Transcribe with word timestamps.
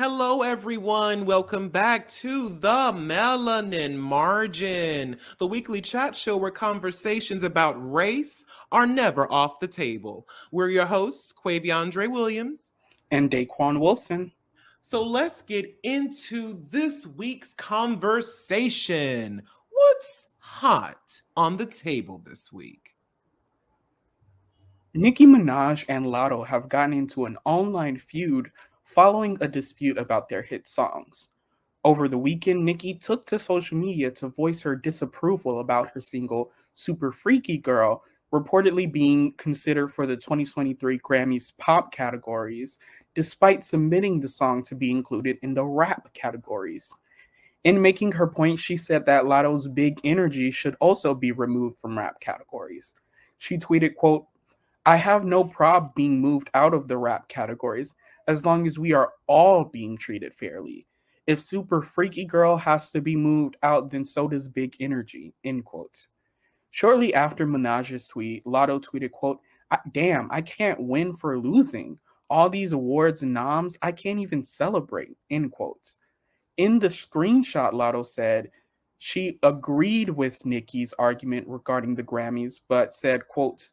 Hello, 0.00 0.40
everyone. 0.40 1.26
Welcome 1.26 1.68
back 1.68 2.08
to 2.08 2.48
the 2.48 2.90
Melanin 2.90 3.96
Margin, 3.96 5.18
the 5.36 5.46
weekly 5.46 5.82
chat 5.82 6.16
show 6.16 6.38
where 6.38 6.50
conversations 6.50 7.42
about 7.42 7.74
race 7.76 8.46
are 8.72 8.86
never 8.86 9.30
off 9.30 9.60
the 9.60 9.68
table. 9.68 10.26
We're 10.52 10.70
your 10.70 10.86
hosts, 10.86 11.34
Quaviondre 11.34 12.10
Williams 12.10 12.72
and 13.10 13.30
Daquon 13.30 13.78
Wilson. 13.78 14.32
So 14.80 15.02
let's 15.02 15.42
get 15.42 15.70
into 15.82 16.64
this 16.70 17.06
week's 17.06 17.52
conversation. 17.52 19.42
What's 19.68 20.28
hot 20.38 21.20
on 21.36 21.58
the 21.58 21.66
table 21.66 22.22
this 22.24 22.50
week? 22.50 22.94
Nicki 24.94 25.26
Minaj 25.26 25.84
and 25.88 26.06
Latto 26.06 26.46
have 26.46 26.70
gotten 26.70 26.94
into 26.94 27.26
an 27.26 27.36
online 27.44 27.98
feud 27.98 28.50
following 28.94 29.38
a 29.40 29.46
dispute 29.46 29.96
about 29.98 30.28
their 30.28 30.42
hit 30.42 30.66
songs. 30.66 31.28
Over 31.84 32.08
the 32.08 32.18
weekend, 32.18 32.64
Nicki 32.64 32.94
took 32.94 33.24
to 33.26 33.38
social 33.38 33.78
media 33.78 34.10
to 34.12 34.28
voice 34.28 34.60
her 34.62 34.74
disapproval 34.74 35.60
about 35.60 35.90
her 35.92 36.00
single 36.00 36.50
Super 36.74 37.12
Freaky 37.12 37.56
Girl 37.56 38.02
reportedly 38.32 38.90
being 38.90 39.32
considered 39.34 39.88
for 39.88 40.06
the 40.06 40.16
2023 40.16 40.98
Grammys 40.98 41.52
pop 41.58 41.92
categories, 41.92 42.78
despite 43.14 43.64
submitting 43.64 44.20
the 44.20 44.28
song 44.28 44.62
to 44.64 44.74
be 44.74 44.90
included 44.90 45.38
in 45.42 45.54
the 45.54 45.64
rap 45.64 46.12
categories. 46.12 46.92
In 47.64 47.80
making 47.80 48.12
her 48.12 48.26
point, 48.26 48.58
she 48.58 48.76
said 48.76 49.06
that 49.06 49.26
Latto's 49.26 49.68
big 49.68 50.00
energy 50.04 50.50
should 50.50 50.76
also 50.80 51.14
be 51.14 51.32
removed 51.32 51.78
from 51.78 51.98
rap 51.98 52.20
categories. 52.20 52.94
She 53.38 53.56
tweeted, 53.58 53.94
quote, 53.94 54.26
I 54.86 54.96
have 54.96 55.24
no 55.24 55.44
prob 55.44 55.94
being 55.94 56.20
moved 56.20 56.50
out 56.54 56.72
of 56.72 56.88
the 56.88 56.96
rap 56.96 57.28
categories 57.28 57.94
as 58.30 58.46
long 58.46 58.66
as 58.66 58.78
we 58.78 58.92
are 58.92 59.12
all 59.26 59.64
being 59.64 59.98
treated 59.98 60.32
fairly. 60.32 60.86
If 61.26 61.40
Super 61.40 61.82
Freaky 61.82 62.24
Girl 62.24 62.56
has 62.56 62.90
to 62.92 63.00
be 63.00 63.16
moved 63.16 63.56
out, 63.64 63.90
then 63.90 64.04
so 64.04 64.28
does 64.28 64.48
Big 64.48 64.76
Energy, 64.78 65.34
end 65.44 65.64
quote. 65.64 66.06
Shortly 66.70 67.12
after 67.12 67.46
Minaj's 67.46 68.06
tweet, 68.06 68.44
Latto 68.44 68.80
tweeted, 68.80 69.10
quote, 69.10 69.40
damn, 69.92 70.30
I 70.30 70.42
can't 70.42 70.80
win 70.80 71.16
for 71.16 71.38
losing. 71.38 71.98
All 72.28 72.48
these 72.48 72.72
awards 72.72 73.22
and 73.22 73.34
noms, 73.34 73.76
I 73.82 73.90
can't 73.90 74.20
even 74.20 74.44
celebrate, 74.44 75.16
end 75.30 75.50
quote. 75.50 75.94
In 76.56 76.78
the 76.78 76.88
screenshot, 76.88 77.72
Latto 77.72 78.06
said 78.06 78.50
she 78.98 79.40
agreed 79.42 80.10
with 80.10 80.46
Nicki's 80.46 80.92
argument 80.98 81.48
regarding 81.48 81.96
the 81.96 82.04
Grammys, 82.04 82.60
but 82.68 82.94
said, 82.94 83.26
quote, 83.26 83.70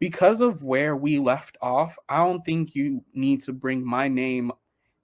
because 0.00 0.40
of 0.40 0.62
where 0.64 0.96
we 0.96 1.18
left 1.18 1.56
off, 1.60 1.96
I 2.08 2.16
don't 2.24 2.44
think 2.44 2.74
you 2.74 3.04
need 3.14 3.42
to 3.42 3.52
bring 3.52 3.84
my 3.84 4.08
name 4.08 4.50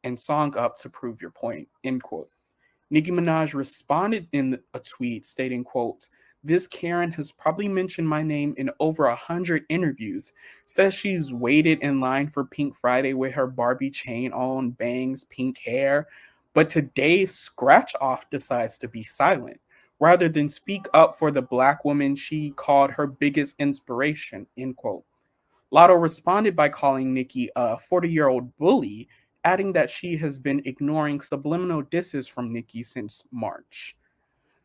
and 0.03 0.19
song 0.19 0.57
up 0.57 0.79
to 0.79 0.91
prove 0.91 1.21
your 1.21 1.31
point. 1.31 1.69
End 1.85 2.03
quote. 2.03 2.31
Nicki 2.91 3.11
Minaj 3.11 3.55
responded 3.55 4.27
in 4.33 4.59
a 4.75 4.81
tweet 4.81 5.27
stating, 5.27 5.65
quote, 5.65 6.09
this 6.45 6.69
Karen 6.69 7.11
has 7.13 7.33
probably 7.33 7.67
mentioned 7.67 8.09
my 8.09 8.23
name 8.23 8.55
in 8.57 8.71
over 8.79 9.07
a 9.07 9.17
hundred 9.17 9.65
interviews. 9.69 10.33
Says 10.67 10.95
she's 10.95 11.33
waited 11.33 11.81
in 11.81 12.01
line 12.01 12.29
for 12.29 12.45
Pink 12.45 12.77
Friday 12.77 13.15
with 13.15 13.33
her 13.33 13.49
Barbie 13.49 13.91
chain 13.91 14.33
on, 14.33 14.71
bangs, 14.71 15.25
pink 15.25 15.59
hair. 15.59 16.07
But 16.55 16.69
today, 16.69 17.27
Scratch 17.27 17.93
Off 18.01 18.31
decides 18.31 18.79
to 18.79 18.89
be 18.89 19.03
silent 19.03 19.61
rather 20.01 20.29
than 20.29 20.49
speak 20.49 20.87
up 20.95 21.19
for 21.19 21.31
the 21.31 21.43
black 21.43 21.85
woman 21.85 22.17
she 22.17 22.51
called 22.51 22.91
her 22.91 23.07
biggest 23.07 23.57
inspiration, 23.59 24.47
end 24.59 24.77
quote. 24.77 25.05
Latto 25.73 26.01
responded 26.01 26.55
by 26.55 26.69
calling 26.69 27.13
Nicki 27.13 27.51
a 27.57 27.79
40 27.79 28.09
year 28.09 28.29
old 28.29 28.57
bully, 28.59 29.09
adding 29.45 29.73
that 29.73 29.91
she 29.91 30.17
has 30.17 30.39
been 30.39 30.63
ignoring 30.65 31.21
subliminal 31.21 31.83
disses 31.83 32.27
from 32.29 32.53
Nicki 32.53 32.83
since 32.83 33.23
March. 33.31 33.97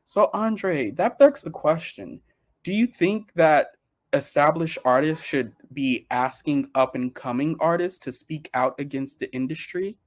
So, 0.05 0.29
Andre, 0.33 0.91
that 0.91 1.17
begs 1.19 1.41
the 1.41 1.51
question 1.51 2.19
do 2.63 2.73
you 2.73 2.85
think 2.85 3.31
that 3.33 3.71
established 4.13 4.77
artists 4.85 5.25
should 5.25 5.53
be 5.73 6.05
asking 6.11 6.69
up 6.75 6.95
and 6.95 7.13
coming 7.15 7.55
artists 7.59 7.97
to 7.99 8.11
speak 8.11 8.49
out 8.53 8.75
against 8.79 9.19
the 9.19 9.33
industry? 9.33 9.97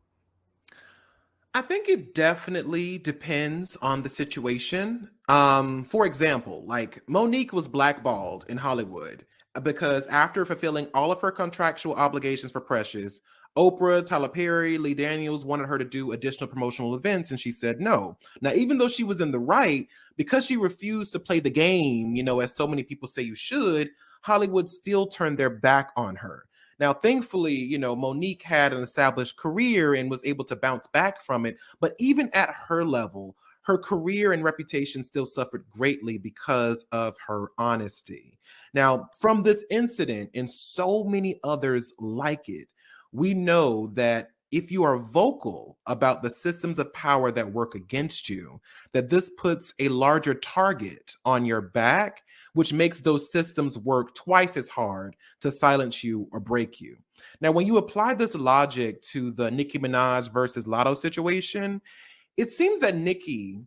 I 1.54 1.62
think 1.62 1.88
it 1.88 2.14
definitely 2.14 2.98
depends 2.98 3.76
on 3.76 4.02
the 4.02 4.08
situation. 4.08 5.10
Um, 5.28 5.84
for 5.84 6.06
example, 6.06 6.64
like 6.66 7.02
Mo'Nique 7.08 7.52
was 7.52 7.66
blackballed 7.66 8.44
in 8.48 8.58
Hollywood 8.58 9.24
uh, 9.54 9.60
because 9.60 10.06
after 10.08 10.44
fulfilling 10.44 10.86
all 10.92 11.10
of 11.10 11.20
her 11.20 11.30
contractual 11.30 11.94
obligations 11.94 12.52
for 12.52 12.60
Precious, 12.60 13.20
Oprah, 13.56 14.04
Tyler 14.04 14.28
Perry, 14.28 14.76
Lee 14.78 14.94
Daniels 14.94 15.44
wanted 15.44 15.68
her 15.68 15.78
to 15.78 15.84
do 15.84 16.12
additional 16.12 16.48
promotional 16.48 16.94
events, 16.96 17.30
and 17.30 17.38
she 17.38 17.52
said 17.52 17.80
no. 17.80 18.18
Now, 18.40 18.52
even 18.52 18.78
though 18.78 18.88
she 18.88 19.04
was 19.04 19.20
in 19.20 19.30
the 19.30 19.38
right, 19.38 19.86
because 20.16 20.44
she 20.44 20.56
refused 20.56 21.12
to 21.12 21.20
play 21.20 21.40
the 21.40 21.50
game, 21.50 22.16
you 22.16 22.24
know, 22.24 22.40
as 22.40 22.54
so 22.54 22.66
many 22.66 22.82
people 22.82 23.06
say 23.06 23.22
you 23.22 23.36
should, 23.36 23.90
Hollywood 24.22 24.68
still 24.68 25.06
turned 25.06 25.38
their 25.38 25.50
back 25.50 25.92
on 25.96 26.16
her. 26.16 26.46
Now, 26.80 26.92
thankfully, 26.92 27.54
you 27.54 27.78
know, 27.78 27.94
Mo'Nique 27.94 28.42
had 28.42 28.72
an 28.72 28.82
established 28.82 29.36
career 29.36 29.94
and 29.94 30.10
was 30.10 30.24
able 30.24 30.44
to 30.46 30.56
bounce 30.56 30.88
back 30.88 31.22
from 31.22 31.46
it. 31.46 31.56
But 31.78 31.94
even 31.98 32.30
at 32.32 32.52
her 32.68 32.84
level, 32.84 33.36
her 33.64 33.78
career 33.78 34.32
and 34.32 34.44
reputation 34.44 35.02
still 35.02 35.26
suffered 35.26 35.64
greatly 35.70 36.18
because 36.18 36.86
of 36.92 37.16
her 37.26 37.48
honesty. 37.58 38.38
Now, 38.72 39.08
from 39.18 39.42
this 39.42 39.64
incident 39.70 40.30
and 40.34 40.50
so 40.50 41.04
many 41.04 41.40
others 41.44 41.92
like 41.98 42.48
it, 42.48 42.68
we 43.12 43.34
know 43.34 43.88
that 43.94 44.30
if 44.52 44.70
you 44.70 44.84
are 44.84 44.98
vocal 44.98 45.78
about 45.86 46.22
the 46.22 46.30
systems 46.30 46.78
of 46.78 46.92
power 46.92 47.32
that 47.32 47.52
work 47.52 47.74
against 47.74 48.28
you, 48.28 48.60
that 48.92 49.10
this 49.10 49.30
puts 49.30 49.74
a 49.80 49.88
larger 49.88 50.34
target 50.34 51.14
on 51.24 51.44
your 51.44 51.60
back 51.60 52.22
which 52.54 52.72
makes 52.72 53.00
those 53.00 53.30
systems 53.30 53.78
work 53.78 54.14
twice 54.14 54.56
as 54.56 54.68
hard 54.68 55.14
to 55.40 55.50
silence 55.50 56.02
you 56.02 56.26
or 56.32 56.40
break 56.40 56.80
you. 56.80 56.96
Now, 57.40 57.50
when 57.52 57.66
you 57.66 57.76
apply 57.76 58.14
this 58.14 58.34
logic 58.34 59.02
to 59.02 59.32
the 59.32 59.50
Nicki 59.50 59.78
Minaj 59.78 60.32
versus 60.32 60.64
Latto 60.64 60.96
situation, 60.96 61.82
it 62.36 62.50
seems 62.50 62.80
that 62.80 62.96
Nicki 62.96 63.58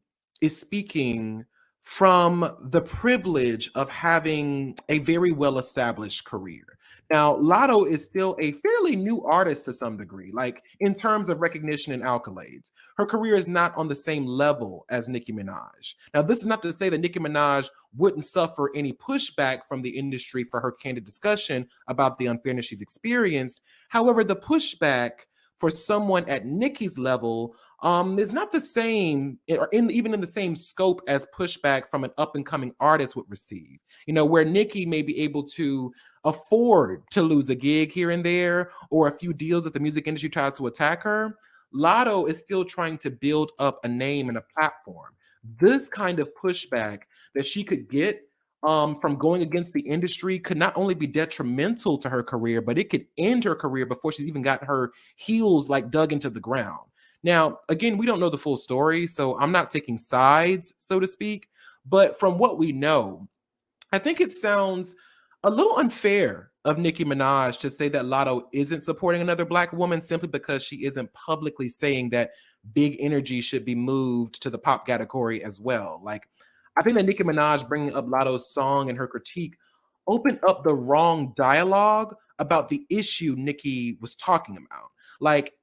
is 0.41 0.59
speaking 0.59 1.45
from 1.83 2.57
the 2.63 2.81
privilege 2.81 3.71
of 3.75 3.89
having 3.89 4.77
a 4.89 4.99
very 4.99 5.31
well 5.31 5.57
established 5.57 6.25
career. 6.25 6.77
Now, 7.09 7.37
Latto 7.37 7.89
is 7.89 8.03
still 8.03 8.35
a 8.41 8.51
fairly 8.51 8.97
new 8.97 9.23
artist 9.23 9.63
to 9.65 9.73
some 9.73 9.95
degree, 9.95 10.29
like 10.33 10.61
in 10.81 10.93
terms 10.93 11.29
of 11.29 11.39
recognition 11.39 11.93
and 11.93 12.03
accolades. 12.03 12.71
Her 12.97 13.05
career 13.05 13.35
is 13.35 13.47
not 13.47 13.75
on 13.77 13.87
the 13.87 13.95
same 13.95 14.25
level 14.25 14.85
as 14.89 15.07
Nicki 15.07 15.31
Minaj. 15.31 15.93
Now, 16.13 16.21
this 16.21 16.39
is 16.39 16.45
not 16.45 16.61
to 16.63 16.73
say 16.73 16.89
that 16.89 16.99
Nicki 16.99 17.19
Minaj 17.19 17.69
wouldn't 17.95 18.25
suffer 18.25 18.75
any 18.75 18.91
pushback 18.91 19.59
from 19.69 19.81
the 19.81 19.89
industry 19.89 20.43
for 20.43 20.59
her 20.59 20.73
candid 20.73 21.05
discussion 21.05 21.65
about 21.87 22.19
the 22.19 22.25
unfairness 22.25 22.65
she's 22.65 22.81
experienced. 22.81 23.61
However, 23.87 24.25
the 24.25 24.35
pushback 24.35 25.11
for 25.59 25.71
someone 25.71 26.27
at 26.29 26.45
Nicki's 26.45 26.97
level 26.97 27.55
um, 27.81 28.17
is 28.17 28.33
not 28.33 28.51
the 28.51 28.59
same, 28.59 29.37
or 29.49 29.67
in 29.71 29.91
even 29.91 30.13
in 30.13 30.21
the 30.21 30.27
same 30.27 30.55
scope 30.55 31.01
as 31.07 31.27
pushback 31.37 31.87
from 31.87 32.03
an 32.03 32.11
up 32.17 32.35
and 32.35 32.45
coming 32.45 32.73
artist 32.79 33.15
would 33.15 33.29
receive. 33.29 33.77
You 34.07 34.13
know, 34.13 34.25
where 34.25 34.45
Nicki 34.45 34.85
may 34.85 35.01
be 35.01 35.19
able 35.21 35.43
to 35.43 35.93
afford 36.23 37.03
to 37.11 37.21
lose 37.21 37.49
a 37.49 37.55
gig 37.55 37.91
here 37.91 38.09
and 38.11 38.25
there, 38.25 38.71
or 38.89 39.07
a 39.07 39.17
few 39.17 39.33
deals 39.33 39.63
that 39.65 39.73
the 39.73 39.79
music 39.79 40.07
industry 40.07 40.29
tries 40.29 40.57
to 40.57 40.67
attack 40.67 41.03
her. 41.03 41.37
Latto 41.73 42.27
is 42.27 42.39
still 42.39 42.63
trying 42.63 42.97
to 42.99 43.11
build 43.11 43.51
up 43.59 43.79
a 43.83 43.87
name 43.87 44.29
and 44.29 44.37
a 44.37 44.43
platform. 44.57 45.13
This 45.59 45.87
kind 45.89 46.19
of 46.19 46.31
pushback 46.41 47.01
that 47.35 47.45
she 47.45 47.63
could 47.63 47.89
get 47.89 48.21
um, 48.63 48.99
from 48.99 49.17
going 49.17 49.43
against 49.43 49.73
the 49.73 49.81
industry 49.81 50.39
could 50.39 50.57
not 50.57 50.75
only 50.75 50.95
be 50.95 51.07
detrimental 51.07 51.97
to 51.99 52.09
her 52.09 52.23
career, 52.23 52.61
but 52.61 52.79
it 52.79 52.89
could 52.89 53.05
end 53.17 53.43
her 53.43 53.55
career 53.55 53.85
before 53.85 54.11
she's 54.11 54.27
even 54.27 54.41
got 54.41 54.63
her 54.63 54.91
heels 55.15 55.69
like 55.69 55.91
dug 55.91 56.11
into 56.11 56.29
the 56.29 56.39
ground. 56.39 56.79
Now, 57.23 57.59
again, 57.69 57.97
we 57.97 58.05
don't 58.05 58.19
know 58.19 58.29
the 58.29 58.37
full 58.37 58.57
story, 58.57 59.07
so 59.07 59.37
I'm 59.39 59.51
not 59.51 59.69
taking 59.69 59.97
sides, 59.97 60.73
so 60.77 60.99
to 60.99 61.07
speak. 61.07 61.49
But 61.85 62.19
from 62.19 62.37
what 62.37 62.57
we 62.57 62.71
know, 62.71 63.27
I 63.91 63.99
think 63.99 64.21
it 64.21 64.31
sounds 64.31 64.95
a 65.43 65.49
little 65.49 65.77
unfair 65.77 66.51
of 66.65 66.77
Nicki 66.77 67.05
Minaj 67.05 67.59
to 67.59 67.69
say 67.69 67.87
that 67.89 68.05
Latto 68.05 68.43
isn't 68.51 68.81
supporting 68.81 69.21
another 69.21 69.45
black 69.45 69.71
woman 69.71 70.01
simply 70.01 70.27
because 70.27 70.61
she 70.63 70.85
isn't 70.85 71.13
publicly 71.13 71.69
saying 71.69 72.09
that 72.09 72.31
big 72.73 72.97
energy 72.99 73.39
should 73.39 73.63
be 73.63 73.75
moved 73.75 74.41
to 74.41 74.49
the 74.49 74.57
pop 74.57 74.85
category 74.85 75.43
as 75.43 75.59
well. 75.59 76.01
Like, 76.03 76.27
I 76.77 76.83
think 76.83 76.97
that 76.97 77.05
Nicki 77.05 77.23
Minaj 77.23 77.67
bringing 77.67 77.95
up 77.95 78.05
Latto's 78.07 78.51
song 78.51 78.89
and 78.89 78.97
her 78.97 79.07
critique 79.07 79.55
opened 80.07 80.39
up 80.47 80.63
the 80.63 80.75
wrong 80.75 81.33
dialogue 81.35 82.13
about 82.39 82.69
the 82.69 82.85
issue 82.89 83.35
Nicki 83.37 83.97
was 84.01 84.15
talking 84.15 84.57
about. 84.57 84.91
Like, 85.19 85.53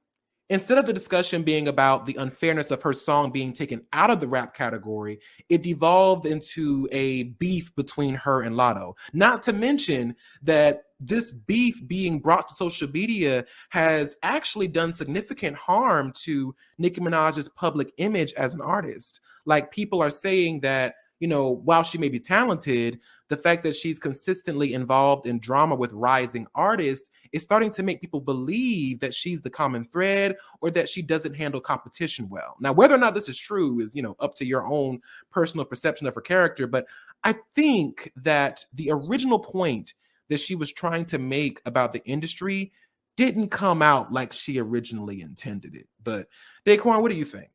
Instead 0.50 0.76
of 0.76 0.84
the 0.84 0.92
discussion 0.92 1.42
being 1.42 1.68
about 1.68 2.04
the 2.04 2.16
unfairness 2.16 2.70
of 2.70 2.82
her 2.82 2.92
song 2.92 3.30
being 3.30 3.52
taken 3.52 3.80
out 3.94 4.10
of 4.10 4.20
the 4.20 4.28
rap 4.28 4.54
category, 4.54 5.18
it 5.48 5.62
devolved 5.62 6.26
into 6.26 6.86
a 6.92 7.24
beef 7.24 7.74
between 7.76 8.14
her 8.14 8.42
and 8.42 8.54
Latto. 8.54 8.94
Not 9.14 9.42
to 9.44 9.54
mention 9.54 10.14
that 10.42 10.82
this 11.00 11.32
beef 11.32 11.80
being 11.86 12.20
brought 12.20 12.46
to 12.48 12.54
social 12.54 12.88
media 12.90 13.46
has 13.70 14.16
actually 14.22 14.68
done 14.68 14.92
significant 14.92 15.56
harm 15.56 16.12
to 16.16 16.54
Nicki 16.76 17.00
Minaj's 17.00 17.48
public 17.48 17.92
image 17.96 18.34
as 18.34 18.52
an 18.52 18.60
artist. 18.60 19.20
Like 19.46 19.72
people 19.72 20.02
are 20.02 20.10
saying 20.10 20.60
that, 20.60 20.94
you 21.20 21.28
know, 21.28 21.50
while 21.50 21.82
she 21.82 21.96
may 21.96 22.10
be 22.10 22.20
talented, 22.20 23.00
the 23.28 23.36
fact 23.36 23.62
that 23.62 23.74
she's 23.74 23.98
consistently 23.98 24.74
involved 24.74 25.26
in 25.26 25.38
drama 25.38 25.74
with 25.74 25.92
rising 25.94 26.46
artists 26.54 27.08
is 27.34 27.42
starting 27.42 27.70
to 27.72 27.82
make 27.82 28.00
people 28.00 28.20
believe 28.20 29.00
that 29.00 29.12
she's 29.12 29.42
the 29.42 29.50
common 29.50 29.84
thread 29.84 30.36
or 30.60 30.70
that 30.70 30.88
she 30.88 31.02
doesn't 31.02 31.34
handle 31.34 31.60
competition 31.60 32.28
well. 32.30 32.54
Now, 32.60 32.72
whether 32.72 32.94
or 32.94 32.98
not 32.98 33.12
this 33.12 33.28
is 33.28 33.36
true 33.36 33.80
is, 33.80 33.92
you 33.92 34.02
know, 34.02 34.14
up 34.20 34.36
to 34.36 34.46
your 34.46 34.64
own 34.64 35.00
personal 35.32 35.66
perception 35.66 36.06
of 36.06 36.14
her 36.14 36.20
character, 36.20 36.68
but 36.68 36.86
I 37.24 37.34
think 37.56 38.12
that 38.16 38.64
the 38.74 38.92
original 38.92 39.40
point 39.40 39.94
that 40.28 40.38
she 40.38 40.54
was 40.54 40.70
trying 40.70 41.06
to 41.06 41.18
make 41.18 41.60
about 41.66 41.92
the 41.92 42.04
industry 42.04 42.72
didn't 43.16 43.48
come 43.48 43.82
out 43.82 44.12
like 44.12 44.32
she 44.32 44.60
originally 44.60 45.20
intended 45.20 45.74
it. 45.74 45.88
But 46.04 46.28
Daquon, 46.64 47.02
what 47.02 47.10
do 47.10 47.18
you 47.18 47.24
think? 47.24 47.50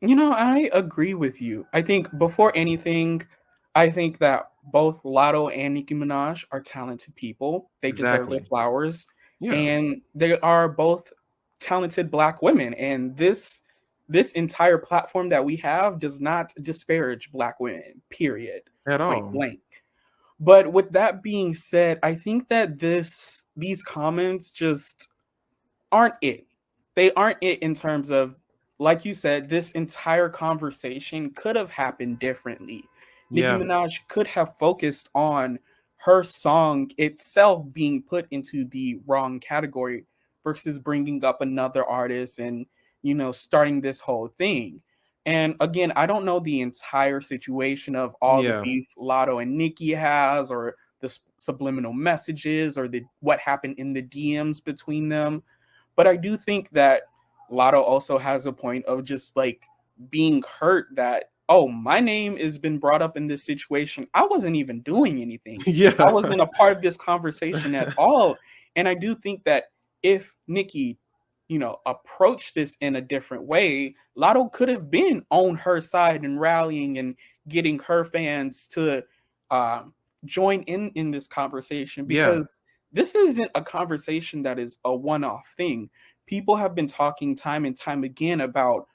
You 0.00 0.14
know, 0.14 0.32
I 0.32 0.70
agree 0.72 1.14
with 1.14 1.42
you. 1.42 1.66
I 1.72 1.82
think 1.82 2.16
before 2.16 2.52
anything, 2.54 3.26
I 3.74 3.90
think 3.90 4.18
that 4.18 4.50
both 4.72 5.02
Latto 5.02 5.54
and 5.56 5.74
Nicki 5.74 5.94
Minaj 5.94 6.44
are 6.50 6.60
talented 6.60 7.14
people. 7.14 7.70
They 7.80 7.88
exactly. 7.88 8.18
deserve 8.18 8.30
their 8.30 8.48
flowers. 8.48 9.06
Yeah. 9.40 9.52
And 9.52 10.02
they 10.14 10.38
are 10.40 10.68
both 10.68 11.12
talented 11.60 12.10
black 12.10 12.42
women. 12.42 12.74
And 12.74 13.16
this 13.16 13.62
this 14.08 14.32
entire 14.32 14.78
platform 14.78 15.28
that 15.28 15.44
we 15.44 15.56
have 15.56 15.98
does 15.98 16.20
not 16.20 16.52
disparage 16.62 17.30
black 17.30 17.60
women, 17.60 18.00
period. 18.08 18.62
At 18.86 19.00
all. 19.00 19.22
Blank. 19.22 19.60
But 20.40 20.72
with 20.72 20.92
that 20.92 21.22
being 21.22 21.54
said, 21.54 21.98
I 22.02 22.14
think 22.14 22.48
that 22.48 22.78
this 22.78 23.44
these 23.56 23.82
comments 23.82 24.50
just 24.50 25.08
aren't 25.92 26.14
it. 26.22 26.46
They 26.94 27.12
aren't 27.12 27.38
it 27.42 27.60
in 27.60 27.74
terms 27.74 28.10
of, 28.10 28.36
like 28.78 29.04
you 29.04 29.14
said, 29.14 29.48
this 29.48 29.72
entire 29.72 30.28
conversation 30.28 31.30
could 31.30 31.56
have 31.56 31.70
happened 31.70 32.18
differently. 32.18 32.84
Nicki 33.30 33.46
yeah. 33.46 33.58
Minaj 33.58 34.06
could 34.08 34.26
have 34.26 34.56
focused 34.58 35.08
on 35.14 35.58
her 35.98 36.22
song 36.22 36.90
itself 36.96 37.64
being 37.72 38.02
put 38.02 38.26
into 38.30 38.64
the 38.64 39.00
wrong 39.06 39.40
category 39.40 40.06
versus 40.44 40.78
bringing 40.78 41.24
up 41.24 41.40
another 41.40 41.84
artist 41.84 42.38
and 42.38 42.66
you 43.02 43.14
know 43.14 43.32
starting 43.32 43.80
this 43.80 44.00
whole 44.00 44.28
thing. 44.28 44.80
And 45.26 45.56
again, 45.60 45.92
I 45.94 46.06
don't 46.06 46.24
know 46.24 46.40
the 46.40 46.62
entire 46.62 47.20
situation 47.20 47.94
of 47.94 48.14
all 48.22 48.42
yeah. 48.42 48.56
the 48.56 48.62
beef 48.62 48.88
Latto 48.96 49.42
and 49.42 49.58
Nicki 49.58 49.92
has, 49.92 50.50
or 50.50 50.76
the 51.00 51.14
subliminal 51.36 51.92
messages, 51.92 52.78
or 52.78 52.88
the 52.88 53.04
what 53.20 53.38
happened 53.40 53.74
in 53.78 53.92
the 53.92 54.02
DMs 54.02 54.64
between 54.64 55.08
them. 55.08 55.42
But 55.96 56.06
I 56.06 56.16
do 56.16 56.36
think 56.36 56.70
that 56.70 57.02
Latto 57.50 57.82
also 57.82 58.16
has 58.16 58.46
a 58.46 58.52
point 58.52 58.86
of 58.86 59.04
just 59.04 59.36
like 59.36 59.60
being 60.10 60.42
hurt 60.60 60.86
that 60.94 61.30
oh, 61.48 61.68
my 61.68 62.00
name 62.00 62.36
has 62.36 62.58
been 62.58 62.78
brought 62.78 63.02
up 63.02 63.16
in 63.16 63.26
this 63.26 63.44
situation. 63.44 64.06
I 64.14 64.26
wasn't 64.26 64.56
even 64.56 64.80
doing 64.82 65.20
anything. 65.20 65.60
Yeah, 65.66 65.94
I 65.98 66.12
wasn't 66.12 66.40
a 66.40 66.46
part 66.46 66.76
of 66.76 66.82
this 66.82 66.96
conversation 66.96 67.74
at 67.74 67.96
all. 67.98 68.36
And 68.76 68.88
I 68.88 68.94
do 68.94 69.14
think 69.14 69.44
that 69.44 69.64
if 70.02 70.34
Nicki, 70.46 70.98
you 71.48 71.58
know, 71.58 71.78
approached 71.86 72.54
this 72.54 72.76
in 72.80 72.96
a 72.96 73.00
different 73.00 73.44
way, 73.44 73.94
Latto 74.16 74.52
could 74.52 74.68
have 74.68 74.90
been 74.90 75.24
on 75.30 75.56
her 75.56 75.80
side 75.80 76.24
and 76.24 76.40
rallying 76.40 76.98
and 76.98 77.14
getting 77.48 77.78
her 77.80 78.04
fans 78.04 78.66
to 78.72 79.04
um, 79.50 79.94
join 80.24 80.62
in 80.62 80.90
in 80.94 81.10
this 81.10 81.26
conversation 81.26 82.06
because 82.06 82.60
yeah. 82.92 83.02
this 83.02 83.14
isn't 83.14 83.50
a 83.54 83.62
conversation 83.62 84.42
that 84.42 84.58
is 84.58 84.78
a 84.84 84.94
one-off 84.94 85.54
thing. 85.56 85.88
People 86.26 86.56
have 86.56 86.74
been 86.74 86.88
talking 86.88 87.34
time 87.34 87.64
and 87.64 87.76
time 87.76 88.04
again 88.04 88.40
about 88.40 88.86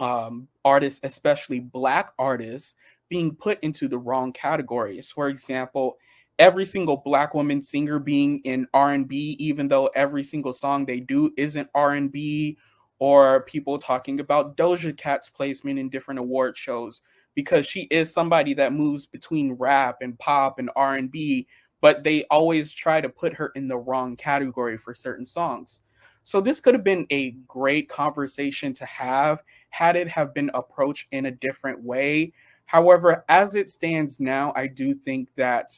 um, 0.00 0.48
artists, 0.64 1.00
especially 1.02 1.60
black 1.60 2.12
artists, 2.18 2.74
being 3.08 3.34
put 3.34 3.58
into 3.62 3.88
the 3.88 3.98
wrong 3.98 4.32
categories. 4.32 5.10
For 5.10 5.28
example, 5.28 5.96
every 6.38 6.64
single 6.64 6.98
black 6.98 7.34
woman 7.34 7.62
singer 7.62 7.98
being 7.98 8.40
in 8.44 8.66
R&B 8.74 9.36
even 9.38 9.68
though 9.68 9.86
every 9.94 10.22
single 10.22 10.52
song 10.52 10.84
they 10.84 11.00
do 11.00 11.30
isn't 11.36 11.68
R&B 11.74 12.58
or 12.98 13.42
people 13.42 13.78
talking 13.78 14.20
about 14.20 14.56
Doja 14.56 14.96
Cat's 14.96 15.30
placement 15.30 15.78
in 15.78 15.88
different 15.88 16.20
award 16.20 16.56
shows 16.56 17.00
because 17.34 17.66
she 17.66 17.82
is 17.90 18.12
somebody 18.12 18.54
that 18.54 18.72
moves 18.72 19.06
between 19.06 19.52
rap 19.54 19.98
and 20.02 20.18
pop 20.18 20.58
and 20.58 20.70
R&B 20.76 21.46
but 21.80 22.04
they 22.04 22.24
always 22.30 22.72
try 22.72 23.00
to 23.00 23.08
put 23.08 23.34
her 23.34 23.52
in 23.54 23.68
the 23.68 23.76
wrong 23.76 24.16
category 24.16 24.76
for 24.76 24.94
certain 24.94 25.26
songs. 25.26 25.82
So 26.26 26.40
this 26.40 26.60
could 26.60 26.74
have 26.74 26.82
been 26.82 27.06
a 27.10 27.30
great 27.46 27.88
conversation 27.88 28.72
to 28.72 28.84
have 28.84 29.44
had 29.70 29.94
it 29.94 30.08
have 30.08 30.34
been 30.34 30.50
approached 30.54 31.06
in 31.12 31.26
a 31.26 31.30
different 31.30 31.84
way. 31.84 32.32
However, 32.64 33.24
as 33.28 33.54
it 33.54 33.70
stands 33.70 34.18
now, 34.18 34.52
I 34.56 34.66
do 34.66 34.92
think 34.92 35.28
that 35.36 35.70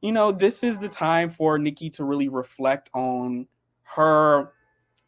you 0.00 0.10
know, 0.10 0.32
this 0.32 0.64
is 0.64 0.80
the 0.80 0.88
time 0.88 1.30
for 1.30 1.60
Nicki 1.60 1.88
to 1.90 2.02
really 2.02 2.28
reflect 2.28 2.90
on 2.92 3.46
her 3.84 4.50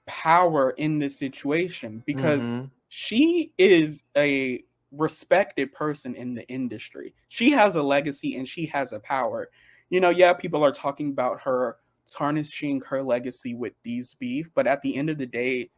power 0.06 0.70
in 0.70 1.00
this 1.00 1.18
situation 1.18 2.04
because 2.06 2.42
mm-hmm. 2.42 2.66
she 2.90 3.52
is 3.58 4.04
a 4.16 4.62
respected 4.92 5.72
person 5.72 6.14
in 6.14 6.32
the 6.32 6.46
industry. 6.48 7.12
She 7.26 7.50
has 7.50 7.74
a 7.74 7.82
legacy 7.82 8.36
and 8.36 8.48
she 8.48 8.66
has 8.66 8.92
a 8.92 9.00
power. 9.00 9.50
You 9.90 9.98
know, 9.98 10.10
yeah, 10.10 10.32
people 10.32 10.62
are 10.64 10.70
talking 10.70 11.10
about 11.10 11.40
her 11.40 11.78
tarnishing 12.10 12.80
her 12.82 13.02
legacy 13.02 13.54
with 13.54 13.72
these 13.82 14.14
beef, 14.14 14.50
but 14.54 14.66
at 14.66 14.82
the 14.82 14.96
end 14.96 15.10
of 15.10 15.18
the 15.18 15.26
day, 15.26 15.70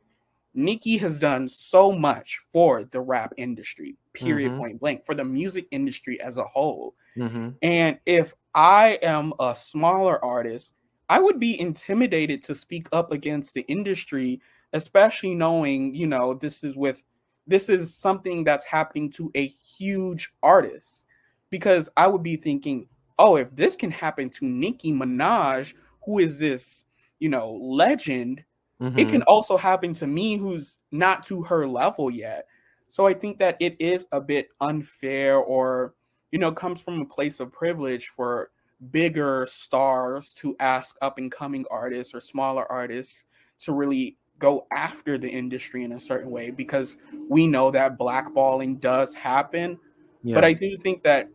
Nicki 0.54 0.96
has 0.96 1.20
done 1.20 1.48
so 1.48 1.92
much 1.92 2.40
for 2.50 2.84
the 2.84 3.00
rap 3.00 3.34
industry, 3.36 3.96
period, 4.14 4.52
mm-hmm. 4.52 4.60
point 4.60 4.80
blank, 4.80 5.04
for 5.04 5.14
the 5.14 5.24
music 5.24 5.66
industry 5.70 6.18
as 6.20 6.38
a 6.38 6.44
whole. 6.44 6.94
Mm-hmm. 7.16 7.50
And 7.60 7.98
if 8.06 8.34
I 8.54 8.98
am 9.02 9.34
a 9.38 9.54
smaller 9.54 10.22
artist, 10.24 10.72
I 11.10 11.20
would 11.20 11.38
be 11.38 11.60
intimidated 11.60 12.42
to 12.44 12.54
speak 12.54 12.88
up 12.92 13.12
against 13.12 13.52
the 13.52 13.62
industry, 13.62 14.40
especially 14.72 15.34
knowing, 15.34 15.94
you 15.94 16.06
know, 16.06 16.34
this 16.34 16.64
is 16.64 16.74
with 16.74 17.04
this 17.46 17.68
is 17.68 17.94
something 17.94 18.42
that's 18.42 18.64
happening 18.64 19.10
to 19.12 19.30
a 19.36 19.46
huge 19.46 20.32
artist. 20.42 21.06
Because 21.50 21.88
I 21.96 22.08
would 22.08 22.24
be 22.24 22.36
thinking, 22.36 22.88
oh, 23.18 23.36
if 23.36 23.54
this 23.54 23.76
can 23.76 23.90
happen 23.90 24.30
to 24.30 24.46
Nicki 24.46 24.92
Minaj, 24.92 25.74
who 26.06 26.18
is 26.20 26.38
this, 26.38 26.84
you 27.18 27.28
know, 27.28 27.52
legend, 27.52 28.42
mm-hmm. 28.80 28.98
it 28.98 29.10
can 29.10 29.22
also 29.22 29.58
happen 29.58 29.92
to 29.94 30.06
me 30.06 30.38
who's 30.38 30.78
not 30.90 31.24
to 31.24 31.42
her 31.42 31.68
level 31.68 32.10
yet. 32.10 32.46
So 32.88 33.06
I 33.06 33.12
think 33.12 33.38
that 33.40 33.56
it 33.60 33.76
is 33.78 34.06
a 34.12 34.20
bit 34.20 34.48
unfair 34.60 35.36
or 35.36 35.94
you 36.36 36.38
know, 36.38 36.52
comes 36.52 36.80
from 36.80 37.00
a 37.00 37.04
place 37.04 37.40
of 37.40 37.52
privilege 37.52 38.08
for 38.08 38.50
bigger 38.90 39.46
stars 39.48 40.34
to 40.34 40.54
ask 40.60 40.96
up 41.00 41.18
and 41.18 41.30
coming 41.32 41.64
artists 41.70 42.14
or 42.14 42.20
smaller 42.20 42.70
artists 42.70 43.24
to 43.60 43.72
really 43.72 44.18
go 44.38 44.66
after 44.70 45.16
the 45.16 45.28
industry 45.28 45.82
in 45.82 45.92
a 45.92 46.00
certain 46.00 46.30
way 46.30 46.50
because 46.50 46.98
we 47.30 47.46
know 47.46 47.70
that 47.70 47.98
blackballing 47.98 48.78
does 48.78 49.14
happen. 49.14 49.78
Yeah. 50.22 50.34
But 50.34 50.44
I 50.44 50.52
do 50.52 50.76
think 50.76 51.02
that 51.04 51.30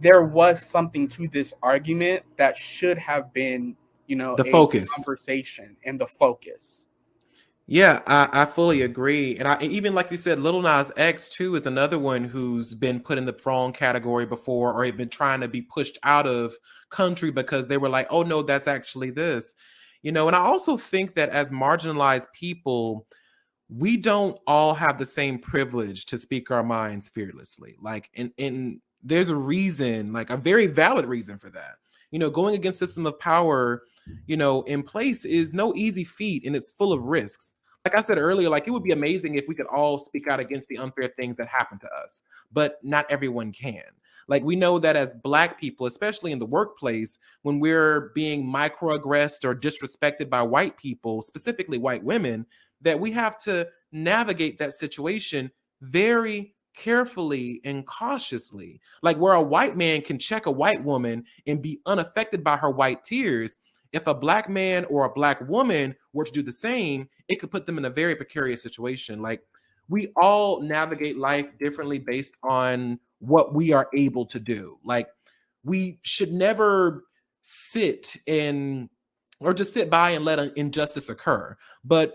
there 0.00 0.22
was 0.22 0.62
something 0.62 1.06
to 1.08 1.28
this 1.28 1.52
argument 1.62 2.22
that 2.38 2.56
should 2.56 2.96
have 2.96 3.32
been, 3.34 3.76
you 4.06 4.16
know, 4.16 4.36
the 4.36 4.44
focus 4.44 4.92
conversation 4.92 5.76
and 5.84 6.00
the 6.00 6.06
focus. 6.06 6.86
Yeah, 7.68 8.00
I, 8.06 8.28
I 8.32 8.44
fully 8.44 8.82
agree. 8.82 9.36
And 9.38 9.48
I 9.48 9.60
even 9.60 9.94
like 9.94 10.10
you 10.10 10.16
said, 10.16 10.38
Lil 10.38 10.62
Nas 10.62 10.92
X 10.96 11.28
too 11.28 11.56
is 11.56 11.66
another 11.66 11.98
one 11.98 12.22
who's 12.22 12.74
been 12.74 13.00
put 13.00 13.18
in 13.18 13.24
the 13.24 13.36
wrong 13.44 13.72
category 13.72 14.24
before 14.24 14.72
or 14.72 14.84
have 14.84 14.96
been 14.96 15.08
trying 15.08 15.40
to 15.40 15.48
be 15.48 15.62
pushed 15.62 15.98
out 16.04 16.26
of 16.26 16.54
country 16.90 17.32
because 17.32 17.66
they 17.66 17.76
were 17.76 17.88
like, 17.88 18.06
oh 18.10 18.22
no, 18.22 18.42
that's 18.42 18.68
actually 18.68 19.10
this. 19.10 19.54
You 20.02 20.12
know, 20.12 20.28
and 20.28 20.36
I 20.36 20.40
also 20.40 20.76
think 20.76 21.14
that 21.14 21.30
as 21.30 21.50
marginalized 21.50 22.28
people, 22.32 23.08
we 23.68 23.96
don't 23.96 24.38
all 24.46 24.72
have 24.74 24.98
the 24.98 25.04
same 25.04 25.38
privilege 25.38 26.06
to 26.06 26.16
speak 26.16 26.52
our 26.52 26.62
minds 26.62 27.08
fearlessly. 27.08 27.74
Like, 27.82 28.10
and, 28.14 28.30
and 28.38 28.80
there's 29.02 29.30
a 29.30 29.36
reason, 29.36 30.12
like 30.12 30.30
a 30.30 30.36
very 30.36 30.68
valid 30.68 31.06
reason 31.06 31.38
for 31.38 31.50
that. 31.50 31.74
You 32.12 32.20
know, 32.20 32.30
going 32.30 32.54
against 32.54 32.78
system 32.78 33.06
of 33.06 33.18
power, 33.18 33.82
you 34.26 34.36
know, 34.36 34.62
in 34.62 34.82
place 34.82 35.24
is 35.24 35.54
no 35.54 35.74
easy 35.74 36.04
feat 36.04 36.44
and 36.44 36.54
it's 36.54 36.70
full 36.70 36.92
of 36.92 37.02
risks 37.02 37.54
like 37.86 37.94
I 37.96 38.02
said 38.02 38.18
earlier, 38.18 38.48
like 38.48 38.66
it 38.66 38.72
would 38.72 38.82
be 38.82 38.90
amazing 38.90 39.36
if 39.36 39.46
we 39.46 39.54
could 39.54 39.68
all 39.68 40.00
speak 40.00 40.26
out 40.26 40.40
against 40.40 40.68
the 40.68 40.76
unfair 40.76 41.12
things 41.16 41.36
that 41.36 41.46
happen 41.46 41.78
to 41.78 41.88
us, 42.02 42.20
but 42.52 42.80
not 42.82 43.08
everyone 43.08 43.52
can. 43.52 43.84
Like 44.26 44.42
we 44.42 44.56
know 44.56 44.80
that 44.80 44.96
as 44.96 45.14
Black 45.22 45.60
people, 45.60 45.86
especially 45.86 46.32
in 46.32 46.40
the 46.40 46.46
workplace, 46.46 47.18
when 47.42 47.60
we're 47.60 48.10
being 48.12 48.44
microaggressed 48.44 49.44
or 49.44 49.54
disrespected 49.54 50.28
by 50.28 50.42
white 50.42 50.76
people, 50.76 51.22
specifically 51.22 51.78
white 51.78 52.02
women, 52.02 52.44
that 52.80 52.98
we 52.98 53.12
have 53.12 53.38
to 53.38 53.68
navigate 53.92 54.58
that 54.58 54.74
situation 54.74 55.48
very 55.80 56.56
carefully 56.74 57.60
and 57.64 57.86
cautiously. 57.86 58.80
Like 59.02 59.16
where 59.18 59.34
a 59.34 59.40
white 59.40 59.76
man 59.76 60.02
can 60.02 60.18
check 60.18 60.46
a 60.46 60.50
white 60.50 60.82
woman 60.82 61.24
and 61.46 61.62
be 61.62 61.80
unaffected 61.86 62.42
by 62.42 62.56
her 62.56 62.70
white 62.70 63.04
tears, 63.04 63.58
if 63.96 64.06
a 64.06 64.14
black 64.14 64.48
man 64.48 64.84
or 64.86 65.04
a 65.04 65.12
black 65.12 65.40
woman 65.48 65.94
were 66.12 66.24
to 66.24 66.32
do 66.32 66.42
the 66.42 66.52
same, 66.52 67.08
it 67.28 67.40
could 67.40 67.50
put 67.50 67.66
them 67.66 67.78
in 67.78 67.86
a 67.86 67.90
very 67.90 68.14
precarious 68.14 68.62
situation. 68.62 69.22
Like 69.22 69.40
we 69.88 70.12
all 70.16 70.60
navigate 70.60 71.16
life 71.16 71.48
differently 71.58 71.98
based 71.98 72.36
on 72.42 72.98
what 73.18 73.54
we 73.54 73.72
are 73.72 73.88
able 73.94 74.26
to 74.26 74.38
do. 74.38 74.78
Like 74.84 75.08
we 75.64 75.98
should 76.02 76.32
never 76.32 77.04
sit 77.42 78.16
and 78.26 78.88
or 79.40 79.52
just 79.52 79.74
sit 79.74 79.90
by 79.90 80.10
and 80.10 80.24
let 80.24 80.38
an 80.38 80.52
injustice 80.56 81.08
occur. 81.08 81.56
But 81.84 82.14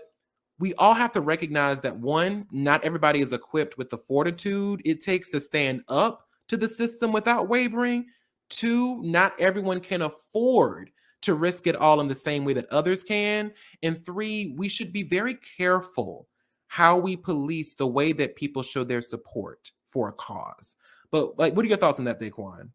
we 0.58 0.74
all 0.74 0.94
have 0.94 1.12
to 1.12 1.20
recognize 1.20 1.80
that 1.80 1.96
one, 1.96 2.46
not 2.50 2.84
everybody 2.84 3.20
is 3.20 3.32
equipped 3.32 3.78
with 3.78 3.90
the 3.90 3.98
fortitude 3.98 4.82
it 4.84 5.00
takes 5.00 5.28
to 5.30 5.40
stand 5.40 5.82
up 5.88 6.28
to 6.48 6.56
the 6.56 6.68
system 6.68 7.12
without 7.12 7.48
wavering. 7.48 8.06
Two, 8.48 9.02
not 9.02 9.32
everyone 9.40 9.80
can 9.80 10.02
afford 10.02 10.90
to 11.22 11.34
risk 11.34 11.66
it 11.66 11.76
all 11.76 12.00
in 12.00 12.08
the 12.08 12.14
same 12.14 12.44
way 12.44 12.52
that 12.52 12.70
others 12.70 13.02
can. 13.02 13.52
And 13.82 14.04
three, 14.04 14.54
we 14.56 14.68
should 14.68 14.92
be 14.92 15.02
very 15.02 15.38
careful 15.56 16.28
how 16.66 16.96
we 16.98 17.16
police 17.16 17.74
the 17.74 17.86
way 17.86 18.12
that 18.12 18.36
people 18.36 18.62
show 18.62 18.84
their 18.84 19.00
support 19.00 19.70
for 19.88 20.08
a 20.08 20.12
cause. 20.12 20.76
But 21.10 21.38
like, 21.38 21.54
what 21.54 21.64
are 21.64 21.68
your 21.68 21.76
thoughts 21.76 21.98
on 21.98 22.06
that, 22.06 22.20
Daquon? 22.20 22.70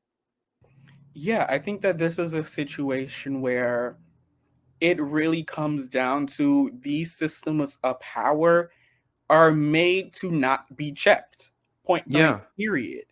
Yeah, 1.13 1.45
I 1.49 1.57
think 1.57 1.81
that 1.81 1.97
this 1.97 2.19
is 2.19 2.35
a 2.35 2.43
situation 2.43 3.41
where 3.41 3.97
it 4.79 5.01
really 5.01 5.43
comes 5.43 5.87
down 5.87 6.27
to 6.27 6.71
these 6.81 7.17
systems 7.17 7.79
of 7.83 7.99
power 7.99 8.69
are 9.29 9.51
made 9.51 10.13
to 10.13 10.31
not 10.31 10.75
be 10.77 10.91
checked. 10.91 11.49
Point 11.83 12.05
yeah. 12.07 12.41
period. 12.57 13.05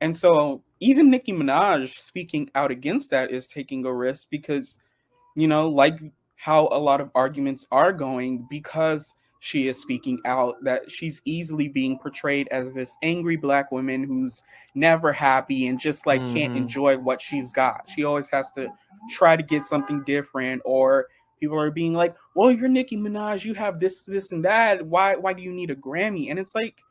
And 0.00 0.16
so 0.16 0.64
even 0.84 1.10
Nicki 1.10 1.32
Minaj 1.32 1.96
speaking 1.96 2.50
out 2.54 2.70
against 2.70 3.10
that 3.10 3.30
is 3.30 3.46
taking 3.46 3.86
a 3.86 3.92
risk 3.92 4.28
because, 4.30 4.78
you 5.34 5.48
know, 5.48 5.68
like 5.68 5.98
how 6.36 6.68
a 6.72 6.78
lot 6.78 7.00
of 7.00 7.10
arguments 7.14 7.66
are 7.72 7.90
going, 7.90 8.46
because 8.50 9.14
she 9.40 9.66
is 9.66 9.80
speaking 9.80 10.20
out, 10.26 10.56
that 10.62 10.90
she's 10.90 11.22
easily 11.24 11.68
being 11.68 11.98
portrayed 11.98 12.48
as 12.50 12.74
this 12.74 12.98
angry 13.02 13.36
black 13.36 13.72
woman 13.72 14.04
who's 14.04 14.42
never 14.74 15.10
happy 15.10 15.68
and 15.68 15.80
just 15.80 16.06
like 16.06 16.20
mm-hmm. 16.20 16.34
can't 16.34 16.56
enjoy 16.56 16.98
what 16.98 17.22
she's 17.22 17.50
got. 17.50 17.88
She 17.88 18.04
always 18.04 18.28
has 18.28 18.50
to 18.52 18.68
try 19.10 19.36
to 19.36 19.42
get 19.42 19.64
something 19.64 20.04
different 20.04 20.60
or 20.66 21.06
people 21.40 21.58
are 21.58 21.70
being 21.70 21.94
like, 21.94 22.14
"Well, 22.34 22.52
you're 22.52 22.68
Nicki 22.68 22.98
Minaj, 22.98 23.42
you 23.42 23.54
have 23.54 23.80
this, 23.80 24.04
this, 24.04 24.32
and 24.32 24.44
that. 24.44 24.86
Why, 24.86 25.16
why 25.16 25.32
do 25.32 25.42
you 25.42 25.52
need 25.52 25.70
a 25.70 25.76
Grammy?" 25.76 26.28
And 26.28 26.38
it's 26.38 26.54
like, 26.54 26.82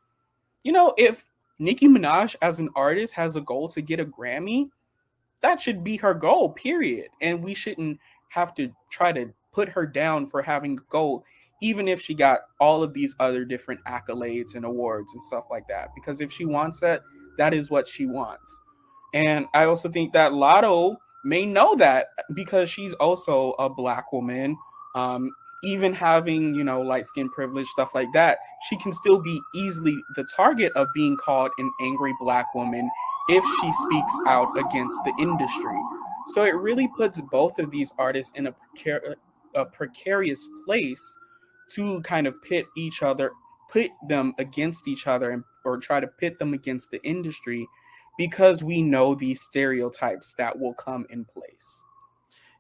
you 0.64 0.72
know, 0.72 0.96
if 0.98 1.30
Nicki 1.60 1.88
Minaj 1.88 2.36
as 2.42 2.60
an 2.60 2.70
artist 2.76 3.14
has 3.14 3.36
a 3.36 3.42
goal 3.42 3.70
to 3.70 3.82
get 3.82 4.00
a 4.00 4.06
Grammy, 4.06 4.70
that 5.42 5.62
should 5.62 5.84
be 5.84 5.98
her 5.98 6.14
goal. 6.14 6.50
Period. 6.50 7.10
And 7.22 7.44
we 7.44 7.54
shouldn't 7.54 8.00
have 8.30 8.54
to 8.56 8.72
try 8.90 9.12
to 9.12 9.34
put 9.52 9.70
her 9.70 9.86
down 9.86 10.28
for 10.28 10.42
having 10.42 10.78
a 10.78 10.84
goal, 10.90 11.24
even 11.62 11.88
if 11.88 12.02
she 12.02 12.14
got 12.14 12.42
all 12.60 12.82
of 12.82 12.94
these 12.94 13.16
other 13.20 13.46
different 13.46 13.82
accolades 13.86 14.56
and 14.56 14.66
awards 14.66 15.14
and 15.14 15.24
stuff 15.24 15.46
like 15.52 15.68
that. 15.68 15.90
Because 15.96 16.22
if 16.22 16.32
she 16.32 16.46
wants 16.46 16.80
that, 16.80 17.02
that 17.38 17.54
is 17.54 17.70
what 17.70 17.88
she 17.88 18.06
wants. 18.06 18.62
And 19.14 19.46
I 19.54 19.66
also 19.66 19.90
think 19.90 20.14
that 20.14 20.32
Latto 20.32 20.96
may 21.24 21.46
know 21.46 21.76
that 21.76 22.08
because 22.34 22.70
she's 22.70 22.94
also 22.94 23.52
a 23.60 23.70
black 23.70 24.12
woman. 24.12 24.58
Um, 24.96 25.32
even 25.64 25.94
having, 25.94 26.54
you 26.54 26.64
know, 26.64 26.82
light 26.82 27.08
skin 27.08 27.30
privilege, 27.30 27.68
stuff 27.68 27.96
like 27.96 28.12
that, 28.14 28.40
she 28.70 28.78
can 28.78 28.94
still 28.94 29.20
be 29.20 29.42
easily 29.56 29.98
the 30.16 30.26
target 30.36 30.72
of 30.76 30.88
being 30.94 31.18
called 31.18 31.52
an 31.58 31.72
angry 31.82 32.14
black 32.20 32.54
woman 32.54 32.90
if 33.30 33.44
she 33.62 33.72
speaks 33.72 34.14
out 34.28 34.50
against 34.58 34.98
the 35.06 35.14
industry. 35.20 35.80
So 36.28 36.44
it 36.44 36.56
really 36.56 36.90
puts 36.96 37.22
both 37.22 37.60
of 37.60 37.72
these 37.72 37.94
artists 37.98 38.34
in 38.36 38.48
a, 38.48 38.56
precar- 38.78 39.16
a 39.56 39.66
precarious 39.66 40.48
place 40.66 41.16
to 41.72 42.02
kind 42.02 42.28
of 42.28 42.42
pit 42.44 42.66
each 42.76 43.02
other, 43.02 43.32
put 43.70 43.90
them 44.08 44.34
against 44.38 44.88
each 44.88 45.08
other, 45.08 45.32
and, 45.32 45.44
or 45.66 45.78
try 45.78 46.00
to 46.00 46.08
pit 46.08 46.40
them 46.40 46.54
against 46.54 46.92
the 46.92 47.02
industry 47.04 47.68
because 48.18 48.64
we 48.64 48.82
know 48.82 49.16
these 49.16 49.42
stereotypes 49.42 50.34
that 50.38 50.58
will 50.58 50.74
come 50.74 51.06
in 51.10 51.26
place. 51.26 51.84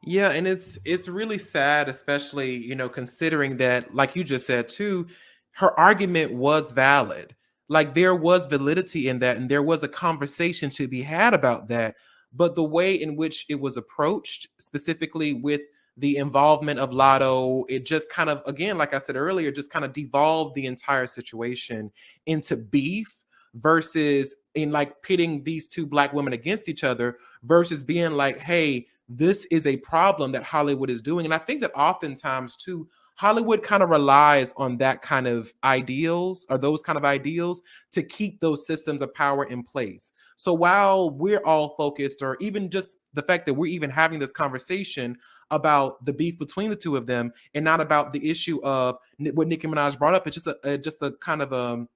Yeah, 0.05 0.31
and 0.31 0.47
it's 0.47 0.77
it's 0.85 1.07
really 1.07 1.37
sad, 1.37 1.87
especially 1.87 2.55
you 2.57 2.75
know 2.75 2.89
considering 2.89 3.57
that, 3.57 3.93
like 3.95 4.15
you 4.15 4.23
just 4.23 4.45
said 4.45 4.67
too, 4.67 5.07
her 5.51 5.77
argument 5.79 6.33
was 6.33 6.71
valid. 6.71 7.33
Like 7.69 7.95
there 7.95 8.15
was 8.15 8.45
validity 8.47 9.07
in 9.07 9.19
that, 9.19 9.37
and 9.37 9.49
there 9.49 9.63
was 9.63 9.83
a 9.83 9.87
conversation 9.87 10.69
to 10.71 10.87
be 10.87 11.01
had 11.01 11.33
about 11.33 11.67
that. 11.69 11.95
But 12.33 12.55
the 12.55 12.63
way 12.63 12.95
in 12.95 13.15
which 13.15 13.45
it 13.49 13.59
was 13.59 13.77
approached, 13.77 14.47
specifically 14.57 15.33
with 15.33 15.61
the 15.97 16.17
involvement 16.17 16.79
of 16.79 16.89
Latto, 16.89 17.63
it 17.69 17.85
just 17.85 18.09
kind 18.09 18.29
of, 18.29 18.41
again, 18.47 18.77
like 18.79 18.95
I 18.95 18.97
said 18.97 19.15
earlier, 19.15 19.51
just 19.51 19.69
kind 19.71 19.85
of 19.85 19.93
devolved 19.93 20.55
the 20.55 20.65
entire 20.65 21.05
situation 21.05 21.91
into 22.25 22.57
beef 22.57 23.23
versus 23.53 24.35
in 24.55 24.71
like 24.71 24.99
pitting 25.03 25.43
these 25.43 25.67
two 25.67 25.85
black 25.85 26.11
women 26.13 26.33
against 26.33 26.67
each 26.67 26.83
other 26.83 27.17
versus 27.43 27.83
being 27.83 28.13
like, 28.13 28.39
hey, 28.39 28.87
this 29.17 29.45
is 29.45 29.67
a 29.67 29.77
problem 29.77 30.31
that 30.31 30.43
Hollywood 30.43 30.89
is 30.89 31.01
doing. 31.01 31.25
And 31.25 31.33
I 31.33 31.37
think 31.37 31.61
that 31.61 31.71
oftentimes 31.75 32.55
too, 32.55 32.87
Hollywood 33.15 33.61
kind 33.61 33.83
of 33.83 33.89
relies 33.89 34.53
on 34.57 34.77
that 34.77 35.01
kind 35.01 35.27
of 35.27 35.53
ideals 35.63 36.47
or 36.49 36.57
those 36.57 36.81
kind 36.81 36.97
of 36.97 37.05
ideals 37.05 37.61
to 37.91 38.01
keep 38.01 38.39
those 38.39 38.65
systems 38.65 39.01
of 39.01 39.13
power 39.13 39.45
in 39.45 39.63
place. 39.63 40.13
So 40.35 40.53
while 40.53 41.11
we're 41.11 41.43
all 41.45 41.75
focused, 41.75 42.23
or 42.23 42.37
even 42.39 42.69
just 42.69 42.97
the 43.13 43.21
fact 43.21 43.45
that 43.45 43.53
we're 43.53 43.67
even 43.67 43.89
having 43.89 44.19
this 44.19 44.31
conversation 44.31 45.17
about 45.51 46.03
the 46.05 46.13
beef 46.13 46.39
between 46.39 46.69
the 46.69 46.75
two 46.75 46.97
of 46.97 47.05
them, 47.05 47.31
and 47.53 47.63
not 47.63 47.79
about 47.79 48.13
the 48.13 48.29
issue 48.29 48.59
of 48.63 48.97
what 49.19 49.47
Nicki 49.47 49.67
Minaj 49.67 49.99
brought 49.99 50.15
up, 50.15 50.25
it's 50.25 50.35
just 50.35 50.47
a, 50.47 50.57
a 50.63 50.77
just 50.77 51.01
a 51.03 51.11
kind 51.21 51.43
of 51.43 51.53
um 51.53 51.87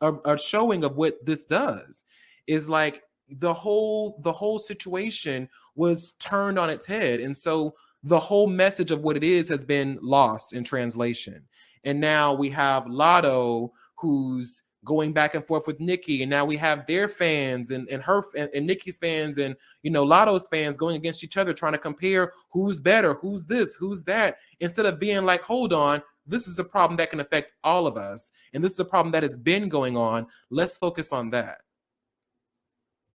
a, 0.00 0.12
a 0.24 0.38
showing 0.38 0.84
of 0.84 0.96
what 0.96 1.24
this 1.24 1.44
does 1.44 2.02
is 2.46 2.68
like 2.68 3.02
the 3.28 3.54
whole 3.54 4.20
the 4.22 4.32
whole 4.32 4.58
situation 4.58 5.48
was 5.74 6.12
turned 6.12 6.58
on 6.58 6.70
its 6.70 6.86
head 6.86 7.20
and 7.20 7.36
so 7.36 7.74
the 8.02 8.18
whole 8.18 8.46
message 8.46 8.90
of 8.90 9.00
what 9.00 9.16
it 9.16 9.24
is 9.24 9.48
has 9.48 9.64
been 9.64 9.98
lost 10.02 10.52
in 10.52 10.62
translation 10.62 11.42
and 11.84 12.00
now 12.00 12.32
we 12.32 12.50
have 12.50 12.84
Latto 12.84 13.70
who's 13.96 14.62
going 14.84 15.12
back 15.12 15.34
and 15.34 15.44
forth 15.44 15.66
with 15.66 15.80
Nicki, 15.80 16.22
and 16.22 16.30
now 16.30 16.44
we 16.44 16.56
have 16.56 16.86
their 16.86 17.08
fans 17.08 17.70
and, 17.70 17.88
and 17.88 18.02
her 18.02 18.22
and, 18.36 18.50
and 18.54 18.66
Nicki's 18.66 18.98
fans 18.98 19.38
and 19.38 19.56
you 19.82 19.90
know 19.90 20.04
Latto's 20.04 20.46
fans 20.48 20.76
going 20.76 20.96
against 20.96 21.24
each 21.24 21.36
other, 21.36 21.52
trying 21.52 21.72
to 21.72 21.78
compare 21.78 22.32
who's 22.50 22.80
better, 22.80 23.14
who's 23.14 23.44
this, 23.46 23.74
who's 23.74 24.04
that, 24.04 24.36
instead 24.60 24.86
of 24.86 25.00
being 25.00 25.24
like, 25.24 25.42
hold 25.42 25.72
on, 25.72 26.02
this 26.26 26.46
is 26.46 26.58
a 26.58 26.64
problem 26.64 26.96
that 26.98 27.10
can 27.10 27.20
affect 27.20 27.52
all 27.64 27.86
of 27.86 27.96
us. 27.96 28.30
And 28.52 28.62
this 28.62 28.72
is 28.72 28.80
a 28.80 28.84
problem 28.84 29.12
that 29.12 29.22
has 29.22 29.36
been 29.36 29.68
going 29.68 29.96
on. 29.96 30.26
Let's 30.50 30.76
focus 30.76 31.12
on 31.12 31.30
that. 31.30 31.58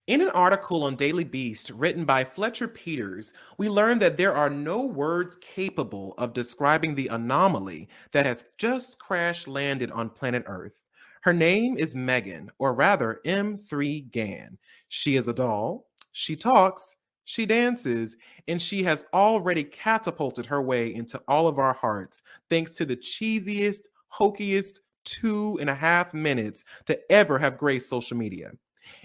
In 0.09 0.21
an 0.21 0.29
article 0.29 0.85
on 0.85 0.95
Daily 0.95 1.23
Beast 1.23 1.69
written 1.69 2.03
by 2.03 2.23
Fletcher 2.23 2.67
Peters, 2.67 3.31
we 3.59 3.69
learned 3.69 4.01
that 4.01 4.17
there 4.17 4.33
are 4.33 4.49
no 4.49 4.83
words 4.83 5.35
capable 5.35 6.15
of 6.17 6.33
describing 6.33 6.95
the 6.95 7.09
anomaly 7.09 7.87
that 8.11 8.25
has 8.25 8.45
just 8.57 8.97
crash 8.97 9.45
landed 9.45 9.91
on 9.91 10.09
planet 10.09 10.45
Earth. 10.47 10.83
Her 11.21 11.31
name 11.31 11.77
is 11.77 11.95
Megan, 11.95 12.49
or 12.57 12.73
rather 12.73 13.21
M3GAN. 13.23 14.57
She 14.87 15.15
is 15.15 15.27
a 15.27 15.33
doll, 15.33 15.85
she 16.11 16.35
talks, 16.35 16.95
she 17.25 17.45
dances, 17.45 18.17
and 18.47 18.59
she 18.59 18.81
has 18.81 19.05
already 19.13 19.63
catapulted 19.63 20.47
her 20.47 20.63
way 20.63 20.91
into 20.91 21.21
all 21.27 21.47
of 21.47 21.59
our 21.59 21.75
hearts 21.75 22.23
thanks 22.49 22.71
to 22.77 22.85
the 22.87 22.97
cheesiest, 22.97 23.83
hokiest 24.11 24.79
two 25.05 25.59
and 25.61 25.69
a 25.69 25.75
half 25.75 26.15
minutes 26.15 26.63
to 26.87 26.99
ever 27.11 27.37
have 27.37 27.59
graced 27.59 27.89
social 27.89 28.17
media. 28.17 28.53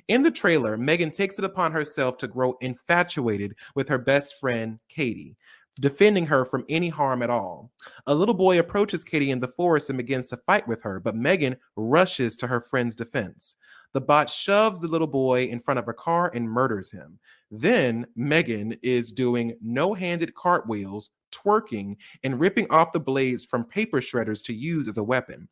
In 0.09 0.23
the 0.23 0.31
trailer, 0.31 0.76
Megan 0.76 1.11
takes 1.11 1.38
it 1.38 1.45
upon 1.45 1.73
herself 1.73 2.17
to 2.19 2.29
grow 2.29 2.57
infatuated 2.61 3.55
with 3.75 3.88
her 3.88 3.99
best 3.99 4.38
friend, 4.38 4.79
Katie, 4.88 5.37
defending 5.81 6.26
her 6.26 6.45
from 6.45 6.64
any 6.69 6.88
harm 6.88 7.23
at 7.23 7.31
all. 7.31 7.71
A 8.07 8.14
little 8.14 8.35
boy 8.35 8.59
approaches 8.59 9.05
Katie 9.05 9.31
in 9.31 9.41
the 9.41 9.49
forest 9.49 9.91
and 9.91 9.97
begins 9.97 10.26
to 10.29 10.37
fight 10.37 10.67
with 10.69 10.83
her, 10.83 11.00
but 11.00 11.17
Megan 11.17 11.57
rushes 11.76 12.37
to 12.37 12.47
her 12.47 12.61
friend's 12.61 12.95
defense. 12.95 13.57
The 13.93 14.00
bot 14.00 14.29
shoves 14.29 14.81
the 14.81 14.88
little 14.88 15.07
boy 15.07 15.45
in 15.45 15.61
front 15.61 15.79
of 15.79 15.87
a 15.88 15.95
car 15.95 16.31
and 16.35 16.50
murders 16.50 16.91
him. 16.91 17.19
Then 17.50 18.07
Megan 18.17 18.76
is 18.83 19.12
doing 19.12 19.57
no 19.62 19.95
handed 19.95 20.35
cartwheels, 20.35 21.11
twerking, 21.31 21.97
and 22.25 22.41
ripping 22.41 22.69
off 22.71 22.93
the 22.93 23.00
blades 23.00 23.45
from 23.45 23.64
paper 23.64 24.00
shredders 24.00 24.45
to 24.45 24.53
use 24.53 24.88
as 24.88 24.99
a 24.99 25.05
weapon. 25.05 25.49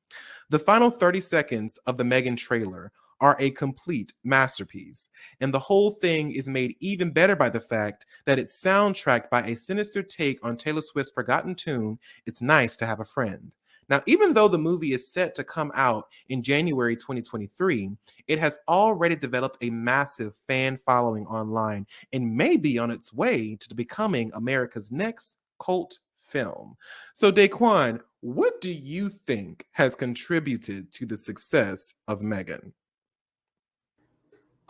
The 0.50 0.58
final 0.58 0.90
30 0.90 1.20
seconds 1.20 1.78
of 1.86 1.96
the 1.96 2.04
Megan 2.04 2.36
trailer 2.36 2.92
are 3.22 3.36
a 3.38 3.50
complete 3.52 4.12
masterpiece. 4.24 5.08
And 5.40 5.54
the 5.54 5.58
whole 5.58 5.92
thing 5.92 6.32
is 6.32 6.48
made 6.48 6.76
even 6.80 7.12
better 7.12 7.36
by 7.36 7.48
the 7.48 7.60
fact 7.60 8.04
that 8.26 8.38
it's 8.38 8.60
soundtracked 8.60 9.30
by 9.30 9.42
a 9.44 9.56
sinister 9.56 10.02
take 10.02 10.44
on 10.44 10.56
Taylor 10.56 10.82
Swift's 10.82 11.12
forgotten 11.12 11.54
tune, 11.54 11.98
It's 12.26 12.42
Nice 12.42 12.76
to 12.76 12.86
Have 12.86 13.00
a 13.00 13.04
Friend. 13.04 13.52
Now, 13.88 14.02
even 14.06 14.32
though 14.32 14.48
the 14.48 14.58
movie 14.58 14.92
is 14.92 15.12
set 15.12 15.34
to 15.36 15.44
come 15.44 15.70
out 15.74 16.08
in 16.28 16.42
January 16.42 16.96
2023, 16.96 17.90
it 18.26 18.38
has 18.38 18.58
already 18.68 19.14
developed 19.14 19.58
a 19.60 19.70
massive 19.70 20.34
fan 20.48 20.76
following 20.76 21.26
online 21.26 21.86
and 22.12 22.36
may 22.36 22.56
be 22.56 22.78
on 22.78 22.90
its 22.90 23.12
way 23.12 23.56
to 23.56 23.74
becoming 23.74 24.30
America's 24.34 24.90
next 24.90 25.38
cult 25.60 25.98
film. 26.16 26.76
So, 27.14 27.30
Daquon, 27.30 28.00
what 28.20 28.60
do 28.60 28.72
you 28.72 29.08
think 29.08 29.66
has 29.72 29.94
contributed 29.94 30.90
to 30.92 31.06
the 31.06 31.16
success 31.16 31.94
of 32.08 32.22
Megan? 32.22 32.72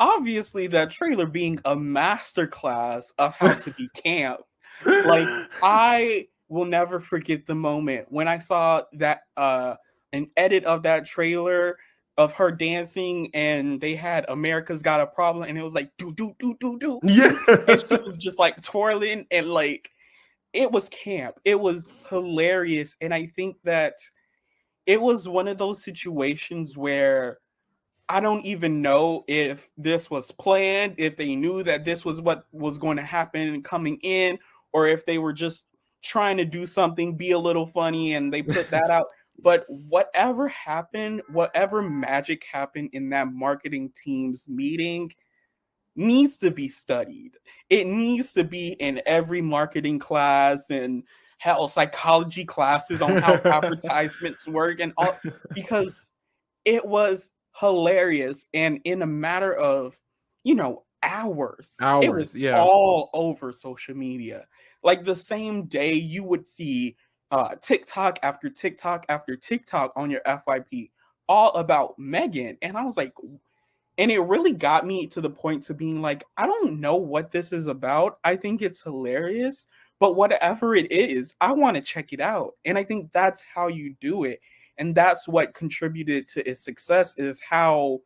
Obviously, 0.02 0.66
that 0.66 0.90
trailer 0.90 1.26
being 1.26 1.60
a 1.64 1.76
masterclass 1.76 3.04
of 3.18 3.36
how 3.36 3.54
to 3.54 3.70
be 3.72 3.88
camp. 3.94 4.40
Like, 4.84 5.28
I 5.62 6.26
will 6.48 6.64
never 6.64 6.98
forget 6.98 7.46
the 7.46 7.54
moment 7.54 8.06
when 8.10 8.26
I 8.26 8.38
saw 8.38 8.82
that 8.94 9.20
uh 9.36 9.76
an 10.12 10.28
edit 10.36 10.64
of 10.64 10.82
that 10.82 11.06
trailer 11.06 11.78
of 12.18 12.32
her 12.34 12.50
dancing 12.50 13.30
and 13.32 13.80
they 13.80 13.94
had 13.94 14.26
America's 14.28 14.82
Got 14.82 15.00
a 15.00 15.06
Problem 15.06 15.48
and 15.48 15.56
it 15.56 15.62
was 15.62 15.72
like 15.72 15.90
do 15.98 16.12
do 16.12 16.34
do 16.38 16.56
do 16.60 16.78
do. 16.78 17.00
Yeah. 17.04 17.32
and 17.68 17.80
she 17.80 18.02
was 18.02 18.16
just 18.16 18.38
like 18.38 18.60
twirling 18.62 19.24
and 19.30 19.46
like 19.50 19.90
it 20.52 20.70
was 20.70 20.88
camp. 20.90 21.36
It 21.44 21.58
was 21.58 21.92
hilarious. 22.10 22.96
And 23.00 23.14
I 23.14 23.26
think 23.34 23.56
that 23.64 23.94
it 24.84 25.00
was 25.00 25.28
one 25.28 25.48
of 25.48 25.58
those 25.58 25.82
situations 25.82 26.76
where 26.76 27.38
I 28.12 28.20
don't 28.20 28.44
even 28.44 28.82
know 28.82 29.24
if 29.26 29.70
this 29.78 30.10
was 30.10 30.30
planned, 30.32 30.96
if 30.98 31.16
they 31.16 31.34
knew 31.34 31.62
that 31.62 31.86
this 31.86 32.04
was 32.04 32.20
what 32.20 32.44
was 32.52 32.76
going 32.76 32.98
to 32.98 33.02
happen 33.02 33.62
coming 33.62 33.96
in, 34.02 34.38
or 34.74 34.86
if 34.86 35.06
they 35.06 35.16
were 35.16 35.32
just 35.32 35.64
trying 36.02 36.36
to 36.36 36.44
do 36.44 36.66
something, 36.66 37.16
be 37.16 37.30
a 37.30 37.38
little 37.38 37.66
funny, 37.66 38.12
and 38.12 38.30
they 38.30 38.42
put 38.42 38.68
that 38.70 38.90
out. 38.90 39.06
But 39.38 39.64
whatever 39.68 40.46
happened, 40.46 41.22
whatever 41.32 41.82
magic 41.82 42.44
happened 42.52 42.90
in 42.92 43.08
that 43.10 43.32
marketing 43.32 43.90
team's 43.96 44.46
meeting 44.46 45.10
needs 45.96 46.36
to 46.38 46.50
be 46.50 46.68
studied. 46.68 47.32
It 47.70 47.86
needs 47.86 48.34
to 48.34 48.44
be 48.44 48.76
in 48.78 49.00
every 49.06 49.40
marketing 49.40 49.98
class 49.98 50.68
and 50.70 51.02
hell 51.38 51.66
psychology 51.66 52.44
classes 52.44 53.02
on 53.02 53.16
how 53.16 53.34
advertisements 53.44 54.46
work 54.46 54.78
and 54.80 54.92
all 54.98 55.18
because 55.54 56.12
it 56.64 56.84
was 56.84 57.30
hilarious 57.58 58.46
and 58.54 58.80
in 58.84 59.02
a 59.02 59.06
matter 59.06 59.54
of 59.54 59.96
you 60.44 60.54
know 60.54 60.84
hours, 61.02 61.74
hours 61.80 62.04
it 62.04 62.12
was 62.12 62.36
yeah 62.36 62.60
all 62.60 63.10
over 63.12 63.52
social 63.52 63.94
media 63.94 64.46
like 64.82 65.04
the 65.04 65.16
same 65.16 65.66
day 65.66 65.94
you 65.94 66.24
would 66.24 66.46
see 66.46 66.96
uh, 67.32 67.54
TikTok 67.62 68.18
after 68.22 68.50
TikTok 68.50 69.06
after 69.08 69.36
TikTok 69.36 69.92
on 69.96 70.10
your 70.10 70.20
FYP, 70.26 70.90
all 71.28 71.52
about 71.52 71.98
Megan. 71.98 72.58
And 72.60 72.76
I 72.76 72.84
was 72.84 72.96
like, 72.96 73.14
and 73.96 74.10
it 74.10 74.20
really 74.20 74.52
got 74.52 74.86
me 74.86 75.06
to 75.08 75.20
the 75.20 75.30
point 75.30 75.62
to 75.64 75.74
being 75.74 76.02
like, 76.02 76.24
I 76.36 76.46
don't 76.46 76.78
know 76.78 76.96
what 76.96 77.30
this 77.30 77.52
is 77.52 77.66
about. 77.66 78.18
I 78.22 78.36
think 78.36 78.60
it's 78.60 78.82
hilarious, 78.82 79.66
but 79.98 80.14
whatever 80.14 80.74
it 80.74 80.92
is, 80.92 81.34
I 81.40 81.52
want 81.52 81.76
to 81.76 81.82
check 81.82 82.12
it 82.12 82.20
out. 82.20 82.52
And 82.64 82.76
I 82.76 82.84
think 82.84 83.12
that's 83.12 83.42
how 83.42 83.68
you 83.68 83.94
do 84.00 84.24
it. 84.24 84.40
And 84.82 84.96
that's 84.96 85.28
what 85.28 85.54
contributed 85.54 86.26
to 86.30 86.42
its 86.42 86.64
success 86.64 87.14
is 87.16 87.40
how 87.40 88.00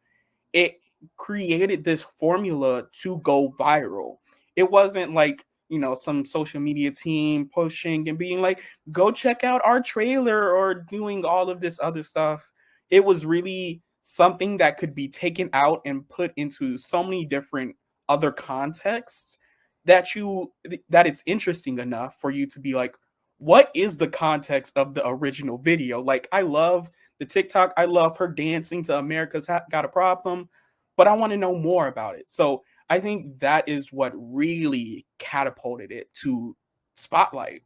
it 0.52 0.78
created 1.16 1.84
this 1.84 2.04
formula 2.18 2.84
to 3.00 3.18
go 3.20 3.54
viral. 3.58 4.16
It 4.56 4.70
wasn't 4.70 5.14
like 5.14 5.42
you 5.70 5.78
know 5.78 5.94
some 5.94 6.26
social 6.26 6.60
media 6.60 6.90
team 6.90 7.48
pushing 7.48 8.10
and 8.10 8.18
being 8.18 8.42
like 8.42 8.60
go 8.92 9.10
check 9.10 9.42
out 9.42 9.62
our 9.64 9.80
trailer 9.80 10.54
or 10.54 10.74
doing 10.74 11.24
all 11.24 11.48
of 11.48 11.60
this 11.60 11.80
other 11.82 12.04
stuff 12.04 12.52
it 12.90 13.04
was 13.04 13.26
really 13.26 13.82
something 14.02 14.58
that 14.58 14.78
could 14.78 14.94
be 14.94 15.08
taken 15.08 15.50
out 15.54 15.80
and 15.84 16.08
put 16.08 16.30
into 16.36 16.78
so 16.78 17.02
many 17.02 17.24
different 17.24 17.74
other 18.08 18.30
contexts 18.30 19.38
that 19.86 20.14
you 20.14 20.52
that 20.88 21.08
it's 21.08 21.24
interesting 21.26 21.80
enough 21.80 22.14
for 22.20 22.30
you 22.30 22.46
to 22.46 22.60
be 22.60 22.74
like 22.74 22.94
what 23.38 23.70
is 23.74 23.96
the 23.96 24.08
context 24.08 24.76
of 24.76 24.94
the 24.94 25.06
original 25.06 25.58
video 25.58 26.00
like 26.00 26.28
i 26.32 26.40
love 26.40 26.88
the 27.18 27.24
tiktok 27.24 27.72
i 27.76 27.84
love 27.84 28.16
her 28.16 28.28
dancing 28.28 28.82
to 28.82 28.96
america's 28.96 29.46
got 29.46 29.84
a 29.84 29.88
problem 29.88 30.48
but 30.96 31.06
i 31.06 31.12
want 31.12 31.30
to 31.30 31.36
know 31.36 31.56
more 31.56 31.88
about 31.88 32.16
it 32.16 32.30
so 32.30 32.62
I 32.88 33.00
think 33.00 33.40
that 33.40 33.68
is 33.68 33.92
what 33.92 34.12
really 34.14 35.06
catapulted 35.18 35.90
it 35.90 36.12
to 36.22 36.56
spotlight. 36.94 37.62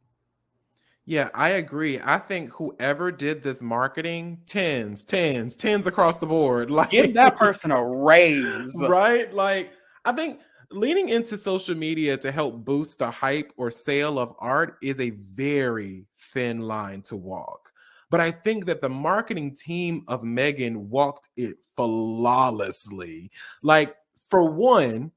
Yeah, 1.05 1.29
I 1.33 1.49
agree. 1.49 1.99
I 2.03 2.17
think 2.17 2.51
whoever 2.53 3.11
did 3.11 3.43
this 3.43 3.61
marketing, 3.61 4.39
tens, 4.45 5.03
tens, 5.03 5.55
tens 5.55 5.87
across 5.87 6.17
the 6.17 6.25
board. 6.25 6.71
Like 6.71 6.89
give 6.91 7.13
that 7.15 7.37
person 7.37 7.71
a 7.71 7.85
raise. 7.85 8.73
Right? 8.79 9.31
Like 9.33 9.71
I 10.05 10.11
think 10.13 10.39
leaning 10.71 11.09
into 11.09 11.37
social 11.37 11.75
media 11.75 12.17
to 12.17 12.31
help 12.31 12.63
boost 12.63 12.99
the 12.99 13.11
hype 13.11 13.51
or 13.57 13.69
sale 13.71 14.19
of 14.19 14.33
art 14.39 14.77
is 14.81 14.99
a 14.99 15.11
very 15.11 16.05
thin 16.33 16.61
line 16.61 17.01
to 17.03 17.15
walk. 17.15 17.71
But 18.09 18.19
I 18.19 18.31
think 18.31 18.65
that 18.65 18.81
the 18.81 18.89
marketing 18.89 19.55
team 19.55 20.03
of 20.07 20.23
Megan 20.23 20.89
walked 20.89 21.29
it 21.37 21.57
flawlessly. 21.75 23.31
Like 23.63 23.95
for 24.29 24.43
one, 24.43 25.11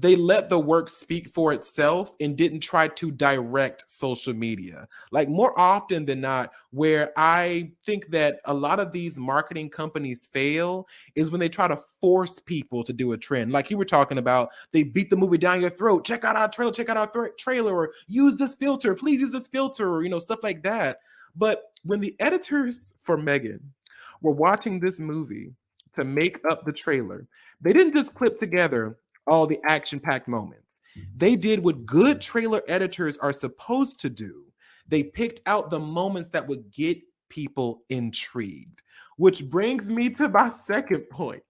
they 0.00 0.14
let 0.14 0.48
the 0.48 0.58
work 0.58 0.88
speak 0.88 1.28
for 1.28 1.52
itself 1.52 2.14
and 2.20 2.36
didn't 2.36 2.60
try 2.60 2.86
to 2.86 3.10
direct 3.10 3.84
social 3.90 4.32
media. 4.32 4.86
Like 5.10 5.28
more 5.28 5.58
often 5.58 6.04
than 6.04 6.20
not, 6.20 6.52
where 6.70 7.10
I 7.16 7.72
think 7.84 8.08
that 8.10 8.40
a 8.44 8.54
lot 8.54 8.78
of 8.78 8.92
these 8.92 9.18
marketing 9.18 9.70
companies 9.70 10.28
fail 10.32 10.86
is 11.16 11.32
when 11.32 11.40
they 11.40 11.48
try 11.48 11.66
to 11.66 11.80
force 12.00 12.38
people 12.38 12.84
to 12.84 12.92
do 12.92 13.12
a 13.12 13.18
trend. 13.18 13.50
Like 13.50 13.70
you 13.70 13.76
were 13.76 13.84
talking 13.84 14.18
about, 14.18 14.50
they 14.70 14.84
beat 14.84 15.10
the 15.10 15.16
movie 15.16 15.38
down 15.38 15.60
your 15.60 15.70
throat. 15.70 16.04
Check 16.04 16.22
out 16.22 16.36
our 16.36 16.48
trailer, 16.48 16.70
check 16.70 16.90
out 16.90 16.96
our 16.96 17.08
th- 17.08 17.36
trailer, 17.36 17.74
or 17.74 17.90
use 18.06 18.36
this 18.36 18.54
filter, 18.54 18.94
please 18.94 19.20
use 19.20 19.32
this 19.32 19.48
filter, 19.48 19.92
or 19.92 20.04
you 20.04 20.10
know, 20.10 20.20
stuff 20.20 20.44
like 20.44 20.62
that. 20.62 21.00
But 21.34 21.72
when 21.82 21.98
the 21.98 22.14
editors 22.20 22.94
for 23.00 23.16
Megan 23.16 23.72
were 24.22 24.32
watching 24.32 24.78
this 24.78 25.00
movie 25.00 25.54
to 25.94 26.04
make 26.04 26.38
up 26.48 26.64
the 26.64 26.72
trailer, 26.72 27.26
they 27.60 27.72
didn't 27.72 27.94
just 27.94 28.14
clip 28.14 28.36
together 28.36 28.96
all 29.28 29.46
the 29.46 29.58
action 29.66 30.00
packed 30.00 30.28
moments. 30.28 30.80
Mm-hmm. 30.96 31.10
They 31.16 31.36
did 31.36 31.62
what 31.62 31.86
good 31.86 32.20
trailer 32.20 32.62
editors 32.68 33.18
are 33.18 33.32
supposed 33.32 34.00
to 34.00 34.10
do. 34.10 34.44
They 34.88 35.04
picked 35.04 35.40
out 35.46 35.70
the 35.70 35.78
moments 35.78 36.28
that 36.30 36.46
would 36.46 36.70
get 36.70 36.98
people 37.28 37.82
intrigued, 37.90 38.82
which 39.16 39.44
brings 39.48 39.90
me 39.90 40.10
to 40.10 40.28
my 40.28 40.50
second 40.50 41.08
point. 41.10 41.42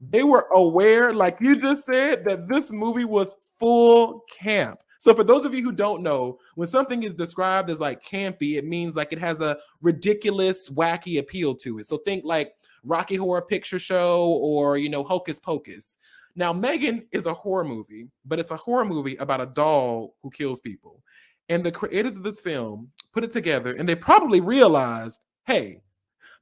They 0.00 0.22
were 0.22 0.48
aware, 0.54 1.14
like 1.14 1.38
you 1.40 1.56
just 1.56 1.86
said, 1.86 2.24
that 2.26 2.48
this 2.48 2.70
movie 2.70 3.06
was 3.06 3.36
full 3.58 4.22
camp. 4.30 4.80
So, 4.98 5.14
for 5.14 5.24
those 5.24 5.44
of 5.44 5.54
you 5.54 5.62
who 5.62 5.72
don't 5.72 6.02
know, 6.02 6.38
when 6.54 6.68
something 6.68 7.02
is 7.02 7.14
described 7.14 7.70
as 7.70 7.80
like 7.80 8.04
campy, 8.04 8.56
it 8.56 8.66
means 8.66 8.96
like 8.96 9.12
it 9.12 9.18
has 9.18 9.40
a 9.40 9.58
ridiculous, 9.82 10.68
wacky 10.70 11.18
appeal 11.18 11.54
to 11.56 11.78
it. 11.78 11.86
So, 11.86 11.98
think 11.98 12.24
like 12.24 12.52
Rocky 12.84 13.16
Horror 13.16 13.42
Picture 13.42 13.78
Show 13.78 14.38
or, 14.42 14.76
you 14.78 14.88
know, 14.88 15.02
Hocus 15.02 15.40
Pocus. 15.40 15.98
Now, 16.36 16.52
Megan 16.52 17.06
is 17.12 17.26
a 17.26 17.34
horror 17.34 17.64
movie, 17.64 18.08
but 18.24 18.40
it's 18.40 18.50
a 18.50 18.56
horror 18.56 18.84
movie 18.84 19.16
about 19.16 19.40
a 19.40 19.46
doll 19.46 20.16
who 20.22 20.30
kills 20.30 20.60
people. 20.60 21.02
And 21.48 21.62
the 21.62 21.70
creators 21.70 22.16
of 22.16 22.22
this 22.22 22.40
film 22.40 22.90
put 23.12 23.24
it 23.24 23.30
together 23.30 23.74
and 23.74 23.88
they 23.88 23.94
probably 23.94 24.40
realized, 24.40 25.20
hey, 25.46 25.82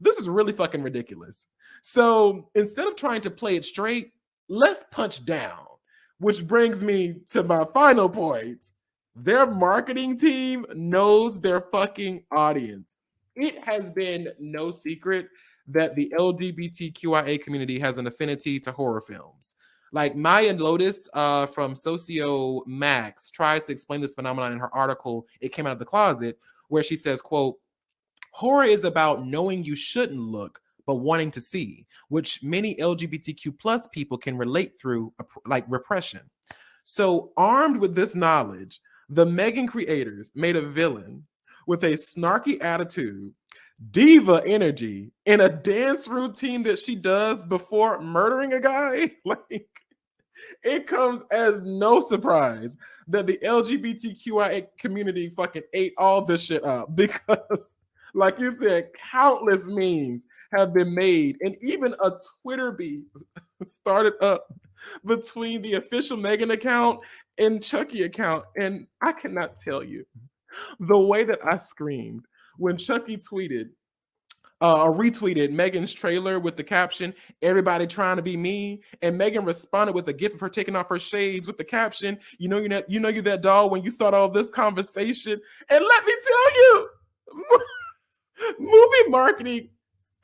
this 0.01 0.17
is 0.17 0.29
really 0.29 0.53
fucking 0.53 0.83
ridiculous. 0.83 1.47
So 1.83 2.49
instead 2.55 2.87
of 2.87 2.97
trying 2.97 3.21
to 3.23 3.31
play 3.31 3.57
it 3.57 3.65
straight, 3.65 4.13
let's 4.49 4.85
punch 4.91 5.25
down. 5.25 5.67
Which 6.19 6.47
brings 6.47 6.85
me 6.85 7.17
to 7.31 7.43
my 7.43 7.65
final 7.75 8.09
point. 8.09 8.71
Their 9.17 9.45
marketing 9.45 10.17
team 10.17 10.65
knows 10.73 11.41
their 11.41 11.63
fucking 11.73 12.23
audience. 12.31 12.97
It 13.35 13.63
has 13.65 13.91
been 13.91 14.29
no 14.39 14.73
secret 14.73 15.27
that 15.67 15.97
the 15.97 16.13
LGBTQIA 16.17 17.43
community 17.43 17.79
has 17.81 17.99
an 17.99 18.07
affinity 18.07 18.61
to 18.61 18.73
horror 18.73 19.01
films. 19.01 19.55
Like 19.93 20.17
Maya 20.17 20.55
Lotus 20.55 21.09
uh, 21.13 21.47
from 21.47 21.75
Socio 21.75 22.63
Max 22.67 23.31
tries 23.31 23.65
to 23.65 23.73
explain 23.73 24.01
this 24.01 24.15
phenomenon 24.15 24.53
in 24.53 24.59
her 24.59 24.75
article, 24.75 25.27
It 25.41 25.53
Came 25.53 25.67
Out 25.67 25.73
of 25.73 25.79
the 25.79 25.85
Closet, 25.85 26.39
where 26.69 26.83
she 26.83 26.97
says, 26.97 27.21
quote, 27.21 27.57
horror 28.33 28.65
is 28.65 28.85
about 28.85 29.27
knowing 29.27 29.63
you 29.63 29.77
shouldn't 29.77 30.19
look, 30.19 30.61
but 30.87 30.97
wanting 30.97 31.31
to 31.33 31.41
see, 31.41 31.87
which 32.09 32.43
many 32.43 32.75
LGBTQ 32.77 33.59
plus 33.59 33.87
people 33.89 34.17
can 34.17 34.37
relate 34.37 34.73
through 34.81 35.13
like 35.47 35.65
repression. 35.69 36.23
So 36.85 37.33
armed 37.37 37.77
with 37.77 37.95
this 37.95 38.15
knowledge, 38.15 38.81
the 39.11 39.27
Megan 39.27 39.67
creators 39.67 40.33
made 40.35 40.57
a 40.57 40.63
villain 40.63 41.27
with 41.67 41.85
a 41.85 41.93
snarky 41.93 42.63
attitude 42.63 43.33
diva 43.91 44.43
energy 44.47 45.11
in 45.27 45.41
a 45.41 45.49
dance 45.49 46.07
routine 46.07 46.63
that 46.63 46.79
she 46.79 46.95
does 46.95 47.45
before 47.45 48.01
murdering 48.01 48.53
a 48.53 48.61
guy. 48.61 49.11
like 49.25 49.69
it 50.63 50.87
comes 50.87 51.23
as 51.31 51.61
no 51.63 52.01
surprise 52.01 52.77
that 53.09 53.27
the 53.27 53.39
LGBTQIA 53.39 54.67
community 54.79 55.29
fucking 55.29 55.63
ate 55.73 55.95
all 55.99 56.23
this 56.23 56.43
shit 56.43 56.65
up 56.65 56.95
because 56.97 57.77
like 58.15 58.39
you 58.39 58.51
said, 58.51 58.91
countless 59.11 59.69
memes 59.69 60.27
have 60.55 60.75
been 60.75 60.95
made, 60.95 61.37
and 61.41 61.57
even 61.63 61.95
a 62.03 62.13
Twitter 62.43 62.73
beef 62.73 63.05
started 63.67 64.15
up 64.21 64.47
between 65.05 65.63
the 65.63 65.75
official 65.75 66.17
Megan 66.17 66.51
account 66.51 67.01
and 67.39 67.63
Chucky 67.63 68.03
account. 68.03 68.45
And 68.59 68.87
I 69.01 69.13
cannot 69.13 69.57
tell 69.57 69.83
you 69.83 70.05
the 70.81 70.99
way 70.99 71.25
that 71.25 71.39
I 71.45 71.57
screamed 71.59 72.27
when 72.59 72.77
Chucky 72.77 73.17
tweeted, 73.17 73.71
uh, 74.63 74.87
retweeted 74.87 75.51
Megan's 75.51 75.93
trailer 75.93 76.39
with 76.39 76.57
the 76.57 76.63
caption, 76.63 77.13
Everybody 77.43 77.87
trying 77.87 78.17
to 78.17 78.23
be 78.23 78.37
me. 78.37 78.83
And 79.03 79.19
Megan 79.19 79.45
responded 79.45 79.93
with 79.93 80.09
a 80.09 80.13
gift 80.13 80.37
of 80.37 80.41
her 80.41 80.49
taking 80.49 80.77
off 80.77 80.89
her 80.89 81.01
shades 81.01 81.47
with 81.47 81.59
the 81.59 81.65
caption, 81.65 82.19
You 82.39 82.49
know, 82.49 82.59
you're 82.59 82.69
not, 82.69 82.89
you 82.89 83.01
know, 83.01 83.09
you're 83.09 83.23
that 83.25 83.43
doll 83.43 83.69
when 83.69 83.83
you 83.83 83.91
start 83.91 84.15
all 84.15 84.29
this 84.29 84.51
conversation. 84.51 85.41
And 85.69 85.85
let 85.85 86.07
me 86.07 86.15
tell 86.25 86.57
you, 86.57 86.89
movie 88.61 89.11
marketing 89.11 89.69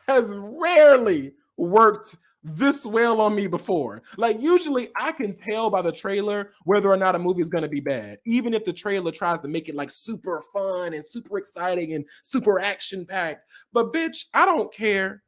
has 0.06 0.32
rarely 0.32 1.32
worked 1.56 2.16
this 2.42 2.86
well 2.86 3.20
on 3.20 3.34
me 3.34 3.46
before. 3.46 4.02
Like 4.16 4.40
usually 4.40 4.90
I 4.96 5.12
can 5.12 5.34
tell 5.34 5.70
by 5.70 5.82
the 5.82 5.92
trailer 5.92 6.52
whether 6.64 6.90
or 6.90 6.96
not 6.96 7.14
a 7.14 7.18
movie 7.18 7.42
is 7.42 7.48
going 7.48 7.62
to 7.62 7.68
be 7.68 7.80
bad, 7.80 8.18
even 8.24 8.54
if 8.54 8.64
the 8.64 8.72
trailer 8.72 9.10
tries 9.10 9.40
to 9.40 9.48
make 9.48 9.68
it 9.68 9.74
like 9.74 9.90
super 9.90 10.42
fun 10.52 10.94
and 10.94 11.04
super 11.08 11.38
exciting 11.38 11.94
and 11.94 12.04
super 12.22 12.60
action 12.60 13.04
packed. 13.04 13.44
But 13.72 13.92
bitch, 13.92 14.26
I 14.34 14.46
don't 14.46 14.72
care 14.72 15.22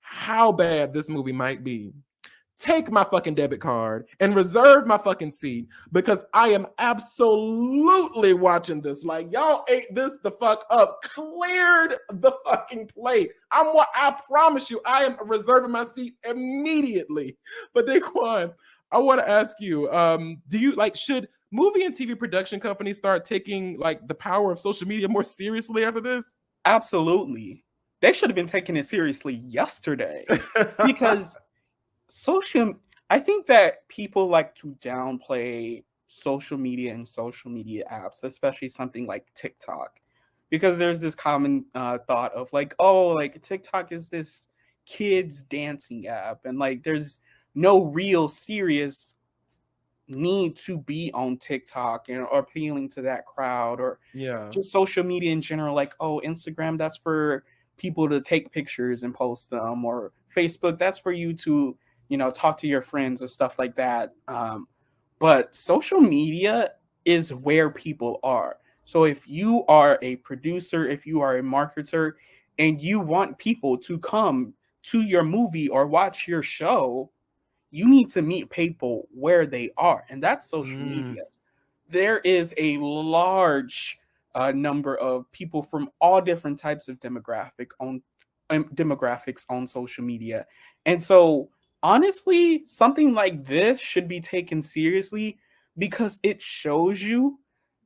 how 0.00 0.52
bad 0.52 0.92
this 0.92 1.08
movie 1.08 1.32
might 1.32 1.64
be 1.64 1.92
take 2.58 2.90
my 2.90 3.04
fucking 3.04 3.34
debit 3.34 3.60
card 3.60 4.06
and 4.20 4.34
reserve 4.34 4.86
my 4.86 4.98
fucking 4.98 5.30
seat 5.30 5.66
because 5.92 6.24
I 6.32 6.48
am 6.48 6.66
absolutely 6.78 8.34
watching 8.34 8.80
this. 8.80 9.04
Like 9.04 9.32
y'all 9.32 9.64
ate 9.68 9.92
this 9.94 10.18
the 10.22 10.30
fuck 10.30 10.64
up, 10.70 11.02
cleared 11.02 11.96
the 12.12 12.32
fucking 12.44 12.88
plate. 12.88 13.30
I'm 13.50 13.66
what 13.68 13.88
I 13.94 14.16
promise 14.30 14.70
you, 14.70 14.80
I 14.86 15.04
am 15.04 15.16
reserving 15.26 15.70
my 15.70 15.84
seat 15.84 16.14
immediately. 16.28 17.36
But 17.72 17.86
Daquon, 17.86 18.54
I 18.90 18.98
want 18.98 19.20
to 19.20 19.28
ask 19.28 19.56
you, 19.60 19.90
um, 19.90 20.40
do 20.48 20.58
you 20.58 20.72
like 20.72 20.94
should 20.96 21.28
movie 21.50 21.84
and 21.84 21.94
TV 21.94 22.18
production 22.18 22.60
companies 22.60 22.96
start 22.96 23.24
taking 23.24 23.78
like 23.78 24.06
the 24.06 24.14
power 24.14 24.52
of 24.52 24.58
social 24.58 24.86
media 24.86 25.08
more 25.08 25.24
seriously 25.24 25.84
after 25.84 26.00
this? 26.00 26.34
Absolutely. 26.64 27.64
They 28.00 28.12
should 28.12 28.28
have 28.28 28.36
been 28.36 28.46
taking 28.46 28.76
it 28.76 28.86
seriously 28.86 29.34
yesterday 29.46 30.26
because 30.84 31.38
social 32.08 32.74
I 33.10 33.20
think 33.20 33.46
that 33.46 33.86
people 33.88 34.28
like 34.28 34.54
to 34.56 34.76
downplay 34.80 35.84
social 36.06 36.56
media 36.56 36.94
and 36.94 37.06
social 37.06 37.50
media 37.50 37.84
apps, 37.92 38.24
especially 38.24 38.68
something 38.68 39.06
like 39.06 39.26
TikTok, 39.34 40.00
because 40.50 40.78
there's 40.78 41.00
this 41.00 41.14
common 41.14 41.66
uh, 41.74 41.98
thought 41.98 42.32
of 42.32 42.52
like, 42.52 42.74
oh, 42.78 43.08
like 43.08 43.42
TikTok 43.42 43.92
is 43.92 44.08
this 44.08 44.48
kids 44.86 45.42
dancing 45.42 46.06
app, 46.06 46.44
and 46.44 46.58
like 46.58 46.82
there's 46.82 47.20
no 47.54 47.84
real 47.84 48.28
serious 48.28 49.14
need 50.06 50.56
to 50.56 50.78
be 50.78 51.10
on 51.14 51.36
TikTok 51.38 52.08
and 52.08 52.20
or 52.20 52.40
appealing 52.40 52.88
to 52.90 53.02
that 53.02 53.24
crowd 53.26 53.80
or 53.80 53.98
yeah, 54.12 54.48
just 54.50 54.70
social 54.70 55.04
media 55.04 55.32
in 55.32 55.40
general. 55.40 55.74
Like, 55.74 55.94
oh, 56.00 56.20
Instagram, 56.24 56.78
that's 56.78 56.96
for 56.96 57.44
people 57.76 58.08
to 58.08 58.20
take 58.20 58.52
pictures 58.52 59.02
and 59.02 59.14
post 59.14 59.50
them, 59.50 59.84
or 59.84 60.12
Facebook, 60.34 60.78
that's 60.78 60.98
for 60.98 61.12
you 61.12 61.32
to 61.34 61.76
you 62.08 62.16
know, 62.16 62.30
talk 62.30 62.58
to 62.58 62.66
your 62.66 62.82
friends 62.82 63.20
and 63.20 63.30
stuff 63.30 63.58
like 63.58 63.76
that. 63.76 64.12
Um, 64.28 64.68
but 65.18 65.54
social 65.54 66.00
media 66.00 66.72
is 67.04 67.32
where 67.32 67.70
people 67.70 68.20
are. 68.22 68.58
So 68.84 69.04
if 69.04 69.26
you 69.26 69.64
are 69.66 69.98
a 70.02 70.16
producer, 70.16 70.86
if 70.86 71.06
you 71.06 71.20
are 71.20 71.38
a 71.38 71.42
marketer, 71.42 72.12
and 72.58 72.80
you 72.80 73.00
want 73.00 73.38
people 73.38 73.76
to 73.78 73.98
come 73.98 74.54
to 74.84 75.00
your 75.00 75.24
movie 75.24 75.68
or 75.68 75.86
watch 75.86 76.28
your 76.28 76.42
show, 76.42 77.10
you 77.70 77.88
need 77.88 78.08
to 78.10 78.22
meet 78.22 78.50
people 78.50 79.08
where 79.12 79.46
they 79.46 79.70
are, 79.76 80.04
and 80.08 80.22
that's 80.22 80.48
social 80.48 80.76
mm. 80.76 81.06
media. 81.06 81.24
There 81.88 82.18
is 82.18 82.54
a 82.56 82.78
large 82.78 83.98
uh, 84.34 84.52
number 84.52 84.96
of 84.96 85.30
people 85.32 85.62
from 85.62 85.90
all 86.00 86.20
different 86.20 86.58
types 86.58 86.88
of 86.88 87.00
demographic 87.00 87.68
on 87.80 88.02
um, 88.50 88.64
demographics 88.74 89.44
on 89.48 89.66
social 89.66 90.04
media, 90.04 90.46
and 90.86 91.02
so 91.02 91.48
honestly, 91.84 92.64
something 92.64 93.12
like 93.14 93.46
this 93.46 93.78
should 93.78 94.08
be 94.08 94.20
taken 94.20 94.62
seriously 94.62 95.38
because 95.76 96.18
it 96.22 96.40
shows 96.40 97.02
you 97.02 97.38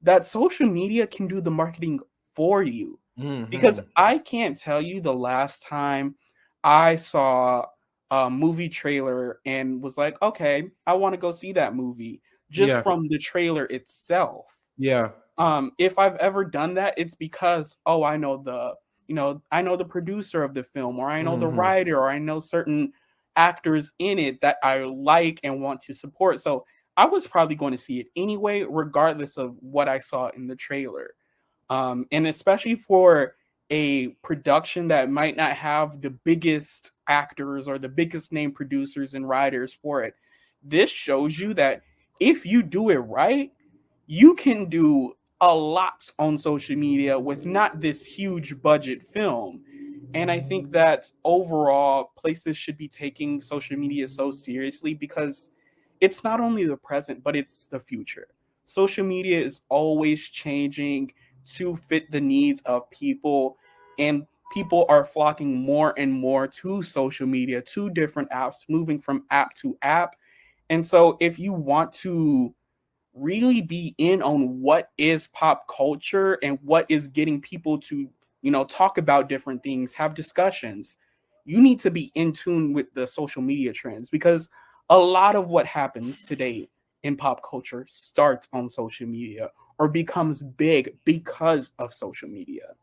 that 0.02 0.24
social 0.24 0.68
media 0.68 1.06
can 1.06 1.26
do 1.26 1.40
the 1.40 1.50
marketing 1.50 1.98
for 2.32 2.62
you. 2.62 2.98
Mm-hmm. 3.18 3.50
Because 3.50 3.80
I 3.96 4.18
can't 4.18 4.56
tell 4.56 4.80
you 4.80 5.00
the 5.00 5.12
last 5.12 5.62
time 5.62 6.14
I 6.62 6.94
saw 6.94 7.66
a 8.12 8.30
movie 8.30 8.68
trailer 8.68 9.40
and 9.44 9.82
was 9.82 9.98
like, 9.98 10.16
okay, 10.22 10.70
I 10.86 10.92
want 10.92 11.14
to 11.14 11.18
go 11.18 11.32
see 11.32 11.52
that 11.54 11.74
movie 11.74 12.22
just 12.50 12.68
yeah. 12.68 12.82
from 12.82 13.08
the 13.08 13.18
trailer 13.18 13.64
itself. 13.64 14.46
Yeah. 14.78 15.10
Um, 15.36 15.72
if 15.78 15.98
I've 15.98 16.16
ever 16.16 16.44
done 16.44 16.74
that, 16.74 16.94
it's 16.96 17.16
because, 17.16 17.76
oh, 17.84 18.04
I 18.04 18.16
know 18.16 18.40
the, 18.42 18.74
you 19.08 19.16
know, 19.16 19.42
I 19.50 19.62
know 19.62 19.76
the 19.76 19.84
producer 19.84 20.44
of 20.44 20.54
the 20.54 20.62
film, 20.62 21.00
or 21.00 21.10
I 21.10 21.22
know 21.22 21.32
mm-hmm. 21.32 21.40
the 21.40 21.48
writer, 21.48 21.98
or 21.98 22.08
I 22.08 22.18
know 22.18 22.38
certain 22.38 22.92
actors 23.38 23.92
in 23.98 24.18
it 24.18 24.42
that 24.42 24.58
I 24.62 24.80
like 24.84 25.40
and 25.42 25.62
want 25.62 25.80
to 25.82 25.94
support. 25.94 26.40
So 26.42 26.66
I 26.98 27.06
was 27.06 27.26
probably 27.26 27.54
going 27.54 27.72
to 27.72 27.78
see 27.78 28.00
it 28.00 28.08
anyway, 28.16 28.64
regardless 28.68 29.38
of 29.38 29.56
what 29.60 29.88
I 29.88 30.00
saw 30.00 30.28
in 30.30 30.48
the 30.48 30.56
trailer. 30.56 31.14
Um, 31.70 32.06
and 32.10 32.26
especially 32.26 32.74
for 32.74 33.36
a 33.70 34.08
production 34.24 34.88
that 34.88 35.10
might 35.10 35.36
not 35.36 35.52
have 35.52 36.00
the 36.00 36.10
biggest 36.10 36.90
actors 37.06 37.68
or 37.68 37.78
the 37.78 37.88
biggest 37.88 38.32
name 38.32 38.50
producers 38.50 39.14
and 39.14 39.28
writers 39.28 39.72
for 39.72 40.02
it, 40.02 40.14
this 40.62 40.90
shows 40.90 41.38
you 41.38 41.54
that 41.54 41.82
if 42.18 42.44
you 42.44 42.62
do 42.62 42.90
it 42.90 42.96
right, 42.96 43.52
you 44.06 44.34
can 44.34 44.68
do 44.68 45.12
a 45.40 45.54
lot 45.54 46.10
on 46.18 46.36
social 46.36 46.74
media 46.74 47.16
with 47.16 47.46
not 47.46 47.80
this 47.80 48.04
huge 48.04 48.60
budget 48.60 49.04
film. 49.04 49.62
And 50.14 50.30
I 50.30 50.40
think 50.40 50.72
that 50.72 51.10
overall, 51.24 52.12
places 52.16 52.56
should 52.56 52.78
be 52.78 52.88
taking 52.88 53.40
social 53.40 53.76
media 53.76 54.08
so 54.08 54.30
seriously 54.30 54.94
because 54.94 55.50
it's 56.00 56.24
not 56.24 56.40
only 56.40 56.64
the 56.64 56.76
present, 56.76 57.22
but 57.22 57.36
it's 57.36 57.66
the 57.66 57.78
future. 57.80 58.28
Social 58.64 59.04
media 59.04 59.38
is 59.40 59.60
always 59.68 60.26
changing 60.28 61.12
to 61.54 61.76
fit 61.76 62.10
the 62.10 62.20
needs 62.20 62.60
of 62.62 62.88
people, 62.90 63.56
and 63.98 64.26
people 64.52 64.86
are 64.88 65.04
flocking 65.04 65.56
more 65.60 65.94
and 65.98 66.12
more 66.12 66.46
to 66.46 66.82
social 66.82 67.26
media, 67.26 67.60
to 67.62 67.90
different 67.90 68.30
apps, 68.30 68.64
moving 68.68 68.98
from 68.98 69.24
app 69.30 69.54
to 69.56 69.76
app. 69.82 70.16
And 70.70 70.86
so, 70.86 71.16
if 71.20 71.38
you 71.38 71.52
want 71.52 71.92
to 71.94 72.54
really 73.14 73.62
be 73.62 73.94
in 73.98 74.22
on 74.22 74.60
what 74.60 74.90
is 74.98 75.26
pop 75.28 75.66
culture 75.68 76.38
and 76.42 76.58
what 76.62 76.86
is 76.88 77.08
getting 77.08 77.40
people 77.40 77.78
to 77.78 78.08
you 78.42 78.50
know, 78.50 78.64
talk 78.64 78.98
about 78.98 79.28
different 79.28 79.62
things, 79.62 79.94
have 79.94 80.14
discussions. 80.14 80.96
You 81.44 81.60
need 81.60 81.78
to 81.80 81.90
be 81.90 82.12
in 82.14 82.32
tune 82.32 82.72
with 82.72 82.92
the 82.94 83.06
social 83.06 83.42
media 83.42 83.72
trends 83.72 84.10
because 84.10 84.48
a 84.90 84.98
lot 84.98 85.36
of 85.36 85.48
what 85.48 85.66
happens 85.66 86.22
today 86.22 86.68
in 87.02 87.16
pop 87.16 87.40
culture 87.48 87.84
starts 87.88 88.48
on 88.52 88.68
social 88.68 89.06
media 89.06 89.50
or 89.78 89.88
becomes 89.88 90.42
big 90.42 90.96
because 91.04 91.72
of 91.78 91.94
social 91.94 92.28
media. 92.28 92.74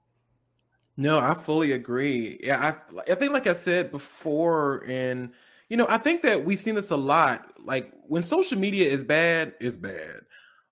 No, 0.98 1.20
I 1.20 1.34
fully 1.34 1.74
agree. 1.74 2.40
Yeah, 2.42 2.78
I, 2.98 3.12
I 3.12 3.16
think, 3.16 3.34
like 3.34 3.48
I 3.48 3.54
said 3.54 3.92
before, 3.92 4.84
and 4.88 5.32
you 5.70 5.78
know, 5.78 5.88
I 5.90 5.98
think 5.98 6.22
that 6.24 6.46
we've 6.46 6.62
seen 6.62 6.76
this 6.76 6.92
a 6.92 6.98
lot. 6.98 7.54
Like 7.60 7.92
when 8.08 8.24
social 8.24 8.58
media 8.58 8.90
is 8.90 9.04
bad, 9.04 9.54
it's 9.60 9.78
bad. 9.78 10.22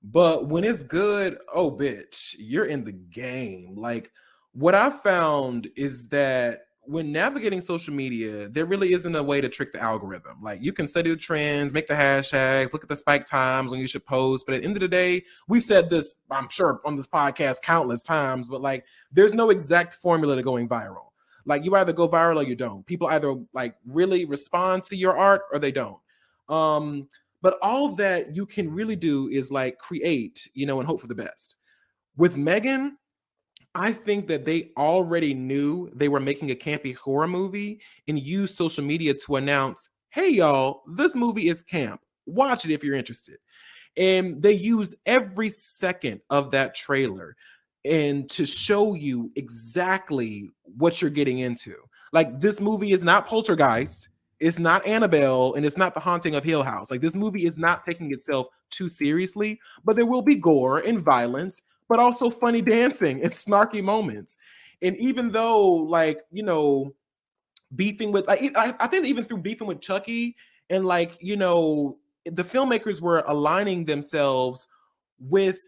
But 0.02 0.48
when 0.48 0.64
it's 0.64 0.84
good, 0.84 1.40
oh 1.54 1.72
bitch, 1.72 2.36
you're 2.38 2.66
in 2.66 2.84
the 2.84 2.92
game. 2.92 3.76
Like 3.76 4.12
what 4.54 4.76
I 4.76 4.90
found 4.90 5.70
is 5.76 6.08
that 6.10 6.62
when 6.86 7.12
navigating 7.12 7.62
social 7.62 7.94
media, 7.94 8.50
there 8.50 8.66
really 8.66 8.92
isn't 8.92 9.16
a 9.16 9.24
way 9.24 9.40
to 9.40 9.48
trick 9.48 9.72
the 9.72 9.82
algorithm. 9.82 10.42
Like 10.42 10.62
you 10.62 10.74
can 10.74 10.86
study 10.86 11.10
the 11.10 11.16
trends, 11.16 11.74
make 11.74 11.88
the 11.88 11.94
hashtags, 11.94 12.74
look 12.74 12.84
at 12.84 12.90
the 12.90 12.96
spike 12.96 13.26
times 13.26 13.72
when 13.72 13.80
you 13.80 13.88
should 13.88 14.06
post. 14.06 14.46
But 14.46 14.56
at 14.56 14.62
the 14.62 14.68
end 14.68 14.76
of 14.76 14.82
the 14.82 14.88
day, 14.88 15.24
we've 15.48 15.64
said 15.64 15.90
this, 15.90 16.18
I'm 16.30 16.50
sure, 16.50 16.82
on 16.86 16.98
this 16.98 17.08
podcast 17.08 17.62
countless 17.62 18.04
times, 18.04 18.50
but 18.50 18.62
like 18.62 18.86
there's 19.12 19.34
no 19.34 19.50
exact 19.50 19.96
formula 19.96 20.36
to 20.36 20.44
going 20.44 20.68
viral. 20.68 21.12
Like 21.46 21.64
you 21.64 21.76
either 21.76 21.94
go 21.94 22.08
viral 22.08 22.38
or 22.38 22.44
you 22.44 22.56
don't. 22.56 22.86
People 22.86 23.08
either 23.08 23.36
like 23.54 23.76
really 23.88 24.26
respond 24.26 24.84
to 24.84 24.96
your 24.96 25.18
art 25.18 25.44
or 25.52 25.60
they 25.60 25.72
don't. 25.72 26.00
Um, 26.50 27.08
but 27.42 27.58
all 27.62 27.90
that 27.96 28.36
you 28.36 28.46
can 28.46 28.74
really 28.74 28.96
do 28.96 29.30
is 29.30 29.52
like 29.52 29.78
create, 29.78 30.50
you 30.54 30.66
know, 30.66 30.80
and 30.80 30.88
hope 30.88 31.02
for 31.02 31.08
the 31.08 31.16
best. 31.16 31.56
With 32.16 32.38
Megan, 32.38 32.98
I 33.76 33.92
think 33.92 34.28
that 34.28 34.46
they 34.46 34.72
already 34.78 35.34
knew 35.34 35.90
they 35.96 36.10
were 36.10 36.20
making 36.20 36.52
a 36.52 36.56
campy 36.56 36.96
horror 36.96 37.28
movie 37.28 37.82
and 38.08 38.20
used 38.20 38.56
social 38.56 38.84
media 38.84 39.14
to 39.14 39.38
announce, 39.38 39.90
hey, 40.10 40.30
y'all, 40.30 40.84
this 40.88 41.16
movie 41.16 41.48
is 41.48 41.64
camp. 41.64 42.02
Watch 42.26 42.66
it 42.66 42.72
if 42.72 42.84
you're 42.84 42.96
interested. 42.96 43.38
And 43.98 44.42
they 44.42 44.54
used 44.54 44.96
every 45.06 45.50
second 45.50 46.22
of 46.30 46.52
that 46.52 46.76
trailer 46.76 47.36
and 47.86 48.30
to 48.30 48.46
show 48.46 48.94
you 48.94 49.32
exactly 49.36 50.52
what 50.64 51.02
you're 51.02 51.12
getting 51.12 51.40
into. 51.40 51.76
Like 52.12 52.40
this 52.40 52.62
movie 52.62 52.92
is 52.92 53.04
not 53.04 53.28
Poltergeist, 53.28 54.10
it's 54.40 54.60
not 54.60 54.86
Annabelle, 54.86 55.54
and 55.54 55.66
it's 55.66 55.78
not 55.78 55.94
The 55.94 56.00
Haunting 56.00 56.36
of 56.36 56.44
Hill 56.44 56.64
House. 56.64 56.92
Like 56.92 57.02
this 57.02 57.16
movie 57.16 57.46
is 57.46 57.58
not 57.58 57.84
taking 57.84 58.12
itself 58.12 58.48
too 58.70 58.90
seriously, 58.90 59.60
but 59.84 59.96
there 59.96 60.06
will 60.06 60.22
be 60.22 60.36
gore 60.36 60.80
and 60.80 61.02
violence, 61.02 61.62
but 61.90 62.00
also 62.00 62.30
funny 62.30 62.62
dancing 62.62 63.22
and 63.22 63.32
snarky 63.32 63.84
moments. 63.84 64.38
And 64.82 64.98
even 64.98 65.32
though, 65.32 65.70
like, 65.70 66.22
you 66.32 66.44
know, 66.44 66.94
beefing 67.76 68.12
with, 68.12 68.28
like, 68.28 68.42
I, 68.56 68.74
I 68.80 68.88
think 68.88 69.06
even 69.06 69.26
through 69.26 69.40
beefing 69.40 69.68
with 69.68 69.82
Chucky 69.82 70.36
and, 70.70 70.86
like, 70.86 71.18
you 71.22 71.38
know, 71.38 71.98
the 72.26 72.44
filmmakers 72.44 73.02
were 73.02 73.24
aligning 73.28 73.86
themselves 73.86 74.68
with 75.20 75.60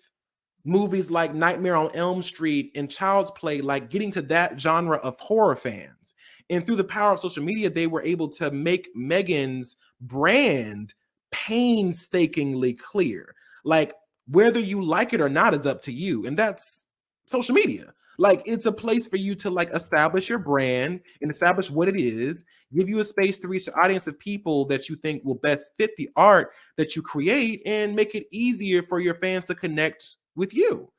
movies 0.66 1.12
like 1.12 1.34
Nightmare 1.34 1.76
on 1.76 1.92
Elm 1.94 2.22
Street 2.22 2.72
and 2.76 2.90
Child's 2.90 3.32
Play, 3.32 3.62
like 3.62 3.90
getting 3.90 4.12
to 4.12 4.22
that 4.24 4.60
genre 4.60 4.98
of 4.98 5.20
horror 5.20 5.56
fans. 5.56 6.14
And 6.50 6.66
through 6.66 6.76
the 6.76 6.84
power 6.84 7.14
of 7.14 7.20
social 7.20 7.44
media, 7.44 7.70
they 7.70 7.88
were 7.88 8.04
able 8.04 8.28
to 8.30 8.52
make 8.52 8.90
Megan's 8.96 9.78
brand 10.02 10.94
painstakingly 11.32 12.74
clear. 12.74 13.36
Like 13.64 13.94
whether 14.28 14.60
you 14.60 14.84
like 14.84 15.14
it 15.14 15.22
or 15.22 15.30
not 15.30 15.54
is 15.54 15.66
up 15.66 15.82
to 15.84 15.92
you. 15.92 16.26
And 16.26 16.38
that's 16.38 16.86
social 17.26 17.56
media. 17.56 17.94
Like 18.18 18.42
it's 18.46 18.66
a 18.66 18.72
place 18.72 19.08
for 19.08 19.18
you 19.18 19.36
to 19.36 19.50
like 19.50 19.70
establish 19.74 20.30
your 20.30 20.40
brand 20.40 21.02
and 21.22 21.30
establish 21.30 21.70
what 21.70 21.90
it 21.90 22.00
is, 22.00 22.44
give 22.74 22.88
you 22.88 23.00
a 23.00 23.04
space 23.04 23.40
to 23.40 23.48
reach 23.48 23.66
the 23.66 23.76
audience 23.76 24.08
of 24.08 24.18
people 24.20 24.66
that 24.66 24.88
you 24.88 24.96
think 24.96 25.24
will 25.24 25.36
best 25.36 25.72
fit 25.78 25.96
the 25.98 26.10
art 26.16 26.52
that 26.78 26.96
you 26.96 27.02
create 27.02 27.62
and 27.66 27.96
make 27.96 28.16
it 28.16 28.28
easier 28.32 28.84
for 28.84 29.00
your 29.00 29.16
fans 29.16 29.46
to 29.48 29.56
connect 29.56 30.16
with 30.36 30.54
you. 30.54 30.90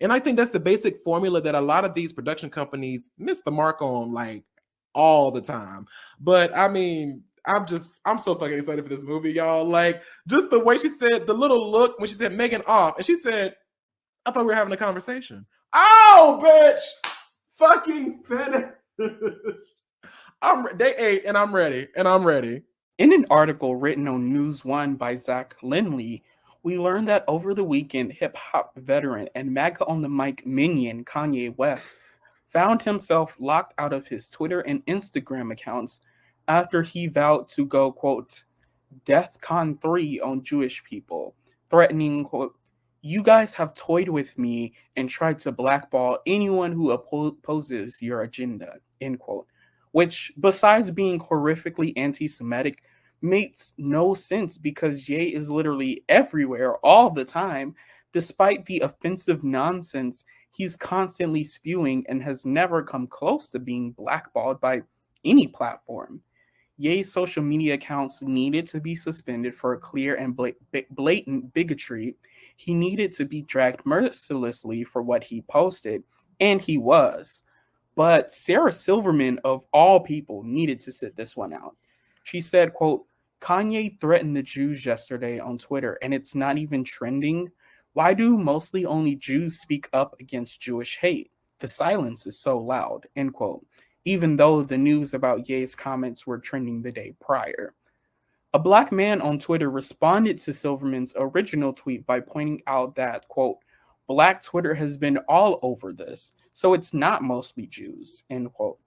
And 0.00 0.12
I 0.12 0.18
think 0.18 0.36
that's 0.36 0.50
the 0.50 0.60
basic 0.60 1.02
formula 1.04 1.40
that 1.42 1.54
a 1.54 1.60
lot 1.60 1.84
of 1.84 1.94
these 1.94 2.12
production 2.12 2.50
companies 2.50 3.10
miss 3.18 3.40
the 3.44 3.52
mark 3.52 3.80
on 3.80 4.12
like 4.12 4.42
all 4.94 5.30
the 5.30 5.40
time. 5.40 5.86
But 6.20 6.56
I 6.56 6.68
mean, 6.68 7.22
I'm 7.46 7.66
just 7.66 8.00
I'm 8.04 8.18
so 8.18 8.34
fucking 8.34 8.58
excited 8.58 8.84
for 8.84 8.88
this 8.88 9.02
movie, 9.02 9.32
y'all. 9.32 9.64
Like 9.64 10.02
just 10.26 10.50
the 10.50 10.58
way 10.58 10.78
she 10.78 10.88
said 10.88 11.26
the 11.26 11.34
little 11.34 11.70
look 11.70 11.98
when 11.98 12.08
she 12.08 12.14
said 12.14 12.32
Megan 12.32 12.62
off, 12.66 12.96
and 12.96 13.06
she 13.06 13.16
said, 13.16 13.54
I 14.24 14.30
thought 14.30 14.44
we 14.44 14.52
were 14.52 14.54
having 14.54 14.72
a 14.72 14.78
conversation. 14.78 15.44
Oh, 15.72 16.40
bitch, 16.42 16.80
fucking 17.54 18.22
finish. 18.28 18.70
I'm 20.42 20.66
they 20.76 20.94
ate 20.96 21.24
and 21.26 21.36
I'm 21.36 21.54
ready 21.54 21.88
and 21.96 22.06
I'm 22.06 22.24
ready. 22.24 22.62
In 22.98 23.12
an 23.12 23.26
article 23.28 23.74
written 23.74 24.06
on 24.06 24.32
News 24.32 24.64
One 24.64 24.94
by 24.94 25.16
Zack 25.16 25.56
Linly, 25.62 26.22
we 26.62 26.78
learned 26.78 27.08
that 27.08 27.24
over 27.26 27.52
the 27.52 27.64
weekend, 27.64 28.12
hip 28.12 28.36
hop 28.36 28.72
veteran 28.76 29.28
and 29.34 29.52
MAGA 29.52 29.84
on 29.86 30.00
the 30.00 30.08
mic 30.08 30.46
minion 30.46 31.04
Kanye 31.04 31.56
West 31.56 31.94
found 32.46 32.82
himself 32.82 33.36
locked 33.40 33.74
out 33.78 33.92
of 33.92 34.06
his 34.06 34.30
Twitter 34.30 34.60
and 34.60 34.84
Instagram 34.86 35.52
accounts 35.52 36.00
after 36.48 36.82
he 36.82 37.06
vowed 37.06 37.48
to 37.50 37.66
go, 37.66 37.92
quote, 37.92 38.44
Death 39.04 39.38
Con 39.40 39.74
3 39.74 40.20
on 40.20 40.42
Jewish 40.42 40.82
people, 40.84 41.34
threatening, 41.70 42.24
quote, 42.24 42.54
you 43.02 43.22
guys 43.22 43.52
have 43.54 43.74
toyed 43.74 44.08
with 44.08 44.38
me 44.38 44.72
and 44.96 45.10
tried 45.10 45.38
to 45.40 45.52
blackball 45.52 46.18
anyone 46.26 46.72
who 46.72 46.92
opposes 46.92 48.00
your 48.00 48.22
agenda, 48.22 48.76
end 49.00 49.18
quote. 49.18 49.46
Which, 49.92 50.32
besides 50.40 50.90
being 50.90 51.20
horrifically 51.20 51.92
anti 51.96 52.26
Semitic, 52.26 52.82
makes 53.20 53.74
no 53.76 54.14
sense 54.14 54.56
because 54.58 55.08
Ye 55.08 55.34
is 55.34 55.50
literally 55.50 56.02
everywhere 56.08 56.76
all 56.76 57.10
the 57.10 57.24
time, 57.24 57.74
despite 58.12 58.64
the 58.66 58.80
offensive 58.80 59.44
nonsense 59.44 60.24
he's 60.56 60.76
constantly 60.76 61.44
spewing 61.44 62.06
and 62.08 62.22
has 62.22 62.46
never 62.46 62.82
come 62.82 63.06
close 63.06 63.48
to 63.48 63.58
being 63.58 63.90
blackballed 63.92 64.60
by 64.60 64.82
any 65.24 65.46
platform. 65.46 66.22
Ye's 66.76 67.12
social 67.12 67.42
media 67.42 67.74
accounts 67.74 68.22
needed 68.22 68.66
to 68.68 68.80
be 68.80 68.96
suspended 68.96 69.54
for 69.54 69.72
a 69.72 69.78
clear 69.78 70.16
and 70.16 70.36
blatant 70.36 71.52
bigotry 71.54 72.16
he 72.56 72.74
needed 72.74 73.12
to 73.12 73.24
be 73.24 73.42
dragged 73.42 73.84
mercilessly 73.84 74.84
for 74.84 75.02
what 75.02 75.24
he 75.24 75.42
posted, 75.42 76.02
and 76.40 76.60
he 76.60 76.78
was. 76.78 77.42
But 77.96 78.32
Sarah 78.32 78.72
Silverman, 78.72 79.38
of 79.44 79.64
all 79.72 80.00
people, 80.00 80.42
needed 80.42 80.80
to 80.80 80.92
sit 80.92 81.16
this 81.16 81.36
one 81.36 81.52
out. 81.52 81.76
She 82.24 82.40
said, 82.40 82.74
quote, 82.74 83.04
Kanye 83.40 84.00
threatened 84.00 84.36
the 84.36 84.42
Jews 84.42 84.86
yesterday 84.86 85.38
on 85.38 85.58
Twitter, 85.58 85.98
and 86.02 86.14
it's 86.14 86.34
not 86.34 86.58
even 86.58 86.82
trending. 86.82 87.50
Why 87.92 88.14
do 88.14 88.38
mostly 88.38 88.86
only 88.86 89.16
Jews 89.16 89.60
speak 89.60 89.88
up 89.92 90.16
against 90.18 90.60
Jewish 90.60 90.98
hate? 90.98 91.30
The 91.60 91.68
silence 91.68 92.26
is 92.26 92.38
so 92.38 92.58
loud, 92.58 93.06
end 93.16 93.34
quote, 93.34 93.64
even 94.04 94.36
though 94.36 94.62
the 94.62 94.78
news 94.78 95.14
about 95.14 95.48
Ye's 95.48 95.74
comments 95.74 96.26
were 96.26 96.38
trending 96.38 96.82
the 96.82 96.92
day 96.92 97.14
prior. 97.20 97.74
A 98.52 98.58
black 98.58 98.92
man 98.92 99.20
on 99.20 99.38
Twitter 99.38 99.70
responded 99.70 100.38
to 100.38 100.52
Silverman's 100.52 101.12
original 101.16 101.72
tweet 101.72 102.06
by 102.06 102.20
pointing 102.20 102.62
out 102.66 102.94
that, 102.96 103.26
quote, 103.28 103.58
Black 104.06 104.42
Twitter 104.42 104.74
has 104.74 104.96
been 104.96 105.16
all 105.28 105.58
over 105.62 105.92
this, 105.92 106.32
so 106.52 106.74
it's 106.74 106.92
not 106.92 107.22
mostly 107.22 107.66
Jews, 107.66 108.22
end 108.30 108.52
quote. 108.52 108.78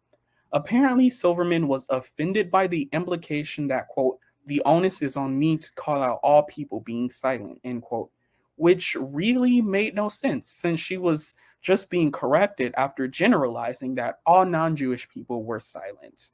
Apparently, 0.53 1.09
Silverman 1.09 1.67
was 1.67 1.87
offended 1.89 2.49
by 2.49 2.67
the 2.67 2.87
implication 2.93 3.67
that, 3.67 3.87
quote, 3.87 4.19
the 4.45 4.61
onus 4.63 5.01
is 5.01 5.17
on 5.17 5.37
me 5.37 5.57
to 5.57 5.73
call 5.73 6.01
out 6.01 6.19
all 6.23 6.43
people 6.43 6.79
being 6.79 7.09
silent, 7.11 7.59
end 7.63 7.81
quote, 7.81 8.09
which 8.55 8.95
really 8.99 9.59
made 9.59 9.93
no 9.93 10.07
sense 10.07 10.49
since 10.49 10.79
she 10.79 10.97
was 10.97 11.35
just 11.61 11.89
being 11.89 12.11
corrected 12.11 12.73
after 12.77 13.07
generalizing 13.07 13.95
that 13.95 14.19
all 14.25 14.45
non 14.45 14.75
Jewish 14.75 15.09
people 15.09 15.43
were 15.43 15.59
silenced. 15.59 16.33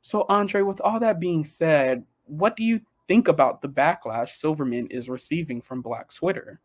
So, 0.00 0.26
Andre, 0.28 0.62
with 0.62 0.80
all 0.80 1.00
that 1.00 1.20
being 1.20 1.44
said, 1.44 2.04
what 2.24 2.56
do 2.56 2.64
you 2.64 2.80
think 3.08 3.28
about 3.28 3.62
the 3.62 3.68
backlash 3.68 4.30
Silverman 4.30 4.88
is 4.88 5.08
receiving 5.08 5.60
from 5.60 5.82
Black 5.82 6.12
Twitter? 6.12 6.60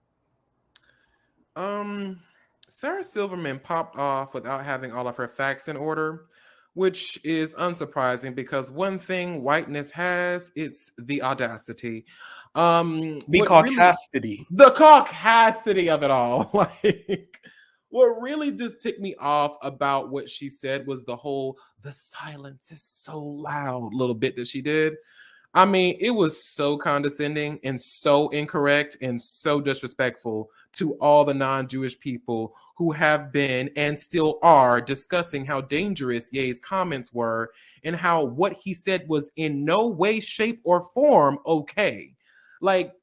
Um, 1.55 2.19
Sarah 2.67 3.03
Silverman 3.03 3.59
popped 3.59 3.97
off 3.97 4.33
without 4.33 4.63
having 4.63 4.91
all 4.91 5.07
of 5.07 5.15
her 5.17 5.27
facts 5.27 5.67
in 5.67 5.77
order, 5.77 6.25
which 6.73 7.19
is 7.23 7.55
unsurprising 7.55 8.35
because 8.35 8.69
one 8.69 8.99
thing 8.99 9.41
whiteness 9.41 9.89
has, 9.91 10.51
it's 10.55 10.91
the 10.97 11.21
audacity. 11.21 12.05
Um 12.55 13.19
the 13.27 13.41
caucasity. 13.41 13.97
Really, 14.13 14.47
the 14.51 14.71
caucasity 14.71 15.89
of 15.89 16.03
it 16.03 16.11
all. 16.11 16.49
like 16.53 17.39
what 17.89 18.21
really 18.21 18.51
just 18.51 18.81
ticked 18.81 18.99
me 18.99 19.15
off 19.19 19.57
about 19.61 20.09
what 20.09 20.29
she 20.29 20.49
said 20.49 20.85
was 20.87 21.03
the 21.03 21.15
whole 21.15 21.57
the 21.81 21.93
silence 21.93 22.71
is 22.71 22.83
so 22.83 23.19
loud 23.19 23.93
little 23.93 24.15
bit 24.15 24.35
that 24.35 24.47
she 24.47 24.61
did 24.61 24.95
I 25.53 25.65
mean, 25.65 25.97
it 25.99 26.11
was 26.11 26.43
so 26.43 26.77
condescending 26.77 27.59
and 27.63 27.79
so 27.81 28.29
incorrect 28.29 28.97
and 29.01 29.19
so 29.19 29.59
disrespectful 29.59 30.51
to 30.73 30.93
all 30.95 31.25
the 31.25 31.33
non 31.33 31.67
Jewish 31.67 31.99
people 31.99 32.53
who 32.75 32.91
have 32.91 33.31
been 33.31 33.71
and 33.75 33.99
still 33.99 34.37
are 34.43 34.79
discussing 34.79 35.45
how 35.45 35.61
dangerous 35.61 36.31
Ye's 36.31 36.59
comments 36.59 37.11
were 37.11 37.51
and 37.83 37.95
how 37.95 38.23
what 38.23 38.53
he 38.53 38.73
said 38.73 39.05
was 39.07 39.31
in 39.35 39.65
no 39.65 39.87
way, 39.87 40.19
shape, 40.19 40.61
or 40.63 40.83
form 40.93 41.39
okay. 41.47 42.13
Like, 42.61 42.93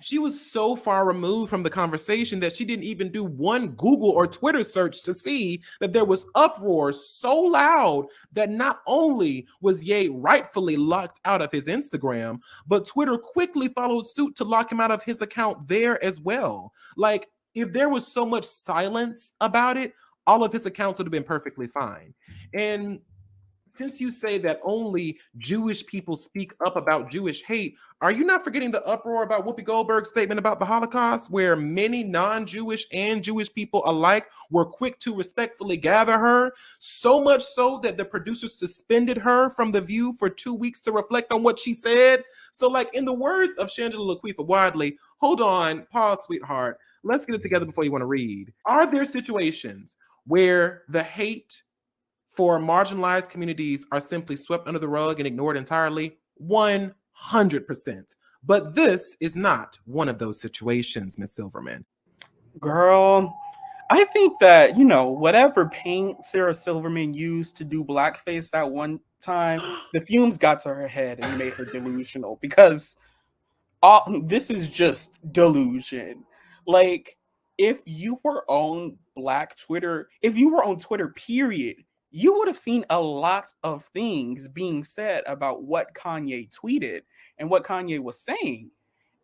she 0.00 0.18
was 0.18 0.50
so 0.50 0.74
far 0.74 1.06
removed 1.06 1.50
from 1.50 1.62
the 1.62 1.70
conversation 1.70 2.40
that 2.40 2.56
she 2.56 2.64
didn't 2.64 2.84
even 2.84 3.12
do 3.12 3.24
one 3.24 3.68
Google 3.68 4.10
or 4.10 4.26
Twitter 4.26 4.62
search 4.62 5.02
to 5.02 5.14
see 5.14 5.62
that 5.80 5.92
there 5.92 6.04
was 6.04 6.26
uproar 6.34 6.92
so 6.92 7.38
loud 7.38 8.06
that 8.32 8.50
not 8.50 8.80
only 8.86 9.46
was 9.60 9.82
Ye 9.82 10.08
rightfully 10.08 10.76
locked 10.76 11.20
out 11.24 11.42
of 11.42 11.52
his 11.52 11.66
Instagram, 11.66 12.40
but 12.66 12.86
Twitter 12.86 13.16
quickly 13.16 13.68
followed 13.68 14.06
suit 14.06 14.34
to 14.36 14.44
lock 14.44 14.72
him 14.72 14.80
out 14.80 14.90
of 14.90 15.02
his 15.02 15.22
account 15.22 15.68
there 15.68 16.02
as 16.02 16.20
well. 16.20 16.72
Like, 16.96 17.28
if 17.54 17.72
there 17.72 17.88
was 17.88 18.06
so 18.06 18.24
much 18.24 18.44
silence 18.44 19.32
about 19.40 19.76
it, 19.76 19.92
all 20.26 20.44
of 20.44 20.52
his 20.52 20.66
accounts 20.66 20.98
would 20.98 21.06
have 21.06 21.12
been 21.12 21.24
perfectly 21.24 21.66
fine. 21.66 22.14
And 22.54 23.00
since 23.70 24.00
you 24.00 24.10
say 24.10 24.38
that 24.38 24.60
only 24.62 25.18
Jewish 25.38 25.86
people 25.86 26.16
speak 26.16 26.52
up 26.66 26.76
about 26.76 27.10
Jewish 27.10 27.42
hate, 27.42 27.76
are 28.02 28.10
you 28.10 28.24
not 28.24 28.42
forgetting 28.42 28.70
the 28.70 28.84
uproar 28.86 29.22
about 29.22 29.46
Whoopi 29.46 29.62
Goldberg's 29.62 30.08
statement 30.08 30.38
about 30.38 30.58
the 30.58 30.64
Holocaust, 30.64 31.30
where 31.30 31.54
many 31.54 32.02
non 32.02 32.46
Jewish 32.46 32.86
and 32.92 33.22
Jewish 33.22 33.52
people 33.52 33.82
alike 33.84 34.26
were 34.50 34.64
quick 34.64 34.98
to 35.00 35.14
respectfully 35.14 35.76
gather 35.76 36.18
her? 36.18 36.52
So 36.78 37.22
much 37.22 37.42
so 37.42 37.78
that 37.82 37.98
the 37.98 38.04
producers 38.04 38.58
suspended 38.58 39.18
her 39.18 39.50
from 39.50 39.70
The 39.70 39.82
View 39.82 40.14
for 40.14 40.30
two 40.30 40.54
weeks 40.54 40.80
to 40.82 40.92
reflect 40.92 41.32
on 41.32 41.42
what 41.42 41.58
she 41.58 41.74
said. 41.74 42.24
So, 42.52 42.68
like 42.68 42.92
in 42.94 43.04
the 43.04 43.12
words 43.12 43.56
of 43.56 43.68
Shangela 43.68 44.16
Laquifa 44.16 44.46
Wadley, 44.46 44.98
hold 45.18 45.42
on, 45.42 45.86
pause, 45.92 46.24
sweetheart. 46.24 46.78
Let's 47.02 47.26
get 47.26 47.36
it 47.36 47.42
together 47.42 47.66
before 47.66 47.84
you 47.84 47.92
want 47.92 48.02
to 48.02 48.06
read. 48.06 48.52
Are 48.64 48.86
there 48.86 49.06
situations 49.06 49.96
where 50.26 50.82
the 50.88 51.02
hate 51.02 51.62
for 52.40 52.58
marginalized 52.58 53.28
communities 53.28 53.84
are 53.92 54.00
simply 54.00 54.34
swept 54.34 54.66
under 54.66 54.80
the 54.80 54.88
rug 54.88 55.20
and 55.20 55.26
ignored 55.26 55.58
entirely? 55.58 56.16
100%. 56.42 58.14
But 58.42 58.74
this 58.74 59.14
is 59.20 59.36
not 59.36 59.78
one 59.84 60.08
of 60.08 60.18
those 60.18 60.40
situations, 60.40 61.18
Miss 61.18 61.34
Silverman. 61.34 61.84
Girl, 62.58 63.36
I 63.90 64.06
think 64.06 64.38
that, 64.40 64.78
you 64.78 64.86
know, 64.86 65.04
whatever 65.04 65.68
paint 65.68 66.24
Sarah 66.24 66.54
Silverman 66.54 67.12
used 67.12 67.58
to 67.58 67.64
do 67.64 67.84
blackface 67.84 68.50
that 68.52 68.70
one 68.70 69.00
time, 69.20 69.60
the 69.92 70.00
fumes 70.00 70.38
got 70.38 70.60
to 70.60 70.70
her 70.70 70.88
head 70.88 71.18
and 71.20 71.36
made 71.36 71.52
her 71.52 71.66
delusional 71.66 72.38
because 72.40 72.96
all 73.82 74.22
this 74.24 74.48
is 74.48 74.66
just 74.66 75.18
delusion. 75.30 76.24
Like, 76.66 77.18
if 77.58 77.82
you 77.84 78.18
were 78.24 78.46
on 78.48 78.96
Black 79.14 79.58
Twitter, 79.58 80.08
if 80.22 80.38
you 80.38 80.54
were 80.54 80.64
on 80.64 80.78
Twitter, 80.78 81.08
period, 81.08 81.84
you 82.10 82.36
would 82.38 82.48
have 82.48 82.58
seen 82.58 82.84
a 82.90 83.00
lot 83.00 83.48
of 83.62 83.84
things 83.92 84.48
being 84.48 84.82
said 84.82 85.22
about 85.26 85.62
what 85.62 85.94
Kanye 85.94 86.50
tweeted 86.50 87.02
and 87.38 87.48
what 87.48 87.64
Kanye 87.64 88.00
was 88.00 88.18
saying. 88.18 88.70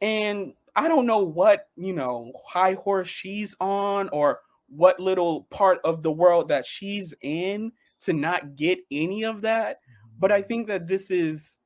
And 0.01 0.55
I 0.77 0.89
don't 0.89 1.07
know 1.07 1.21
what, 1.21 1.69
you 1.77 1.93
know, 1.93 2.33
high 2.47 2.75
horse 2.75 3.09
she's 3.09 3.57
on 3.61 4.09
or 4.11 4.41
what 4.69 5.01
little 5.01 5.45
part 5.45 5.79
of 5.85 6.03
the 6.03 6.13
world 6.13 6.49
that 6.49 6.67
she's 6.67 7.15
in 7.23 7.73
to 8.03 8.13
not 8.13 8.57
get 8.57 8.79
any 8.91 9.25
of 9.25 9.43
that. 9.43 9.81
But 10.19 10.31
I 10.31 10.41
mm-hmm. 10.41 10.49
think 10.49 10.67
that 10.69 10.87
this 10.87 11.11
is 11.11 11.59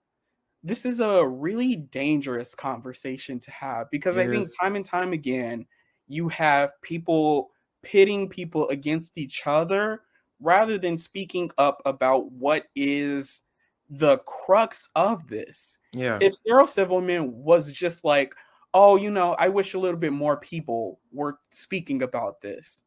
this 0.63 0.85
is 0.85 1.01
a 1.01 1.27
really 1.27 1.77
dangerous 1.77 2.55
conversation 2.55 3.39
to 3.41 3.51
have 3.51 3.91
because 3.91 4.17
it 4.17 4.29
I 4.29 4.31
think 4.31 4.47
time 4.61 4.77
and 4.77 4.85
time 4.85 5.13
again 5.13 5.67
you 6.07 6.29
have 6.29 6.73
people 6.83 7.51
pitting 7.83 8.29
people 8.29 8.69
against 8.69 9.17
each 9.17 9.47
other 9.47 10.03
rather 10.41 10.79
than 10.79 10.99
speaking 10.99 11.51
up 11.59 11.83
about 11.85 12.31
what 12.33 12.67
is 12.75 13.43
the 13.89 14.19
crux 14.19 14.89
of 14.95 15.27
this. 15.29 15.79
Yeah. 15.93 16.19
If 16.21 16.35
Sarah 16.37 16.67
Silverman 16.67 17.33
was 17.33 17.73
just 17.73 18.05
like, 18.05 18.35
oh, 18.73 18.97
you 18.97 19.11
know, 19.11 19.35
I 19.35 19.49
wish 19.49 19.75
a 19.75 19.79
little 19.79 19.99
bit 19.99 20.13
more 20.13 20.37
people 20.37 21.01
were 21.13 21.37
speaking 21.51 22.03
about 22.03 22.41
this, 22.41 22.83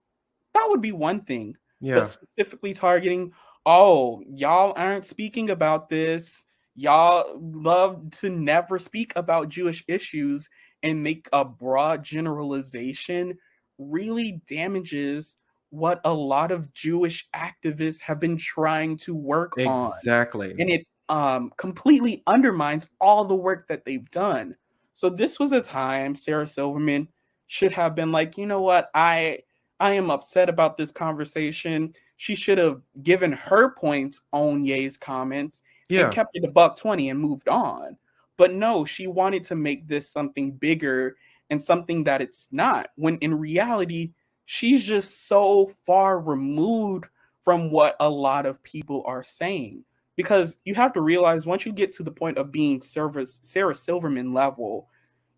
that 0.54 0.66
would 0.70 0.82
be 0.82 0.94
one 0.94 1.22
thing. 1.22 1.58
Yeah. 1.82 1.96
But 1.96 2.06
specifically 2.06 2.74
targeting, 2.74 3.34
oh, 3.66 4.24
y'all 4.28 4.74
aren't 4.78 5.06
speaking 5.06 5.50
about 5.50 5.90
this. 5.90 6.46
Y'all 6.76 7.38
love 7.40 8.10
to 8.22 8.30
never 8.30 8.80
speak 8.80 9.14
about 9.16 9.50
Jewish 9.50 9.84
issues 9.88 10.50
and 10.82 11.04
make 11.04 11.28
a 11.34 11.46
broad 11.46 12.04
generalization 12.04 13.38
really 13.78 14.42
damages 14.48 15.36
what 15.74 16.00
a 16.06 16.14
lot 16.14 16.52
of 16.52 16.72
Jewish 16.76 17.28
activists 17.36 18.00
have 18.00 18.20
been 18.20 18.38
trying 18.38 18.96
to 18.98 19.16
work 19.16 19.54
exactly. 19.58 19.66
on. 19.66 19.92
Exactly. 19.98 20.56
And 20.60 20.70
it 20.70 20.88
um, 21.10 21.52
completely 21.58 22.22
undermines 22.28 22.88
all 23.02 23.26
the 23.26 23.34
work 23.34 23.68
that 23.70 23.84
they've 23.84 24.10
done. 24.12 24.56
So 24.94 25.10
this 25.10 25.40
was 25.40 25.52
a 25.52 25.62
time 25.62 26.14
Sarah 26.14 26.46
Silverman 26.46 27.08
should 27.48 27.72
have 27.72 27.96
been 27.96 28.12
like, 28.12 28.38
you 28.38 28.46
know 28.46 28.62
what, 28.62 28.92
I 28.94 29.40
I 29.80 29.94
am 29.94 30.12
upset 30.12 30.48
about 30.48 30.78
this 30.78 30.92
conversation. 30.92 31.96
She 32.18 32.36
should 32.36 32.60
have 32.60 32.84
given 33.02 33.32
her 33.32 33.74
points 33.74 34.22
on 34.32 34.64
Ye's 34.64 34.96
comments 34.96 35.64
yeah. 35.90 36.06
and 36.06 36.14
kept 36.14 36.36
it 36.36 36.46
a 36.46 36.52
buck 36.52 36.78
20 36.78 37.10
and 37.10 37.20
moved 37.20 37.50
on. 37.50 37.98
But 38.38 38.54
no, 38.54 38.86
she 38.86 39.08
wanted 39.08 39.44
to 39.46 39.56
make 39.56 39.88
this 39.88 40.08
something 40.08 40.52
bigger 40.52 41.16
and 41.50 41.64
something 41.64 42.04
that 42.04 42.22
it's 42.22 42.48
not. 42.52 42.90
When 42.96 43.18
in 43.18 43.34
reality, 43.34 44.12
she's 44.46 44.84
just 44.86 45.28
so 45.28 45.72
far 45.86 46.20
removed 46.20 47.06
from 47.42 47.72
what 47.72 47.96
a 48.00 48.10
lot 48.10 48.46
of 48.46 48.64
people 48.64 49.04
are 49.06 49.24
saying. 49.24 49.84
Because 50.16 50.58
you 50.64 50.76
have 50.76 50.94
to 50.94 51.02
realize 51.02 51.46
once 51.46 51.66
you 51.66 51.74
get 51.74 51.92
to 51.94 52.04
the 52.04 52.12
point 52.12 52.38
of 52.38 52.52
being 52.52 52.82
service 52.82 53.40
Sarah 53.42 53.74
Silverman 53.74 54.32
level, 54.32 54.88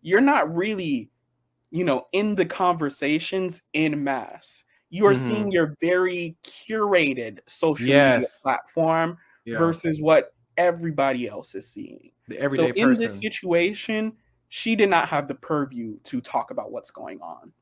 you're 0.02 0.20
not 0.20 0.54
really, 0.54 1.10
you 1.70 1.82
know, 1.82 2.06
in 2.12 2.34
the 2.34 2.44
conversations 2.44 3.62
in 3.72 4.04
mass. 4.04 4.64
You 4.90 5.06
are 5.06 5.14
mm-hmm. 5.14 5.30
seeing 5.30 5.50
your 5.50 5.74
very 5.80 6.36
curated 6.44 7.38
social 7.46 7.86
yes. 7.86 8.16
media 8.16 8.28
platform 8.42 9.18
yeah. 9.46 9.58
versus 9.58 10.00
what 10.00 10.34
everybody 10.56 11.26
else 11.26 11.54
is 11.54 11.68
seeing. 11.68 12.10
The 12.28 12.38
everyday 12.38 12.68
so 12.68 12.74
in 12.74 12.94
this 12.94 13.18
situation, 13.18 14.12
she 14.48 14.76
did 14.76 14.90
not 14.90 15.08
have 15.08 15.26
the 15.26 15.34
purview 15.34 15.98
to 16.04 16.20
talk 16.20 16.50
about 16.50 16.70
what's 16.70 16.90
going 16.90 17.20
on. 17.20 17.52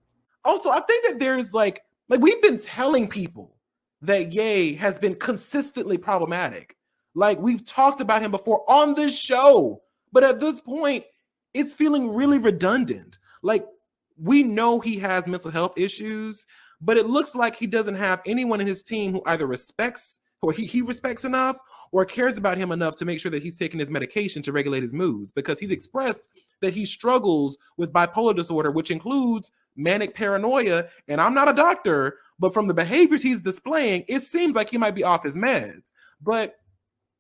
Also, 0.45 0.71
I 0.71 0.81
think 0.81 1.07
that 1.07 1.19
there's 1.19 1.55
like 1.55 1.83
like 2.09 2.21
we've 2.21 2.43
been 2.43 2.59
telling 2.59 3.09
people 3.09 3.57
that 4.03 4.33
Ye 4.33 4.75
has 4.75 4.99
been 4.99 5.15
consistently 5.15 5.97
problematic. 5.97 6.77
Like 7.15 7.39
we've 7.39 7.65
talked 7.65 8.01
about 8.01 8.23
him 8.23 8.31
before 8.31 8.69
on 8.69 8.95
this 8.95 9.19
show, 9.19 9.83
but 10.13 10.25
at 10.25 10.41
this 10.41 10.61
point, 10.61 11.05
it's 11.55 11.75
feeling 11.75 12.15
really 12.15 12.39
redundant. 12.39 13.19
Like 13.43 13.67
we 14.19 14.43
know 14.43 14.81
he 14.81 14.97
has 14.99 15.27
mental 15.27 15.51
health 15.51 15.73
issues, 15.77 16.47
but 16.81 16.97
it 16.97 17.07
looks 17.07 17.35
like 17.35 17.57
he 17.57 17.67
doesn't 17.67 17.95
have 17.95 18.21
anyone 18.27 18.61
in 18.61 18.67
his 18.67 18.83
team 18.83 19.13
who 19.13 19.23
either 19.27 19.47
respects 19.47 20.21
or 20.43 20.53
he, 20.53 20.67
he 20.67 20.83
respects 20.83 21.25
enough 21.25 21.57
or 21.91 22.05
cares 22.05 22.37
about 22.37 22.59
him 22.59 22.71
enough 22.71 22.97
to 22.97 23.05
make 23.05 23.19
sure 23.19 23.31
that 23.31 23.43
he's 23.43 23.59
taking 23.59 23.81
his 23.81 23.91
medication 23.91 24.43
to 24.43 24.53
regulate 24.53 24.83
his 24.83 24.93
moods 24.93 25.33
because 25.33 25.59
he's 25.59 25.71
expressed 25.71 26.29
that 26.61 26.75
he 26.75 26.85
struggles 26.85 27.57
with 27.79 27.93
bipolar 27.93 28.37
disorder, 28.37 28.71
which 28.71 28.91
includes 28.91 29.51
manic 29.77 30.15
paranoia. 30.15 30.87
And 31.09 31.21
I'm 31.21 31.35
not 31.35 31.49
a 31.49 31.55
doctor, 31.55 32.19
but 32.39 32.55
from 32.55 32.67
the 32.67 32.75
behaviors 32.75 33.23
he's 33.23 33.41
displaying, 33.41 34.05
it 34.09 34.21
seems 34.21 34.57
like 34.57 34.71
he 34.71 34.79
might 34.79 34.95
be 34.95 35.05
off 35.05 35.25
his 35.25 35.37
meds. 35.37 35.91
But 36.21 36.57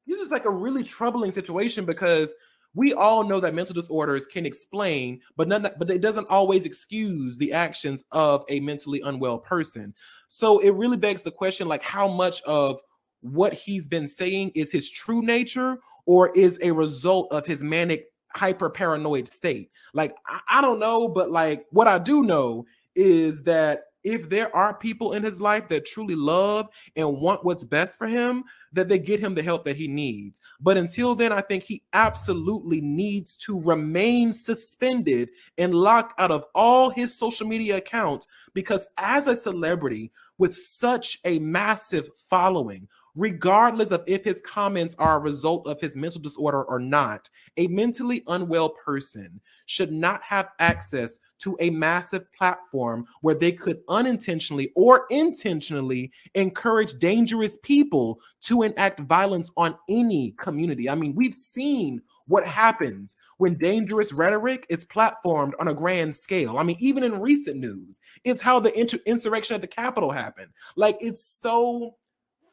this 0.07 0.19
is 0.19 0.31
like 0.31 0.45
a 0.45 0.51
really 0.51 0.85
troubling 0.85 1.33
situation 1.33 1.85
because 1.85 2.35
we 2.75 2.93
all 2.93 3.23
know 3.23 3.39
that 3.39 3.55
mental 3.55 3.75
disorders 3.75 4.27
can 4.27 4.45
explain, 4.45 5.21
but 5.37 5.47
none, 5.47 5.69
but 5.79 5.91
it 5.91 6.01
doesn't 6.01 6.29
always 6.29 6.65
excuse 6.65 7.37
the 7.37 7.53
actions 7.53 8.03
of 8.11 8.45
a 8.49 8.59
mentally 8.61 9.01
unwell 9.03 9.39
person. 9.39 9.95
So 10.29 10.59
it 10.59 10.71
really 10.71 10.97
begs 10.97 11.23
the 11.23 11.31
question, 11.31 11.69
like 11.69 11.83
how 11.83 12.09
much 12.09 12.43
of 12.43 12.81
what 13.21 13.55
he's 13.55 13.87
been 13.87 14.09
saying 14.09 14.51
is 14.55 14.73
his 14.73 14.91
true 14.91 15.23
nature 15.23 15.79
or 16.07 16.33
is 16.37 16.59
a 16.63 16.73
result 16.73 17.33
of 17.33 17.47
his 17.47 17.63
manic 17.63 18.07
hyper 18.35 18.71
paranoid 18.71 19.29
state. 19.29 19.71
Like, 19.93 20.15
I, 20.27 20.41
I, 20.59 20.61
don't 20.61 20.79
know, 20.79 21.09
but 21.09 21.31
like 21.31 21.67
what 21.71 21.87
I 21.87 21.99
do 21.99 22.23
know 22.23 22.67
is 22.95 23.43
that 23.45 23.85
if 24.05 24.29
there 24.29 24.55
are 24.55 24.75
people 24.75 25.15
in 25.15 25.23
his 25.23 25.41
life 25.41 25.67
that 25.69 25.87
truly 25.87 26.15
love 26.15 26.69
and 26.95 27.17
want 27.17 27.45
what's 27.45 27.65
best 27.65 27.97
for 27.97 28.07
him, 28.07 28.45
that 28.75 28.87
they 28.87 28.99
get 28.99 29.19
him 29.19 29.35
the 29.35 29.43
help 29.43 29.65
that 29.65 29.77
he 29.77 29.89
needs. 29.89 30.41
But 30.61 30.77
until 30.77 31.15
then, 31.15 31.33
I 31.33 31.41
think 31.41 31.65
he 31.65 31.83
absolutely 31.95 32.83
needs 32.83 33.35
to 33.37 33.63
remain 33.63 34.35
suspended 34.35 35.31
and 35.57 35.75
locked 35.75 36.21
out 36.21 36.31
of 36.31 36.45
all 36.55 36.91
his 36.91 37.17
social 37.17 37.49
media 37.49 37.79
accounts 37.79 38.27
because 38.53 38.87
as 38.99 39.27
a 39.27 39.35
celebrity 39.35 40.13
with 40.37 40.55
such 40.55 41.19
a 41.25 41.39
massive 41.39 42.11
following, 42.29 42.87
regardless 43.17 43.91
of 43.91 44.03
if 44.07 44.25
his 44.25 44.41
comments 44.41 44.95
are 44.99 45.19
a 45.19 45.23
result 45.23 45.67
of 45.67 45.81
his 45.81 45.97
mental 45.97 46.21
disorder 46.21 46.65
or 46.65 46.79
not. 46.79 47.29
A 47.57 47.67
mentally 47.69 48.23
unwell 48.27 48.71
person 48.71 49.41
should 49.67 49.93
not 49.93 50.23
have 50.23 50.51
access 50.59 51.21
to 51.39 51.57
a 51.61 51.71
massive 51.71 52.31
platform 52.33 53.07
where 53.21 53.35
they 53.35 53.53
could 53.53 53.81
unintentionally 53.89 54.73
or 54.75 55.07
intentionally 55.11 56.11
encourage 56.35 56.99
dangerous 56.99 57.59
people 57.63 58.21
to 58.41 58.63
enact 58.63 59.01
violence 59.01 59.51
on 59.57 59.77
any 59.89 60.35
community. 60.39 60.91
I 60.91 60.95
mean, 60.95 61.15
we've 61.15 61.35
seen 61.35 62.03
what 62.27 62.47
happens 62.47 63.17
when 63.37 63.59
dangerous 63.59 64.13
rhetoric 64.13 64.67
is 64.71 64.87
platformed 64.87 65.53
on 65.61 65.69
a 65.69 65.75
grand 65.75 66.17
scale. 66.17 66.59
I 66.59 66.63
mean, 66.63 66.77
even 66.79 67.05
in 67.05 67.21
recent 67.21 67.59
news, 67.59 68.01
it's 68.25 68.41
how 68.41 68.61
the 68.61 68.77
inter- 68.79 68.99
insurrection 69.07 69.55
at 69.55 69.61
the 69.61 69.67
Capitol 69.67 70.11
happened. 70.11 70.51
Like, 70.77 70.97
it's 71.01 71.25
so 71.25 71.97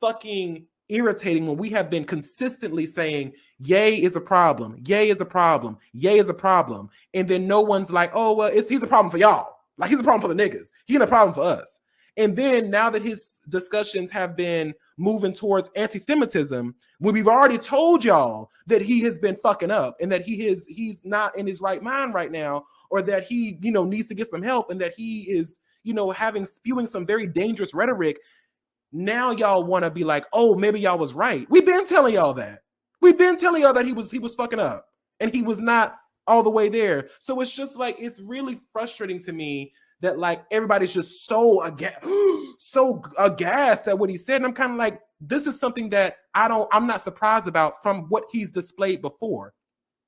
fucking 0.01 0.65
irritating 0.89 1.47
when 1.47 1.57
we 1.57 1.69
have 1.69 1.89
been 1.89 2.03
consistently 2.03 2.85
saying 2.85 3.33
Ye 3.59 4.03
is 4.03 4.15
a 4.15 4.21
problem, 4.21 4.75
Ye 4.85 5.09
is 5.09 5.21
a 5.21 5.25
problem, 5.25 5.77
Ye 5.93 6.17
is 6.17 6.29
a 6.29 6.33
problem, 6.33 6.89
and 7.13 7.27
then 7.27 7.47
no 7.47 7.61
one's 7.61 7.91
like, 7.91 8.11
oh 8.13 8.33
well, 8.33 8.49
it's 8.51 8.67
he's 8.67 8.83
a 8.83 8.87
problem 8.87 9.09
for 9.09 9.17
y'all, 9.17 9.55
like 9.77 9.89
he's 9.89 9.99
a 9.99 10.03
problem 10.03 10.21
for 10.21 10.33
the 10.33 10.43
niggas, 10.43 10.71
he's 10.85 10.99
a 10.99 11.07
problem 11.07 11.33
for 11.33 11.43
us. 11.43 11.79
And 12.17 12.35
then 12.35 12.69
now 12.69 12.89
that 12.89 13.01
his 13.01 13.39
discussions 13.47 14.11
have 14.11 14.35
been 14.35 14.73
moving 14.97 15.31
towards 15.31 15.71
anti-Semitism, 15.77 16.75
when 16.99 17.13
we've 17.13 17.27
already 17.27 17.57
told 17.57 18.03
y'all 18.03 18.51
that 18.67 18.81
he 18.81 18.99
has 19.01 19.17
been 19.17 19.37
fucking 19.41 19.71
up 19.71 19.95
and 20.01 20.11
that 20.11 20.25
he 20.25 20.45
is 20.45 20.65
he's 20.67 21.05
not 21.05 21.37
in 21.37 21.47
his 21.47 21.61
right 21.61 21.81
mind 21.81 22.13
right 22.13 22.31
now, 22.31 22.65
or 22.89 23.01
that 23.03 23.23
he 23.23 23.57
you 23.61 23.71
know 23.71 23.85
needs 23.85 24.07
to 24.07 24.13
get 24.15 24.29
some 24.29 24.43
help 24.43 24.69
and 24.69 24.81
that 24.81 24.93
he 24.95 25.21
is 25.21 25.59
you 25.83 25.93
know 25.93 26.11
having 26.11 26.45
spewing 26.45 26.85
some 26.85 27.05
very 27.05 27.25
dangerous 27.25 27.73
rhetoric 27.73 28.19
now 28.91 29.31
y'all 29.31 29.63
want 29.63 29.85
to 29.85 29.91
be 29.91 30.03
like, 30.03 30.25
oh, 30.33 30.55
maybe 30.55 30.79
y'all 30.79 30.97
was 30.97 31.13
right. 31.13 31.47
We've 31.49 31.65
been 31.65 31.85
telling 31.85 32.13
y'all 32.13 32.33
that. 32.35 32.59
We've 33.01 33.17
been 33.17 33.37
telling 33.37 33.63
y'all 33.63 33.73
that 33.73 33.85
he 33.85 33.93
was 33.93 34.11
he 34.11 34.19
was 34.19 34.35
fucking 34.35 34.59
up 34.59 34.85
and 35.19 35.33
he 35.33 35.41
was 35.41 35.59
not 35.59 35.97
all 36.27 36.43
the 36.43 36.49
way 36.49 36.69
there. 36.69 37.09
So 37.19 37.41
it's 37.41 37.51
just 37.51 37.77
like 37.77 37.95
it's 37.99 38.21
really 38.27 38.59
frustrating 38.71 39.19
to 39.19 39.33
me 39.33 39.73
that 40.01 40.19
like 40.19 40.43
everybody's 40.51 40.93
just 40.93 41.25
so 41.25 41.61
aghast, 41.63 42.05
so 42.57 43.01
aghast 43.17 43.87
at 43.87 43.97
what 43.97 44.09
he 44.09 44.17
said. 44.17 44.37
And 44.37 44.45
I'm 44.45 44.53
kind 44.53 44.71
of 44.71 44.77
like, 44.77 44.99
this 45.19 45.47
is 45.47 45.59
something 45.59 45.89
that 45.91 46.17
I 46.33 46.47
don't, 46.47 46.67
I'm 46.71 46.87
not 46.87 47.01
surprised 47.01 47.47
about 47.47 47.81
from 47.81 48.03
what 48.09 48.25
he's 48.31 48.51
displayed 48.51 49.01
before. 49.01 49.53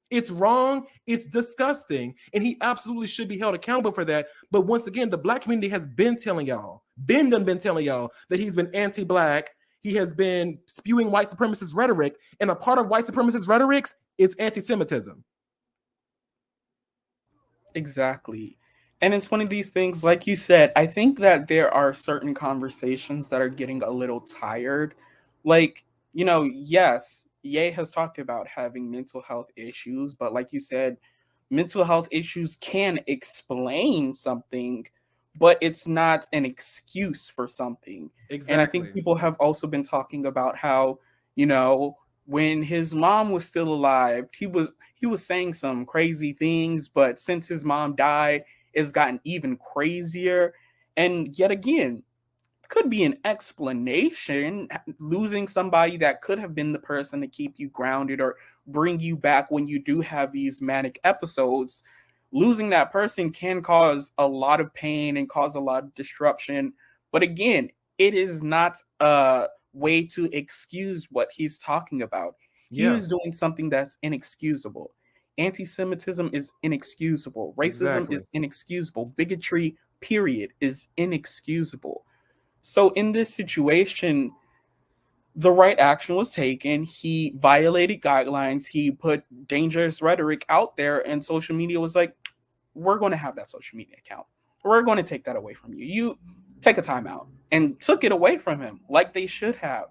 It's 0.09 0.29
wrong, 0.29 0.85
it's 1.07 1.25
disgusting, 1.25 2.13
and 2.33 2.43
he 2.43 2.57
absolutely 2.61 3.07
should 3.07 3.27
be 3.27 3.37
held 3.37 3.55
accountable 3.55 3.91
for 3.91 4.05
that. 4.05 4.27
But 4.51 4.61
once 4.61 4.85
again, 4.85 5.09
the 5.09 5.17
black 5.17 5.41
community 5.41 5.69
has 5.69 5.87
been 5.87 6.17
telling 6.17 6.45
y'all 6.45 6.82
Ben 6.97 7.29
done 7.29 7.43
been 7.43 7.59
telling 7.59 7.85
y'all 7.85 8.11
that 8.29 8.39
he's 8.39 8.55
been 8.55 8.73
anti-black. 8.73 9.55
He 9.81 9.93
has 9.95 10.13
been 10.13 10.59
spewing 10.67 11.11
white 11.11 11.27
supremacist 11.27 11.75
rhetoric, 11.75 12.15
and 12.39 12.49
a 12.49 12.55
part 12.55 12.79
of 12.79 12.87
white 12.87 13.05
supremacist 13.05 13.47
rhetorics 13.47 13.95
is 14.17 14.35
anti-Semitism. 14.35 15.23
Exactly. 17.75 18.57
And 19.01 19.13
it's 19.13 19.29
one 19.29 19.41
of 19.41 19.49
these 19.49 19.69
things, 19.69 20.03
like 20.03 20.25
you 20.27 20.35
said, 20.37 20.71
I 20.75 20.87
think 20.87 21.19
that 21.19 21.47
there 21.47 21.73
are 21.73 21.93
certain 21.93 22.33
conversations 22.33 23.27
that 23.29 23.41
are 23.41 23.49
getting 23.49 23.83
a 23.83 23.89
little 23.89 24.21
tired. 24.21 24.95
Like, 25.43 25.83
you 26.13 26.23
know, 26.23 26.43
yes, 26.43 27.27
Ye 27.41 27.71
has 27.71 27.91
talked 27.91 28.19
about 28.19 28.47
having 28.47 28.89
mental 28.89 29.21
health 29.21 29.49
issues, 29.57 30.13
but 30.13 30.31
like 30.31 30.53
you 30.53 30.61
said, 30.61 30.95
mental 31.49 31.83
health 31.83 32.07
issues 32.11 32.55
can 32.61 32.99
explain 33.07 34.15
something, 34.15 34.87
but 35.37 35.57
it's 35.61 35.87
not 35.87 36.25
an 36.33 36.45
excuse 36.45 37.29
for 37.29 37.47
something. 37.47 38.09
Exactly. 38.29 38.53
And 38.53 38.61
I 38.61 38.65
think 38.65 38.93
people 38.93 39.15
have 39.15 39.35
also 39.39 39.67
been 39.67 39.83
talking 39.83 40.25
about 40.25 40.57
how, 40.57 40.99
you 41.35 41.45
know, 41.45 41.97
when 42.25 42.63
his 42.63 42.93
mom 42.93 43.31
was 43.31 43.45
still 43.45 43.67
alive, 43.67 44.27
he 44.35 44.47
was 44.47 44.71
he 44.95 45.05
was 45.05 45.25
saying 45.25 45.53
some 45.55 45.85
crazy 45.85 46.33
things, 46.33 46.87
but 46.87 47.19
since 47.19 47.47
his 47.47 47.65
mom 47.65 47.95
died, 47.95 48.45
it's 48.73 48.91
gotten 48.91 49.19
even 49.23 49.57
crazier. 49.57 50.53
And 50.95 51.37
yet 51.37 51.51
again, 51.51 52.03
could 52.69 52.89
be 52.89 53.03
an 53.03 53.17
explanation 53.25 54.67
losing 54.99 55.47
somebody 55.47 55.97
that 55.97 56.21
could 56.21 56.39
have 56.39 56.55
been 56.55 56.71
the 56.71 56.79
person 56.79 57.21
to 57.21 57.27
keep 57.27 57.55
you 57.57 57.69
grounded 57.69 58.21
or 58.21 58.37
bring 58.67 58.99
you 58.99 59.17
back 59.17 59.51
when 59.51 59.67
you 59.67 59.83
do 59.83 60.01
have 60.01 60.31
these 60.31 60.61
manic 60.61 60.99
episodes 61.03 61.83
losing 62.33 62.69
that 62.71 62.91
person 62.91 63.31
can 63.31 63.61
cause 63.61 64.11
a 64.17 64.27
lot 64.27 64.59
of 64.59 64.73
pain 64.73 65.15
and 65.17 65.29
cause 65.29 65.55
a 65.55 65.59
lot 65.59 65.83
of 65.83 65.95
disruption. 65.95 66.73
But 67.11 67.23
again 67.23 67.69
it 67.99 68.13
is 68.13 68.41
not 68.41 68.75
a 68.99 69.47
way 69.73 70.05
to 70.07 70.29
excuse 70.35 71.07
what 71.11 71.29
he's 71.33 71.57
talking 71.59 72.01
about. 72.01 72.35
He 72.71 72.83
yeah. 72.83 72.95
is 72.95 73.07
doing 73.07 73.31
something 73.31 73.69
that's 73.69 73.97
inexcusable. 74.01 74.91
Anti-semitism 75.37 76.31
is 76.33 76.51
inexcusable. 76.63 77.53
Racism 77.57 77.97
exactly. 77.97 78.15
is 78.15 78.29
inexcusable. 78.33 79.05
Bigotry 79.15 79.77
period 80.01 80.53
is 80.59 80.87
inexcusable. 80.97 82.03
So 82.61 82.89
in 82.91 83.11
this 83.11 83.33
situation, 83.33 84.31
the 85.35 85.51
right 85.51 85.79
action 85.79 86.15
was 86.15 86.31
taken. 86.31 86.83
He 86.83 87.33
violated 87.37 88.01
guidelines. 88.01 88.67
He 88.67 88.91
put 88.91 89.23
dangerous 89.47 90.01
rhetoric 90.01 90.45
out 90.49 90.77
there, 90.77 91.05
and 91.07 91.23
social 91.23 91.55
media 91.55 91.79
was 91.79 91.95
like, 91.95 92.15
"We're 92.73 92.99
going 92.99 93.11
to 93.11 93.17
have 93.17 93.35
that 93.35 93.49
social 93.49 93.77
media 93.77 93.95
account. 93.97 94.27
We're 94.63 94.83
going 94.83 94.97
to 94.97 95.03
take 95.03 95.25
that 95.25 95.35
away 95.35 95.53
from 95.53 95.73
you. 95.73 95.85
You 95.85 96.19
take 96.61 96.77
a 96.77 96.81
timeout," 96.81 97.27
and 97.51 97.79
took 97.81 98.03
it 98.03 98.11
away 98.11 98.37
from 98.37 98.59
him, 98.59 98.81
like 98.89 99.13
they 99.13 99.27
should 99.27 99.55
have. 99.55 99.85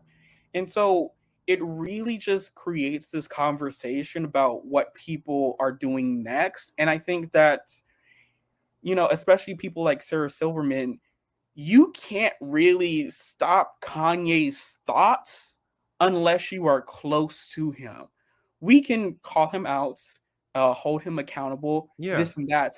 And 0.55 0.71
so 0.71 1.13
it 1.47 1.59
really 1.63 2.17
just 2.17 2.55
creates 2.55 3.09
this 3.09 3.27
conversation 3.27 4.25
about 4.25 4.65
what 4.65 4.95
people 4.95 5.57
are 5.59 5.73
doing 5.73 6.23
next. 6.23 6.73
And 6.79 6.89
I 6.89 6.99
think 6.99 7.33
that, 7.33 7.73
you 8.81 8.95
know, 8.95 9.09
especially 9.09 9.57
people 9.57 9.83
like 9.83 10.03
Sarah 10.03 10.31
Silverman 10.31 11.01
you 11.55 11.93
can't 11.93 12.35
really 12.41 13.11
stop 13.11 13.81
Kanye's 13.83 14.75
thoughts 14.87 15.59
unless 16.01 16.51
you 16.51 16.67
are 16.67 16.83
close 16.83 17.49
to 17.55 17.71
him. 17.71 18.05
We 18.61 18.81
can 18.81 19.17
call 19.23 19.49
him 19.49 19.67
out, 19.67 20.01
uh, 20.55 20.73
hold 20.73 21.03
him 21.03 21.19
accountable, 21.19 21.91
yeah. 21.99 22.17
this 22.17 22.37
and 22.37 22.49
that, 22.49 22.77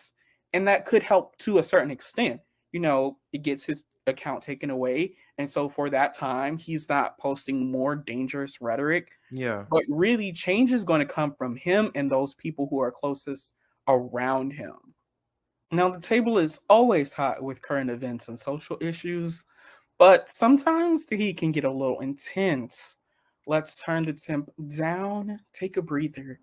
and 0.53 0.66
that 0.68 0.87
could 0.87 1.03
help 1.03 1.37
to 1.39 1.59
a 1.59 1.62
certain 1.62 1.91
extent. 1.91 2.41
You 2.72 2.81
know, 2.81 3.18
it 3.33 3.43
gets 3.43 3.64
his 3.64 3.85
account 4.07 4.43
taken 4.43 4.70
away, 4.70 5.14
and 5.39 5.51
so 5.51 5.68
for 5.68 5.91
that 5.91 6.14
time, 6.14 6.59
he's 6.59 6.89
not 6.89 7.18
posting 7.18 7.70
more 7.70 7.95
dangerous 7.95 8.61
rhetoric. 8.61 9.12
Yeah, 9.31 9.64
but 9.70 9.83
really, 9.89 10.33
change 10.33 10.72
is 10.72 10.85
going 10.85 11.01
to 11.01 11.12
come 11.12 11.35
from 11.35 11.57
him 11.57 11.91
and 11.95 12.11
those 12.11 12.35
people 12.35 12.66
who 12.70 12.81
are 12.81 12.91
closest 12.91 13.53
around 13.87 14.53
him. 14.53 14.93
Now, 15.75 15.91
the 15.91 16.01
table 16.01 16.39
is 16.39 16.61
always 16.70 17.12
hot 17.12 17.43
with 17.43 17.62
current 17.62 17.91
events 17.91 18.29
and 18.29 18.39
social 18.39 18.79
issues, 18.81 19.45
but 19.99 20.29
sometimes 20.29 21.07
the 21.07 21.16
heat 21.16 21.39
can 21.39 21.53
get 21.53 21.64
a 21.64 21.70
little 21.70 22.01
intense. 22.01 22.97
Let's 23.47 23.83
turn 23.83 24.05
the 24.05 24.12
temp 24.12 24.51
down, 24.77 25.39
take 25.53 25.77
a 25.77 25.83
breather, 25.83 26.39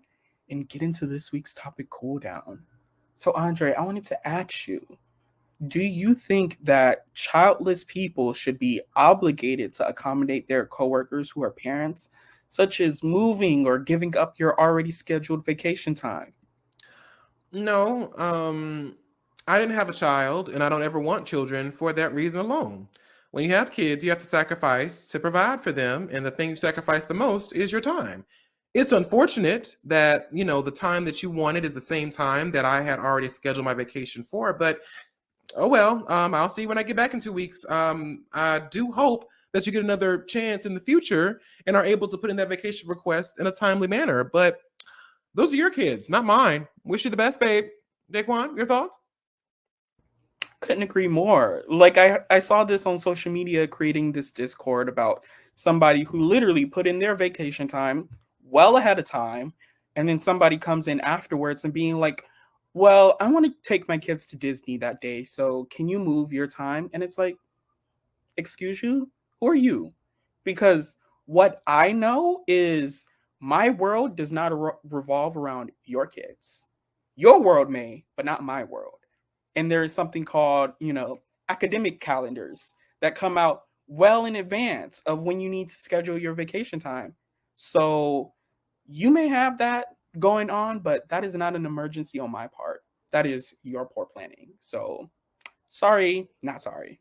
and 0.50 0.68
get 0.68 0.82
into 0.82 1.06
this 1.06 1.32
week's 1.32 1.54
topic 1.54 1.88
cool 1.88 2.18
down. 2.18 2.62
So, 3.14 3.32
Andre, 3.32 3.72
I 3.74 3.82
wanted 3.82 4.04
to 4.04 4.28
ask 4.28 4.68
you 4.68 4.86
do 5.68 5.80
you 5.80 6.14
think 6.14 6.58
that 6.64 7.12
childless 7.14 7.84
people 7.84 8.32
should 8.32 8.58
be 8.58 8.80
obligated 8.96 9.72
to 9.74 9.86
accommodate 9.86 10.48
their 10.48 10.66
coworkers 10.66 11.30
who 11.30 11.42
are 11.42 11.52
parents, 11.52 12.10
such 12.48 12.80
as 12.80 13.02
moving 13.02 13.64
or 13.66 13.78
giving 13.78 14.16
up 14.16 14.38
your 14.38 14.58
already 14.60 14.90
scheduled 14.90 15.44
vacation 15.46 15.94
time? 15.94 16.32
No, 17.52 18.12
um, 18.16 18.96
I 19.46 19.58
didn't 19.58 19.74
have 19.74 19.88
a 19.88 19.94
child 19.94 20.48
and 20.48 20.62
I 20.62 20.68
don't 20.68 20.82
ever 20.82 21.00
want 21.00 21.26
children 21.26 21.72
for 21.72 21.92
that 21.92 22.14
reason 22.14 22.40
alone. 22.40 22.88
When 23.32 23.44
you 23.44 23.50
have 23.50 23.72
kids, 23.72 24.04
you 24.04 24.10
have 24.10 24.20
to 24.20 24.26
sacrifice 24.26 25.08
to 25.08 25.18
provide 25.18 25.62
for 25.62 25.72
them. 25.72 26.08
And 26.12 26.24
the 26.24 26.30
thing 26.30 26.50
you 26.50 26.56
sacrifice 26.56 27.06
the 27.06 27.14
most 27.14 27.56
is 27.56 27.72
your 27.72 27.80
time. 27.80 28.24
It's 28.74 28.92
unfortunate 28.92 29.76
that, 29.84 30.28
you 30.32 30.44
know, 30.44 30.62
the 30.62 30.70
time 30.70 31.04
that 31.06 31.22
you 31.22 31.30
wanted 31.30 31.64
is 31.64 31.74
the 31.74 31.80
same 31.80 32.10
time 32.10 32.50
that 32.52 32.64
I 32.64 32.82
had 32.82 32.98
already 32.98 33.28
scheduled 33.28 33.64
my 33.64 33.74
vacation 33.74 34.22
for. 34.22 34.52
But 34.52 34.80
oh 35.56 35.68
well, 35.68 36.04
um, 36.08 36.34
I'll 36.34 36.48
see 36.48 36.66
when 36.66 36.78
I 36.78 36.82
get 36.82 36.96
back 36.96 37.14
in 37.14 37.20
two 37.20 37.32
weeks. 37.32 37.64
Um, 37.68 38.24
I 38.32 38.60
do 38.70 38.92
hope 38.92 39.26
that 39.52 39.66
you 39.66 39.72
get 39.72 39.84
another 39.84 40.22
chance 40.22 40.64
in 40.64 40.74
the 40.74 40.80
future 40.80 41.40
and 41.66 41.76
are 41.76 41.84
able 41.84 42.08
to 42.08 42.18
put 42.18 42.30
in 42.30 42.36
that 42.36 42.48
vacation 42.48 42.88
request 42.88 43.38
in 43.38 43.46
a 43.46 43.52
timely 43.52 43.88
manner. 43.88 44.24
But 44.24 44.58
those 45.34 45.52
are 45.52 45.56
your 45.56 45.70
kids, 45.70 46.08
not 46.08 46.24
mine. 46.24 46.66
Wish 46.84 47.04
you 47.04 47.10
the 47.10 47.16
best, 47.16 47.40
babe. 47.40 47.66
Daquon, 48.12 48.56
your 48.56 48.66
thoughts? 48.66 48.98
Couldn't 50.62 50.82
agree 50.84 51.08
more. 51.08 51.64
Like 51.68 51.98
I 51.98 52.20
I 52.30 52.38
saw 52.40 52.64
this 52.64 52.86
on 52.86 52.98
social 52.98 53.32
media 53.32 53.66
creating 53.68 54.12
this 54.12 54.32
discord 54.32 54.88
about 54.88 55.24
somebody 55.54 56.04
who 56.04 56.22
literally 56.22 56.64
put 56.64 56.86
in 56.86 56.98
their 56.98 57.14
vacation 57.14 57.68
time 57.68 58.08
well 58.44 58.78
ahead 58.78 58.98
of 58.98 59.06
time 59.06 59.52
and 59.96 60.08
then 60.08 60.18
somebody 60.20 60.56
comes 60.58 60.88
in 60.88 61.00
afterwards 61.00 61.64
and 61.64 61.74
being 61.74 62.00
like, 62.00 62.24
"Well, 62.74 63.16
I 63.20 63.30
want 63.30 63.46
to 63.46 63.52
take 63.68 63.88
my 63.88 63.98
kids 63.98 64.26
to 64.28 64.36
Disney 64.36 64.78
that 64.78 65.00
day, 65.02 65.24
so 65.24 65.64
can 65.66 65.88
you 65.88 65.98
move 65.98 66.32
your 66.32 66.46
time?" 66.46 66.88
And 66.94 67.02
it's 67.02 67.18
like, 67.18 67.36
"Excuse 68.36 68.82
you? 68.82 69.10
Who 69.40 69.48
are 69.48 69.54
you?" 69.54 69.92
Because 70.44 70.96
what 71.26 71.62
I 71.66 71.92
know 71.92 72.44
is 72.46 73.06
my 73.40 73.70
world 73.70 74.16
does 74.16 74.32
not 74.32 74.58
re- 74.58 74.72
revolve 74.84 75.36
around 75.36 75.72
your 75.84 76.06
kids. 76.06 76.66
Your 77.16 77.40
world 77.40 77.70
may, 77.70 78.04
but 78.16 78.24
not 78.24 78.42
my 78.44 78.64
world 78.64 79.01
and 79.56 79.70
there 79.70 79.84
is 79.84 79.92
something 79.92 80.24
called 80.24 80.72
you 80.80 80.92
know 80.92 81.20
academic 81.48 82.00
calendars 82.00 82.74
that 83.00 83.14
come 83.14 83.36
out 83.36 83.62
well 83.86 84.26
in 84.26 84.36
advance 84.36 85.02
of 85.06 85.24
when 85.24 85.40
you 85.40 85.48
need 85.48 85.68
to 85.68 85.74
schedule 85.74 86.16
your 86.16 86.34
vacation 86.34 86.78
time. 86.78 87.14
So 87.54 88.32
you 88.86 89.10
may 89.10 89.28
have 89.28 89.58
that 89.58 89.86
going 90.18 90.50
on 90.50 90.78
but 90.78 91.08
that 91.08 91.24
is 91.24 91.34
not 91.34 91.56
an 91.56 91.66
emergency 91.66 92.18
on 92.18 92.30
my 92.30 92.46
part. 92.46 92.80
That 93.10 93.26
is 93.26 93.54
your 93.62 93.86
poor 93.86 94.06
planning. 94.06 94.52
So 94.60 95.10
sorry 95.66 96.28
not 96.42 96.62
sorry. 96.62 97.00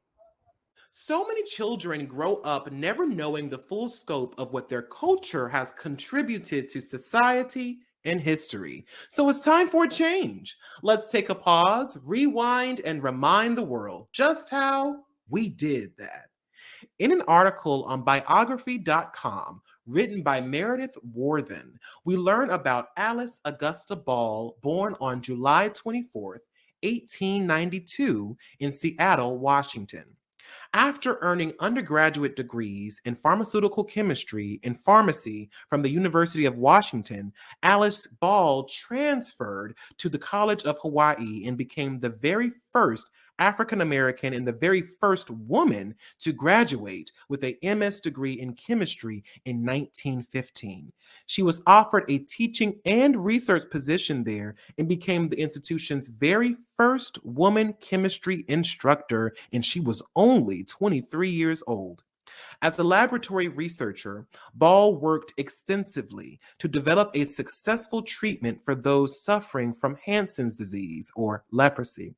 So 0.94 1.26
many 1.26 1.44
children 1.44 2.06
grow 2.06 2.36
up 2.38 2.70
never 2.70 3.08
knowing 3.08 3.48
the 3.48 3.58
full 3.58 3.88
scope 3.88 4.36
of 4.38 4.52
what 4.52 4.68
their 4.68 4.82
culture 4.82 5.48
has 5.48 5.72
contributed 5.72 6.68
to 6.70 6.82
society 6.82 7.80
in 8.04 8.20
history. 8.20 8.86
So 9.10 9.30
it's 9.30 9.44
time 9.44 9.70
for 9.70 9.86
a 9.86 9.90
change. 9.90 10.58
Let's 10.82 11.10
take 11.10 11.30
a 11.30 11.36
pause, 11.36 11.98
rewind, 12.06 12.82
and 12.82 13.04
remind 13.04 13.58
the 13.58 13.64
world 13.64 14.08
just 14.12 14.50
how 14.50 15.04
we 15.30 15.50
did 15.50 15.92
that. 15.98 16.26
In 17.00 17.12
an 17.12 17.22
article 17.28 17.84
on 17.86 18.04
biography.com 18.04 19.62
written 19.88 20.22
by 20.22 20.42
Meredith 20.42 20.98
Worthen, 21.14 21.78
we 22.06 22.16
learn 22.16 22.52
about 22.52 22.90
Alice 22.98 23.40
Augusta 23.46 23.96
Ball, 23.96 24.58
born 24.62 24.96
on 25.00 25.22
July 25.22 25.70
24th, 25.70 26.46
1892, 26.84 28.38
in 28.60 28.72
Seattle, 28.72 29.38
Washington. 29.38 30.06
After 30.74 31.18
earning 31.22 31.54
undergraduate 31.60 32.36
degrees 32.36 33.02
in 33.06 33.16
pharmaceutical 33.16 33.84
chemistry 33.84 34.60
and 34.64 34.80
pharmacy 34.80 35.50
from 35.68 35.82
the 35.82 35.90
University 35.90 36.46
of 36.46 36.58
Washington, 36.58 37.34
Alice 37.64 38.08
Ball 38.08 38.66
transferred 38.66 39.76
to 39.98 40.10
the 40.10 40.20
College 40.20 40.64
of 40.64 40.80
Hawaii 40.80 41.46
and 41.46 41.58
became 41.58 42.00
the 42.00 42.10
very 42.10 42.52
first 42.72 43.10
African 43.42 43.82
American 43.82 44.34
and 44.34 44.48
the 44.48 44.52
very 44.52 44.84
first 44.84 45.32
woman 45.32 45.96
to 46.20 46.32
graduate 46.32 47.12
with 47.28 47.44
a 47.44 47.58
MS 47.64 48.00
degree 48.00 48.34
in 48.34 48.54
chemistry 48.54 49.24
in 49.46 49.66
1915. 49.66 50.92
She 51.26 51.42
was 51.42 51.64
offered 51.66 52.06
a 52.08 52.20
teaching 52.20 52.80
and 52.86 53.26
research 53.26 53.64
position 53.72 54.24
there 54.24 54.56
and 54.78 54.88
became 54.88 55.28
the 55.28 55.40
institution's 55.42 56.08
very 56.08 56.56
first 56.82 57.24
woman 57.24 57.76
chemistry 57.80 58.44
instructor, 58.48 59.36
and 59.54 59.64
she 59.64 59.80
was 59.80 60.02
only 60.16 60.64
23 60.64 61.30
years 61.30 61.62
old. 61.68 62.02
As 62.62 62.80
a 62.80 62.84
laboratory 62.84 63.48
researcher, 63.48 64.28
Ball 64.54 64.96
worked 64.96 65.34
extensively 65.38 66.40
to 66.60 66.68
develop 66.68 67.12
a 67.14 67.26
successful 67.26 68.02
treatment 68.02 68.64
for 68.64 68.76
those 68.76 69.24
suffering 69.24 69.74
from 69.74 69.98
Hansen's 70.06 70.58
disease 70.58 71.12
or 71.16 71.44
leprosy. 71.52 72.14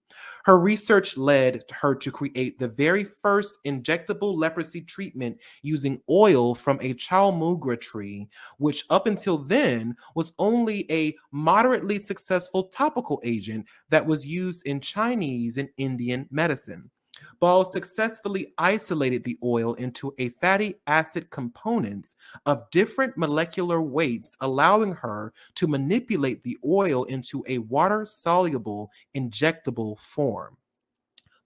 Her 0.45 0.59
research 0.59 1.17
led 1.17 1.63
her 1.71 1.95
to 1.95 2.11
create 2.11 2.59
the 2.59 2.67
very 2.67 3.03
first 3.03 3.57
injectable 3.65 4.37
leprosy 4.37 4.81
treatment 4.81 5.37
using 5.61 6.01
oil 6.09 6.55
from 6.55 6.79
a 6.81 6.93
chaulmoogra 6.93 7.79
tree, 7.79 8.27
which 8.57 8.85
up 8.89 9.07
until 9.07 9.37
then 9.37 9.95
was 10.15 10.33
only 10.39 10.91
a 10.91 11.15
moderately 11.31 11.99
successful 11.99 12.65
topical 12.65 13.21
agent 13.23 13.65
that 13.89 14.05
was 14.05 14.25
used 14.25 14.65
in 14.65 14.81
Chinese 14.81 15.57
and 15.57 15.69
Indian 15.77 16.27
medicine. 16.31 16.91
Ball 17.39 17.65
successfully 17.65 18.53
isolated 18.57 19.23
the 19.23 19.37
oil 19.43 19.73
into 19.75 20.13
a 20.17 20.29
fatty 20.29 20.75
acid 20.87 21.29
components 21.29 22.15
of 22.45 22.69
different 22.71 23.17
molecular 23.17 23.81
weights, 23.81 24.37
allowing 24.41 24.93
her 24.93 25.33
to 25.55 25.67
manipulate 25.67 26.43
the 26.43 26.57
oil 26.65 27.03
into 27.05 27.43
a 27.47 27.57
water 27.59 28.05
soluble 28.05 28.91
injectable 29.15 29.99
form. 29.99 30.57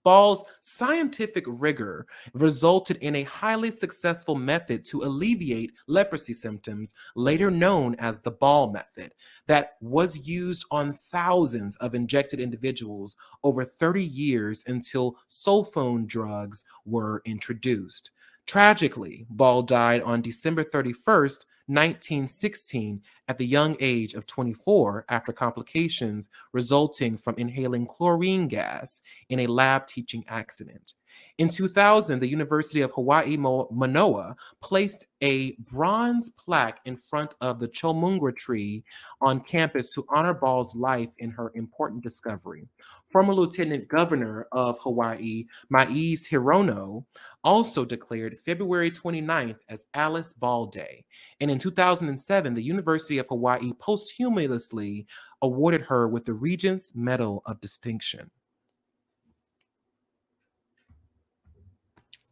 Ball's 0.04 0.44
scientific 0.60 1.44
rigor 1.46 2.06
resulted 2.32 2.96
in 2.98 3.16
a 3.16 3.24
highly 3.24 3.70
successful 3.70 4.34
method 4.34 4.84
to 4.86 5.02
alleviate 5.02 5.72
leprosy 5.86 6.32
symptoms, 6.32 6.94
later 7.14 7.50
known 7.50 7.94
as 7.96 8.20
the 8.20 8.30
Ball 8.30 8.72
method, 8.72 9.12
that 9.46 9.72
was 9.80 10.28
used 10.28 10.64
on 10.70 10.92
thousands 10.92 11.76
of 11.76 11.94
injected 11.94 12.40
individuals 12.40 13.16
over 13.44 13.64
30 13.64 14.02
years 14.04 14.64
until 14.66 15.16
sulfone 15.28 16.06
drugs 16.06 16.64
were 16.84 17.22
introduced. 17.24 18.10
Tragically, 18.46 19.26
Ball 19.28 19.62
died 19.62 20.00
on 20.02 20.22
December 20.22 20.64
31st, 20.64 21.44
1916 21.68 23.02
at 23.28 23.38
the 23.38 23.46
young 23.46 23.76
age 23.78 24.14
of 24.14 24.26
24 24.26 25.04
after 25.08 25.32
complications 25.32 26.28
resulting 26.52 27.16
from 27.16 27.34
inhaling 27.36 27.86
chlorine 27.86 28.48
gas 28.48 29.00
in 29.28 29.40
a 29.40 29.46
lab 29.46 29.86
teaching 29.86 30.24
accident. 30.28 30.94
In 31.38 31.48
2000, 31.48 32.18
the 32.18 32.28
University 32.28 32.80
of 32.80 32.92
Hawaii 32.92 33.36
Manoa 33.36 34.34
placed 34.60 35.06
a 35.22 35.52
bronze 35.70 36.30
plaque 36.30 36.80
in 36.84 36.96
front 36.96 37.34
of 37.40 37.58
the 37.58 37.68
chaulmoogra 37.68 38.36
tree 38.36 38.84
on 39.20 39.40
campus 39.40 39.90
to 39.90 40.06
honor 40.08 40.34
Ball's 40.34 40.74
life 40.74 41.10
and 41.20 41.32
her 41.32 41.52
important 41.54 42.02
discovery. 42.02 42.66
Former 43.04 43.34
Lieutenant 43.34 43.88
Governor 43.88 44.46
of 44.52 44.78
Hawaii, 44.80 45.46
Mazie 45.70 46.16
Hirono, 46.16 47.04
also 47.44 47.84
declared 47.84 48.38
February 48.44 48.90
29th 48.90 49.58
as 49.68 49.86
Alice 49.94 50.32
Ball 50.32 50.66
Day. 50.66 51.04
And 51.40 51.50
in 51.50 51.58
2007, 51.58 52.54
the 52.54 52.62
University 52.62 53.18
of 53.18 53.28
Hawaii 53.28 53.72
posthumously 53.78 55.06
awarded 55.42 55.82
her 55.82 56.08
with 56.08 56.24
the 56.24 56.34
Regents 56.34 56.94
Medal 56.94 57.42
of 57.46 57.60
Distinction. 57.60 58.30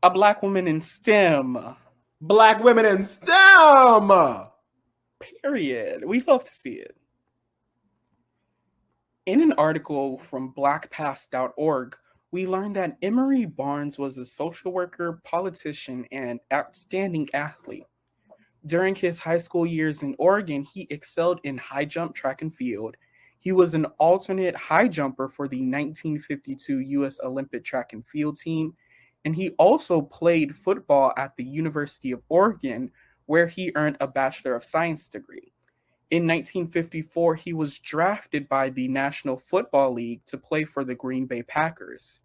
A 0.06 0.10
black 0.10 0.40
woman 0.40 0.68
in 0.68 0.80
STEM. 0.80 1.58
Black 2.20 2.62
women 2.62 2.86
in 2.86 3.02
STEM. 3.02 4.12
Period. 5.42 6.04
We 6.04 6.20
love 6.20 6.44
to 6.44 6.54
see 6.54 6.74
it. 6.74 6.96
In 9.26 9.40
an 9.40 9.52
article 9.54 10.16
from 10.16 10.54
blackpast.org, 10.56 11.96
we 12.30 12.46
learned 12.46 12.76
that 12.76 12.98
Emery 13.02 13.46
Barnes 13.46 13.98
was 13.98 14.18
a 14.18 14.24
social 14.24 14.72
worker, 14.72 15.20
politician, 15.24 16.06
and 16.12 16.38
outstanding 16.52 17.28
athlete. 17.34 17.86
During 18.64 18.94
his 18.94 19.18
high 19.18 19.38
school 19.38 19.66
years 19.66 20.04
in 20.04 20.14
Oregon, 20.20 20.62
he 20.62 20.86
excelled 20.90 21.40
in 21.42 21.58
high 21.58 21.84
jump, 21.84 22.14
track, 22.14 22.42
and 22.42 22.54
field. 22.54 22.96
He 23.40 23.50
was 23.50 23.74
an 23.74 23.86
alternate 23.98 24.54
high 24.54 24.86
jumper 24.86 25.26
for 25.26 25.48
the 25.48 25.56
1952 25.56 26.78
U.S. 26.78 27.18
Olympic 27.24 27.64
track 27.64 27.92
and 27.92 28.06
field 28.06 28.38
team, 28.38 28.72
and 29.26 29.34
he 29.34 29.50
also 29.58 30.00
played 30.00 30.54
football 30.54 31.12
at 31.16 31.36
the 31.36 31.44
University 31.44 32.12
of 32.12 32.22
Oregon, 32.28 32.92
where 33.26 33.48
he 33.48 33.72
earned 33.74 33.96
a 34.00 34.06
Bachelor 34.06 34.54
of 34.54 34.64
Science 34.64 35.08
degree. 35.08 35.52
In 36.12 36.28
1954, 36.28 37.34
he 37.34 37.52
was 37.52 37.80
drafted 37.80 38.48
by 38.48 38.70
the 38.70 38.86
National 38.86 39.36
Football 39.36 39.94
League 39.94 40.24
to 40.26 40.38
play 40.38 40.62
for 40.62 40.84
the 40.84 40.94
Green 40.94 41.26
Bay 41.26 41.42
Packers. 41.42 42.20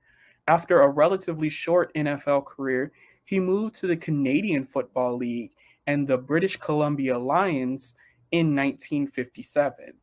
After 0.47 0.81
a 0.81 0.89
relatively 0.89 1.49
short 1.49 1.91
NFL 1.95 2.45
career, 2.45 2.91
he 3.25 3.39
moved 3.39 3.73
to 3.75 3.87
the 3.87 3.97
Canadian 3.97 4.63
Football 4.63 5.17
League 5.17 5.53
and 5.87 6.07
the 6.07 6.19
British 6.19 6.57
Columbia 6.57 7.17
Lions 7.17 7.95
in 8.31 8.55
1957. 8.55 9.93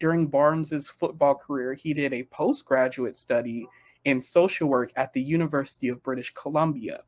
During 0.00 0.26
Barnes's 0.26 0.88
football 0.88 1.34
career, 1.34 1.74
he 1.74 1.92
did 1.92 2.14
a 2.14 2.24
postgraduate 2.24 3.18
study 3.18 3.66
in 4.06 4.22
social 4.22 4.68
work 4.70 4.92
at 4.96 5.12
the 5.14 5.22
University 5.22 5.88
of 5.90 6.02
British 6.04 6.34
Columbia. 6.34 7.02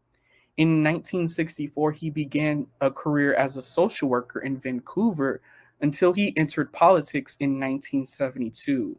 In 0.59 0.85
1964, 0.85 1.93
he 1.93 2.11
began 2.11 2.67
a 2.81 2.91
career 2.91 3.35
as 3.35 3.57
a 3.57 3.63
social 3.63 4.09
worker 4.09 4.41
in 4.41 4.59
Vancouver 4.59 5.43
until 5.81 6.13
he 6.13 6.37
entered 6.37 6.73
politics 6.73 7.37
in 7.41 7.53
1972. 7.61 8.99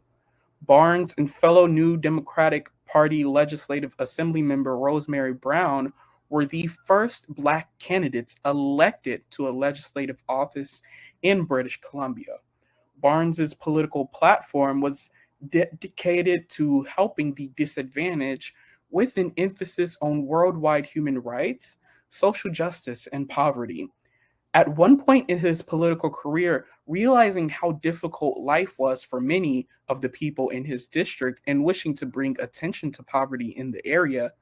Barnes 0.62 1.14
and 1.18 1.30
fellow 1.30 1.66
New 1.66 1.96
Democratic 1.96 2.70
Party 2.86 3.24
Legislative 3.24 3.94
Assembly 4.00 4.42
member 4.42 4.76
Rosemary 4.76 5.34
Brown 5.34 5.92
were 6.30 6.46
the 6.46 6.68
first 6.86 7.28
Black 7.34 7.70
candidates 7.78 8.36
elected 8.44 9.22
to 9.32 9.48
a 9.48 9.52
legislative 9.52 10.22
office 10.28 10.82
in 11.22 11.44
British 11.44 11.80
Columbia. 11.80 12.36
Barnes's 13.00 13.54
political 13.54 14.06
platform 14.06 14.80
was 14.80 15.10
dedicated 15.48 16.48
to 16.50 16.82
helping 16.82 17.34
the 17.34 17.50
disadvantaged 17.56 18.54
with 18.90 19.16
an 19.16 19.32
emphasis 19.36 19.96
on 20.02 20.26
worldwide 20.26 20.86
human 20.86 21.18
rights, 21.18 21.76
social 22.10 22.50
justice, 22.50 23.06
and 23.08 23.28
poverty. 23.28 23.88
At 24.52 24.76
one 24.76 25.00
point 25.00 25.30
in 25.30 25.38
his 25.38 25.62
political 25.62 26.10
career, 26.10 26.66
realizing 26.88 27.48
how 27.48 27.72
difficult 27.82 28.40
life 28.40 28.78
was 28.78 29.02
for 29.02 29.20
many 29.20 29.68
of 29.88 30.00
the 30.00 30.08
people 30.08 30.48
in 30.48 30.64
his 30.64 30.88
district 30.88 31.40
and 31.46 31.64
wishing 31.64 31.94
to 31.96 32.06
bring 32.06 32.36
attention 32.40 32.90
to 32.92 33.02
poverty 33.04 33.50
in 33.50 33.70
the 33.70 33.84
area, 33.86 34.32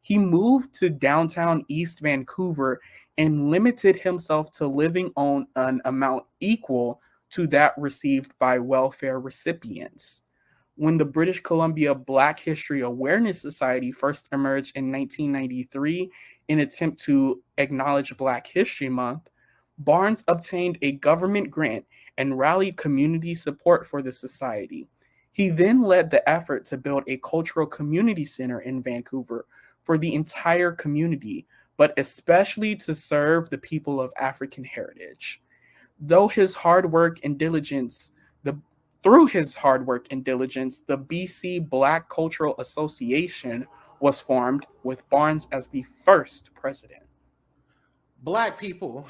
he 0.00 0.18
moved 0.18 0.74
to 0.74 0.90
downtown 0.90 1.64
East 1.68 2.00
Vancouver 2.00 2.80
and 3.18 3.50
limited 3.50 3.94
himself 3.94 4.50
to 4.52 4.66
living 4.66 5.12
on 5.16 5.46
an 5.54 5.80
amount 5.84 6.24
equal 6.40 7.00
to 7.30 7.46
that 7.46 7.72
received 7.78 8.32
by 8.40 8.58
welfare 8.58 9.20
recipients. 9.20 10.22
When 10.82 10.98
the 10.98 11.04
British 11.04 11.40
Columbia 11.40 11.94
Black 11.94 12.40
History 12.40 12.80
Awareness 12.80 13.40
Society 13.40 13.92
first 13.92 14.26
emerged 14.32 14.76
in 14.76 14.90
1993 14.90 16.10
in 16.48 16.58
an 16.58 16.66
attempt 16.66 17.00
to 17.04 17.40
acknowledge 17.56 18.16
Black 18.16 18.48
History 18.48 18.88
Month, 18.88 19.30
Barnes 19.78 20.24
obtained 20.26 20.78
a 20.82 20.94
government 20.94 21.52
grant 21.52 21.84
and 22.18 22.36
rallied 22.36 22.76
community 22.76 23.36
support 23.36 23.86
for 23.86 24.02
the 24.02 24.10
society. 24.10 24.88
He 25.30 25.50
then 25.50 25.82
led 25.82 26.10
the 26.10 26.28
effort 26.28 26.64
to 26.64 26.78
build 26.78 27.04
a 27.06 27.18
cultural 27.18 27.68
community 27.68 28.24
center 28.24 28.62
in 28.62 28.82
Vancouver 28.82 29.46
for 29.84 29.98
the 29.98 30.12
entire 30.12 30.72
community, 30.72 31.46
but 31.76 31.94
especially 31.96 32.74
to 32.74 32.92
serve 32.92 33.48
the 33.50 33.58
people 33.58 34.00
of 34.00 34.12
African 34.18 34.64
heritage. 34.64 35.44
Though 36.00 36.26
his 36.26 36.56
hard 36.56 36.90
work 36.90 37.20
and 37.22 37.38
diligence, 37.38 38.10
through 39.02 39.26
his 39.26 39.54
hard 39.54 39.86
work 39.86 40.06
and 40.10 40.24
diligence, 40.24 40.82
the 40.86 40.98
BC 40.98 41.68
Black 41.68 42.08
Cultural 42.08 42.54
Association 42.58 43.66
was 44.00 44.20
formed 44.20 44.66
with 44.82 45.08
Barnes 45.10 45.48
as 45.52 45.68
the 45.68 45.84
first 46.04 46.50
president. 46.54 47.02
Black 48.22 48.58
people 48.58 49.06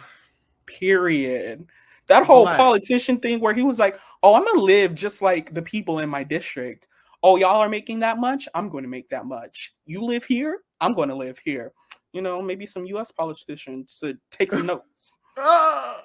Period. 0.67 1.67
That 2.07 2.25
whole 2.25 2.45
Black. 2.45 2.57
politician 2.57 3.19
thing 3.19 3.41
where 3.41 3.55
he 3.55 3.63
was 3.63 3.79
like, 3.79 3.99
"Oh, 4.23 4.35
I'm 4.35 4.45
gonna 4.45 4.61
live 4.61 4.95
just 4.95 5.23
like 5.23 5.53
the 5.55 5.63
people 5.63 5.99
in 5.99 6.09
my 6.09 6.25
district. 6.25 6.89
Oh, 7.23 7.37
y'all 7.37 7.61
are 7.61 7.69
making 7.69 8.01
that 8.01 8.19
much. 8.19 8.49
I'm 8.55 8.69
going 8.69 8.83
to 8.83 8.91
make 8.91 9.09
that 9.11 9.27
much. 9.27 9.75
You 9.87 10.03
live 10.03 10.25
here. 10.25 10.61
I'm 10.81 10.93
going 10.93 11.09
to 11.09 11.15
live 11.15 11.39
here. 11.39 11.73
You 12.13 12.21
know, 12.21 12.43
maybe 12.43 12.67
some 12.67 12.85
U.S. 12.87 13.13
politicians 13.13 13.97
should 14.01 14.19
take 14.31 14.51
some 14.51 14.67
notes. 14.67 15.15
Uh, 15.37 15.99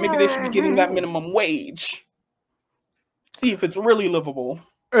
maybe 0.00 0.16
they 0.16 0.28
should 0.28 0.44
be 0.44 0.48
getting 0.50 0.76
that 0.76 0.90
mm. 0.90 0.94
minimum 0.94 1.34
wage. 1.34 2.03
See 3.36 3.52
if 3.52 3.62
it's 3.64 3.76
really 3.76 4.08
livable." 4.08 4.60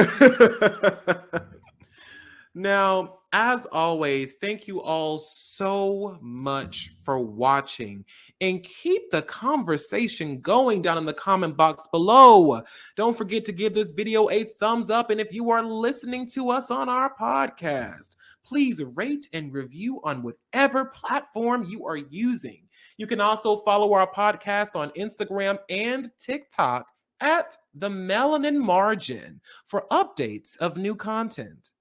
Now, 2.56 3.18
as 3.32 3.66
always, 3.72 4.36
thank 4.36 4.68
you 4.68 4.80
all 4.80 5.18
so 5.18 6.16
much 6.22 6.92
for 7.02 7.18
watching 7.18 8.04
and 8.40 8.62
keep 8.62 9.10
the 9.10 9.22
conversation 9.22 10.40
going 10.40 10.80
down 10.80 10.96
in 10.96 11.04
the 11.04 11.14
comment 11.14 11.56
box 11.56 11.88
below. 11.90 12.62
Don't 12.94 13.18
forget 13.18 13.44
to 13.46 13.52
give 13.52 13.74
this 13.74 13.90
video 13.90 14.30
a 14.30 14.44
thumbs 14.60 14.88
up. 14.88 15.10
And 15.10 15.20
if 15.20 15.32
you 15.32 15.50
are 15.50 15.64
listening 15.64 16.28
to 16.28 16.50
us 16.50 16.70
on 16.70 16.88
our 16.88 17.12
podcast, 17.16 18.10
please 18.44 18.80
rate 18.94 19.28
and 19.32 19.52
review 19.52 20.00
on 20.04 20.22
whatever 20.22 20.92
platform 20.94 21.64
you 21.64 21.84
are 21.88 21.96
using. 21.96 22.62
You 22.98 23.08
can 23.08 23.20
also 23.20 23.56
follow 23.56 23.94
our 23.94 24.08
podcast 24.08 24.76
on 24.76 24.90
Instagram 24.90 25.58
and 25.68 26.08
TikTok 26.20 26.86
at 27.24 27.56
the 27.74 27.88
Melanin 27.88 28.62
Margin 28.62 29.40
for 29.64 29.86
updates 29.90 30.56
of 30.58 30.76
new 30.76 30.94
content. 30.94 31.72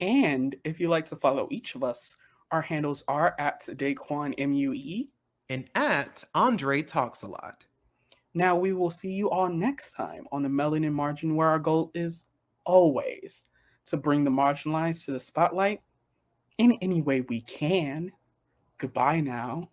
And 0.00 0.54
if 0.64 0.78
you 0.78 0.88
like 0.88 1.06
to 1.06 1.16
follow 1.16 1.48
each 1.50 1.74
of 1.74 1.82
us, 1.82 2.14
our 2.50 2.60
handles 2.60 3.02
are 3.08 3.34
at 3.38 3.62
Daquon 3.62 4.34
MUE 4.38 5.08
and 5.48 5.68
at 5.74 6.22
Andre 6.34 6.82
Talks 6.82 7.22
a 7.22 7.28
Lot. 7.28 7.64
Now 8.34 8.54
we 8.54 8.72
will 8.72 8.90
see 8.90 9.12
you 9.12 9.30
all 9.30 9.48
next 9.48 9.92
time 9.92 10.26
on 10.30 10.42
the 10.42 10.48
Melanin 10.48 10.92
Margin, 10.92 11.34
where 11.34 11.48
our 11.48 11.58
goal 11.58 11.90
is 11.94 12.26
always 12.64 13.46
to 13.86 13.96
bring 13.96 14.24
the 14.24 14.30
marginalized 14.30 15.06
to 15.06 15.12
the 15.12 15.20
spotlight 15.20 15.80
in 16.58 16.72
any 16.82 17.00
way 17.00 17.22
we 17.22 17.40
can. 17.40 18.12
Goodbye 18.78 19.20
now. 19.20 19.70